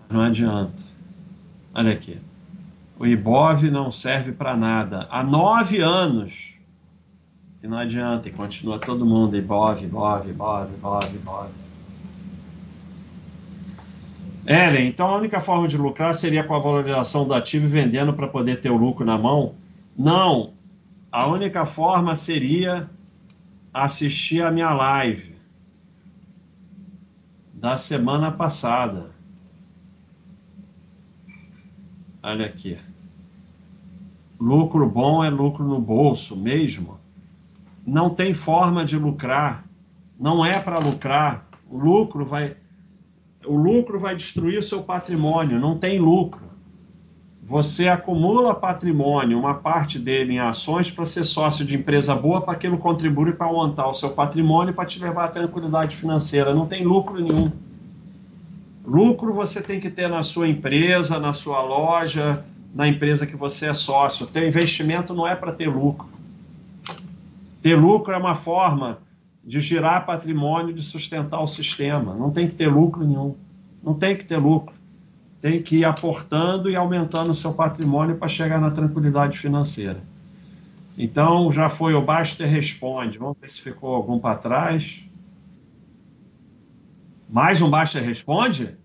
Não 0.09 0.21
adianta. 0.21 0.83
Olha 1.73 1.91
aqui. 1.91 2.19
O 2.99 3.05
IBOV 3.05 3.69
não 3.69 3.91
serve 3.91 4.31
para 4.31 4.57
nada. 4.57 5.07
Há 5.11 5.23
nove 5.23 5.79
anos 5.79 6.55
que 7.59 7.67
não 7.67 7.77
adianta 7.77 8.27
e 8.27 8.31
continua 8.31 8.79
todo 8.79 9.05
mundo 9.05 9.35
IBOV, 9.35 9.83
IBOV, 9.83 10.29
IBOV, 10.29 10.73
IBOV, 10.73 11.15
IBOV. 11.15 11.49
Ellen, 14.47 14.87
então 14.87 15.07
a 15.07 15.17
única 15.17 15.41
forma 15.41 15.67
de 15.67 15.77
lucrar 15.77 16.15
seria 16.15 16.43
com 16.43 16.55
a 16.55 16.59
valorização 16.59 17.27
do 17.27 17.33
ativo 17.33 17.65
e 17.65 17.69
vendendo 17.69 18.13
para 18.13 18.27
poder 18.27 18.61
ter 18.61 18.69
o 18.69 18.77
lucro 18.77 19.05
na 19.05 19.17
mão? 19.17 19.55
Não. 19.97 20.53
A 21.11 21.27
única 21.27 21.65
forma 21.65 22.15
seria 22.15 22.89
assistir 23.73 24.41
a 24.41 24.49
minha 24.49 24.71
live 24.73 25.35
da 27.53 27.77
semana 27.77 28.31
passada. 28.31 29.16
Olha 32.29 32.45
aqui. 32.45 32.77
Lucro 34.37 34.85
bom 34.89 35.23
é 35.23 35.29
lucro 35.29 35.63
no 35.63 35.79
bolso 35.79 36.35
mesmo. 36.35 36.99
Não 37.85 38.09
tem 38.09 38.33
forma 38.33 38.83
de 38.83 38.97
lucrar. 38.97 39.63
Não 40.19 40.45
é 40.45 40.59
para 40.59 40.77
lucrar. 40.77 41.47
O 41.71 41.77
lucro 41.77 42.25
vai 42.25 42.57
o 43.45 43.55
lucro 43.55 43.97
vai 43.97 44.13
destruir 44.13 44.59
o 44.59 44.63
seu 44.63 44.83
patrimônio, 44.83 45.57
não 45.57 45.77
tem 45.77 45.99
lucro. 45.99 46.41
Você 47.41 47.87
acumula 47.87 48.53
patrimônio, 48.53 49.39
uma 49.39 49.53
parte 49.53 49.97
dele 49.97 50.33
em 50.33 50.39
ações 50.39 50.91
para 50.91 51.05
ser 51.05 51.23
sócio 51.23 51.65
de 51.65 51.77
empresa 51.77 52.13
boa, 52.13 52.41
para 52.41 52.55
aquilo 52.55 52.77
contribui 52.77 53.31
para 53.31 53.47
aumentar 53.47 53.87
o 53.87 53.93
seu 53.93 54.09
patrimônio 54.09 54.73
para 54.73 54.85
te 54.85 54.99
levar 54.99 55.25
à 55.25 55.29
tranquilidade 55.29 55.95
financeira. 55.95 56.53
Não 56.53 56.65
tem 56.65 56.83
lucro 56.83 57.21
nenhum. 57.21 57.49
Lucro 58.87 59.33
você 59.33 59.61
tem 59.61 59.81
que 59.81 59.89
ter 59.89 60.07
na 60.07 60.23
sua 60.23 60.47
empresa, 60.47 61.19
na 61.19 61.33
sua 61.33 61.61
loja, 61.61 62.45
na 62.73 62.87
empresa 62.87 63.27
que 63.27 63.35
você 63.35 63.65
é 63.65 63.73
sócio. 63.73 64.25
Ter 64.25 64.47
investimento 64.47 65.13
não 65.13 65.27
é 65.27 65.35
para 65.35 65.51
ter 65.51 65.67
lucro. 65.67 66.07
Ter 67.61 67.75
lucro 67.75 68.13
é 68.13 68.17
uma 68.17 68.33
forma 68.33 68.99
de 69.43 69.59
girar 69.59 70.05
patrimônio, 70.05 70.73
de 70.73 70.81
sustentar 70.81 71.41
o 71.41 71.47
sistema. 71.47 72.13
Não 72.13 72.31
tem 72.31 72.47
que 72.47 72.53
ter 72.53 72.69
lucro 72.69 73.05
nenhum. 73.05 73.35
Não 73.83 73.93
tem 73.93 74.15
que 74.15 74.23
ter 74.23 74.37
lucro. 74.37 74.73
Tem 75.41 75.61
que 75.61 75.79
ir 75.79 75.85
aportando 75.85 76.69
e 76.69 76.75
aumentando 76.77 77.31
o 77.31 77.35
seu 77.35 77.53
patrimônio 77.53 78.15
para 78.15 78.29
chegar 78.29 78.61
na 78.61 78.71
tranquilidade 78.71 79.37
financeira. 79.37 80.01
Então, 80.97 81.51
já 81.51 81.67
foi 81.67 81.93
o 81.93 82.01
Baster 82.01 82.49
Responde. 82.49 83.17
Vamos 83.17 83.35
ver 83.41 83.49
se 83.49 83.59
ficou 83.59 83.93
algum 83.93 84.17
para 84.17 84.37
trás. 84.37 85.03
Mais 87.29 87.61
um 87.61 87.69
Baixa 87.69 87.99
Responde? 87.99 88.77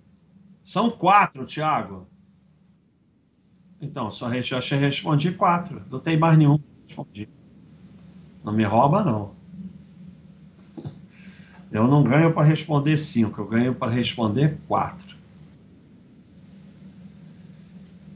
São 0.64 0.90
quatro, 0.90 1.46
Tiago. 1.46 2.06
Então, 3.80 4.10
só 4.10 4.30
já 4.40 4.60
respondi 4.76 5.32
quatro. 5.32 5.82
Não 5.90 5.98
tem 5.98 6.18
mais 6.18 6.36
nenhum 6.36 6.58
respondi. 6.80 7.28
Não 8.44 8.52
me 8.52 8.64
rouba, 8.64 9.04
não. 9.04 9.32
Eu 11.70 11.86
não 11.88 12.02
ganho 12.02 12.32
para 12.32 12.46
responder 12.46 12.96
cinco, 12.96 13.40
eu 13.40 13.48
ganho 13.48 13.74
para 13.74 13.90
responder 13.90 14.58
quatro. 14.68 15.16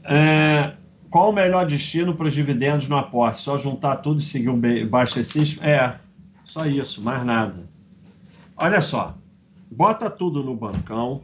É, 0.03 0.75
qual 1.09 1.31
o 1.31 1.33
melhor 1.33 1.65
destino 1.65 2.15
para 2.15 2.27
os 2.27 2.33
dividendos 2.33 2.87
no 2.87 2.95
aporte? 2.95 3.39
Só 3.39 3.57
juntar 3.57 3.97
tudo 3.97 4.19
e 4.19 4.23
seguir 4.23 4.49
o 4.49 4.57
System? 5.23 5.67
É, 5.67 5.97
só 6.45 6.65
isso, 6.65 7.01
mais 7.01 7.25
nada. 7.25 7.67
Olha 8.55 8.81
só, 8.81 9.17
bota 9.69 10.09
tudo 10.09 10.43
no 10.43 10.55
bancão 10.55 11.21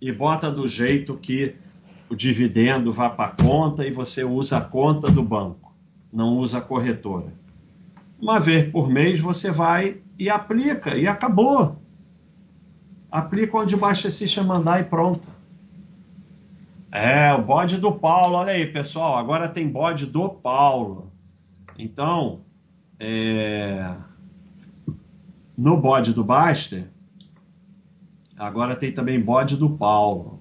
e 0.00 0.12
bota 0.12 0.50
do 0.50 0.66
jeito 0.68 1.16
que 1.16 1.56
o 2.08 2.14
dividendo 2.14 2.92
vá 2.92 3.10
para 3.10 3.30
a 3.30 3.42
conta 3.42 3.86
e 3.86 3.90
você 3.90 4.24
usa 4.24 4.58
a 4.58 4.60
conta 4.60 5.10
do 5.10 5.22
banco, 5.22 5.74
não 6.12 6.36
usa 6.38 6.58
a 6.58 6.60
corretora. 6.60 7.32
Uma 8.20 8.38
vez 8.38 8.70
por 8.70 8.88
mês 8.88 9.20
você 9.20 9.50
vai 9.50 10.00
e 10.18 10.30
aplica 10.30 10.96
e 10.96 11.06
acabou. 11.06 11.76
Aplica 13.10 13.58
onde 13.58 13.74
o 13.74 13.78
Baixa 13.78 14.10
System 14.10 14.44
mandar 14.44 14.80
e 14.80 14.84
pronto. 14.84 15.28
É, 16.90 17.32
o 17.34 17.42
bode 17.42 17.78
do 17.78 17.92
Paulo, 17.92 18.36
olha 18.36 18.52
aí, 18.52 18.66
pessoal, 18.66 19.18
agora 19.18 19.48
tem 19.48 19.68
bode 19.68 20.06
do 20.06 20.28
Paulo. 20.30 21.12
Então, 21.78 22.40
é... 22.98 23.94
no 25.56 25.76
bode 25.76 26.14
do 26.14 26.24
Baster, 26.24 26.88
Agora 28.38 28.76
tem 28.76 28.92
também 28.92 29.20
bode 29.20 29.56
do 29.56 29.70
Paulo. 29.70 30.40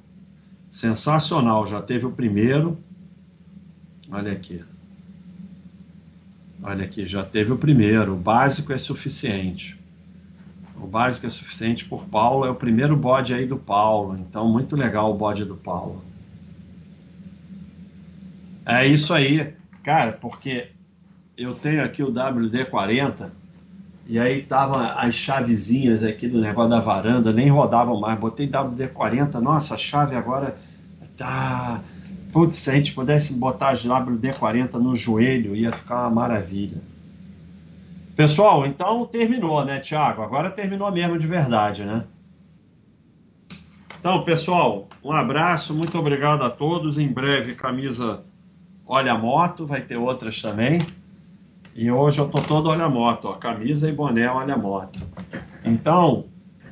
Sensacional, 0.70 1.66
já 1.66 1.82
teve 1.82 2.06
o 2.06 2.12
primeiro. 2.12 2.78
Olha 4.12 4.34
aqui. 4.34 4.64
Olha 6.62 6.84
aqui, 6.84 7.08
já 7.08 7.24
teve 7.24 7.54
o 7.54 7.58
primeiro. 7.58 8.14
O 8.14 8.18
básico 8.18 8.74
é 8.74 8.78
suficiente. 8.78 9.80
O 10.76 10.86
básico 10.86 11.26
é 11.26 11.30
suficiente 11.30 11.86
por 11.86 12.06
Paulo. 12.06 12.46
É 12.46 12.50
o 12.50 12.56
primeiro 12.56 12.98
bode 12.98 13.34
aí 13.34 13.46
do 13.46 13.58
Paulo. 13.58 14.18
Então, 14.18 14.50
muito 14.50 14.76
legal 14.76 15.12
o 15.12 15.18
bode 15.18 15.46
do 15.46 15.56
Paulo. 15.56 16.04
É 18.66 18.86
isso 18.86 19.14
aí, 19.14 19.54
cara, 19.84 20.12
porque 20.12 20.72
eu 21.38 21.54
tenho 21.54 21.84
aqui 21.84 22.02
o 22.02 22.12
WD-40 22.12 23.30
e 24.08 24.20
aí 24.20 24.44
tava 24.44 24.94
as 24.94 25.16
chavezinhas 25.16 26.04
aqui 26.04 26.28
do 26.28 26.40
negócio 26.40 26.70
da 26.70 26.80
varanda, 26.80 27.34
nem 27.34 27.50
rodavam 27.50 28.00
mais. 28.00 28.20
Botei 28.20 28.48
WD-40, 28.48 29.36
nossa, 29.36 29.76
a 29.76 29.78
chave 29.78 30.16
agora 30.16 30.58
tá. 31.18 31.82
Putz, 32.32 32.56
se 32.56 32.70
a 32.70 32.74
gente 32.74 32.94
pudesse 32.94 33.34
botar 33.34 33.70
as 33.70 33.86
WD-40 33.86 34.74
no 34.74 34.96
joelho, 34.96 35.56
ia 35.56 35.72
ficar 35.72 36.02
uma 36.02 36.10
maravilha. 36.10 36.82
Pessoal, 38.16 38.66
então 38.66 39.06
terminou, 39.06 39.66
né, 39.66 39.80
Tiago? 39.80 40.22
Agora 40.22 40.50
terminou 40.50 40.92
mesmo 40.92 41.18
de 41.18 41.28
verdade, 41.28 41.84
né? 41.84 42.04
Então, 44.00 44.24
pessoal, 44.24 44.88
um 45.04 45.12
abraço, 45.12 45.74
muito 45.74 45.98
obrigado 45.98 46.44
a 46.44 46.50
todos. 46.50 46.98
Em 46.98 47.08
breve, 47.08 47.56
camisa 47.56 48.24
Olha 48.88 49.14
a 49.14 49.18
Moto, 49.18 49.66
vai 49.66 49.82
ter 49.82 49.98
outras 49.98 50.42
também. 50.42 50.80
E 51.76 51.92
hoje 51.92 52.20
eu 52.20 52.30
tô 52.30 52.42
todo 52.42 52.70
olha 52.70 52.88
moto, 52.88 53.26
ó, 53.26 53.34
camisa 53.34 53.90
e 53.90 53.92
boné 53.92 54.30
olha 54.30 54.56
moto. 54.56 54.98
Então, 55.66 56.24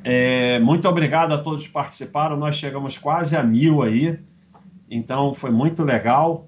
é, 0.02 0.58
muito 0.60 0.88
obrigado 0.88 1.32
a 1.32 1.38
todos 1.38 1.66
que 1.66 1.72
participaram. 1.72 2.38
Nós 2.38 2.56
chegamos 2.56 2.96
quase 2.96 3.36
a 3.36 3.42
mil 3.42 3.82
aí. 3.82 4.18
Então 4.90 5.34
foi 5.34 5.50
muito 5.50 5.84
legal. 5.84 6.46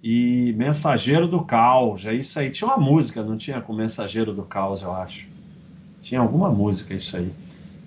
E 0.00 0.54
Mensageiro 0.56 1.26
do 1.26 1.42
Caos, 1.42 2.06
é 2.06 2.14
isso 2.14 2.38
aí. 2.38 2.50
Tinha 2.50 2.68
uma 2.68 2.78
música, 2.78 3.20
não 3.20 3.36
tinha 3.36 3.60
com 3.60 3.72
Mensageiro 3.72 4.32
do 4.32 4.44
Caos, 4.44 4.80
eu 4.80 4.92
acho. 4.92 5.26
Tinha 6.00 6.20
alguma 6.20 6.50
música 6.50 6.94
isso 6.94 7.16
aí. 7.16 7.32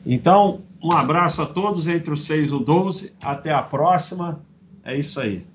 Então, 0.06 0.60
um 0.84 0.92
abraço 0.92 1.42
a 1.42 1.46
todos 1.46 1.88
entre 1.88 2.12
os 2.12 2.26
6 2.26 2.52
e 2.52 2.54
o 2.54 2.60
12. 2.60 3.14
Até 3.24 3.54
a 3.54 3.62
próxima. 3.62 4.42
É 4.84 4.98
isso 4.98 5.22
aí. 5.22 5.46